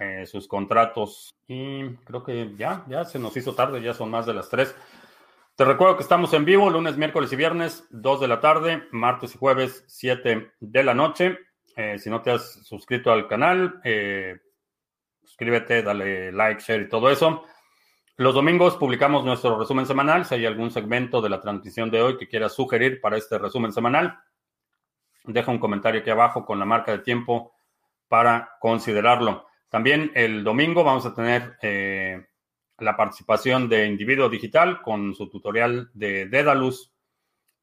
eh, 0.00 0.24
sus 0.26 0.48
contratos. 0.48 1.34
Y 1.46 1.90
creo 2.04 2.24
que 2.24 2.54
ya, 2.56 2.84
ya 2.88 3.04
se 3.04 3.18
nos 3.18 3.36
hizo 3.36 3.54
tarde, 3.54 3.82
ya 3.82 3.92
son 3.92 4.10
más 4.10 4.24
de 4.24 4.32
las 4.34 4.48
3. 4.48 4.74
Te 5.56 5.64
recuerdo 5.66 5.96
que 5.96 6.02
estamos 6.02 6.32
en 6.32 6.46
vivo 6.46 6.70
lunes, 6.70 6.96
miércoles 6.96 7.30
y 7.32 7.36
viernes, 7.36 7.86
2 7.90 8.20
de 8.22 8.28
la 8.28 8.40
tarde, 8.40 8.84
martes 8.92 9.34
y 9.34 9.38
jueves, 9.38 9.84
7 9.88 10.52
de 10.58 10.84
la 10.84 10.94
noche. 10.94 11.38
Eh, 11.76 11.98
si 11.98 12.08
no 12.08 12.22
te 12.22 12.30
has 12.30 12.64
suscrito 12.64 13.12
al 13.12 13.28
canal, 13.28 13.78
eh, 13.84 14.38
suscríbete, 15.22 15.82
dale 15.82 16.32
like, 16.32 16.62
share 16.62 16.80
y 16.80 16.88
todo 16.88 17.10
eso. 17.10 17.44
Los 18.16 18.34
domingos 18.34 18.76
publicamos 18.76 19.22
nuestro 19.22 19.58
resumen 19.58 19.84
semanal. 19.84 20.24
Si 20.24 20.34
hay 20.34 20.46
algún 20.46 20.70
segmento 20.70 21.20
de 21.20 21.28
la 21.28 21.40
transmisión 21.40 21.90
de 21.90 22.00
hoy 22.00 22.16
que 22.16 22.26
quieras 22.26 22.54
sugerir 22.54 23.02
para 23.02 23.18
este 23.18 23.36
resumen 23.36 23.72
semanal, 23.72 24.18
deja 25.24 25.50
un 25.50 25.58
comentario 25.58 26.00
aquí 26.00 26.08
abajo 26.08 26.46
con 26.46 26.58
la 26.58 26.64
marca 26.64 26.92
de 26.92 27.00
tiempo 27.00 27.52
para 28.08 28.56
considerarlo. 28.60 29.49
También 29.70 30.10
el 30.16 30.42
domingo 30.42 30.82
vamos 30.82 31.06
a 31.06 31.14
tener 31.14 31.56
eh, 31.62 32.26
la 32.78 32.96
participación 32.96 33.68
de 33.68 33.86
Individuo 33.86 34.28
Digital 34.28 34.82
con 34.82 35.14
su 35.14 35.30
tutorial 35.30 35.90
de 35.94 36.26
Dedalus. 36.26 36.92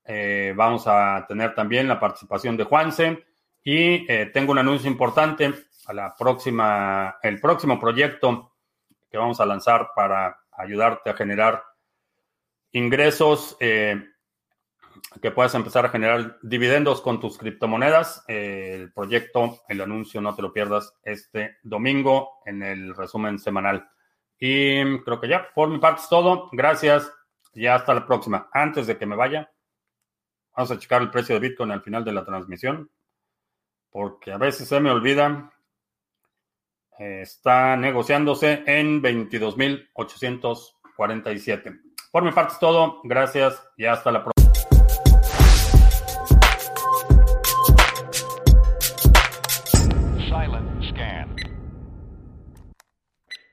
Eh, 0.06 0.54
vamos 0.56 0.88
a 0.88 1.26
tener 1.28 1.54
también 1.54 1.86
la 1.86 2.00
participación 2.00 2.56
de 2.56 2.64
Juanse 2.64 3.26
y 3.62 4.10
eh, 4.10 4.32
tengo 4.34 4.54
un 4.54 4.60
anuncio 4.60 4.90
importante 4.90 5.54
a 5.86 5.94
la 5.94 6.16
próxima, 6.16 7.18
el 7.22 7.42
próximo 7.42 7.78
proyecto 7.78 8.54
que 9.12 9.18
vamos 9.18 9.42
a 9.42 9.46
lanzar 9.46 9.90
para 9.94 10.40
ayudarte 10.54 11.10
a 11.10 11.14
generar 11.14 11.62
ingresos, 12.72 13.58
que 15.22 15.32
puedas 15.32 15.56
empezar 15.56 15.86
a 15.86 15.90
generar 15.90 16.38
dividendos 16.42 17.02
con 17.02 17.20
tus 17.20 17.38
criptomonedas. 17.38 18.24
el 18.28 18.94
proyecto, 18.94 19.62
el 19.68 19.82
anuncio, 19.82 20.22
no 20.22 20.34
te 20.36 20.42
lo 20.42 20.54
pierdas 20.54 20.94
este 21.04 21.58
domingo 21.64 22.40
en 22.46 22.64
el 22.64 22.96
resumen 22.96 23.40
semanal. 23.40 23.90
Y 24.40 25.00
creo 25.00 25.20
que 25.20 25.28
ya, 25.28 25.50
por 25.54 25.68
mi 25.70 25.80
parte 25.80 26.02
es 26.02 26.08
todo. 26.10 26.50
Gracias 26.52 27.12
y 27.54 27.68
hasta 27.68 27.94
la 27.94 28.06
próxima. 28.06 28.50
Antes 28.54 28.88
de 28.88 28.98
que 28.98 29.06
me 29.06 29.16
vaya, 29.16 29.50
vamos 30.56 30.72
a 30.72 30.80
checar 30.80 31.02
el 31.02 31.10
precio 31.10 31.36
de 31.36 31.48
Bitcoin 31.48 31.72
al 31.72 31.82
final 31.82 32.06
de 32.06 32.14
la 32.14 32.26
transmisión, 32.26 32.90
porque 33.90 34.32
a 34.32 34.38
veces 34.38 34.68
se 34.68 34.80
me 34.80 34.92
olvida. 34.92 35.52
Está 37.00 37.76
negociándose 37.76 38.64
en 38.66 39.04
22.847. 39.04 41.80
Por 42.12 42.24
mi 42.24 42.32
parte 42.32 42.54
es 42.54 42.60
todo. 42.60 43.02
Gracias 43.04 43.64
y 43.78 43.86
hasta 43.86 44.12
la 44.12 44.24
próxima. 44.24 44.37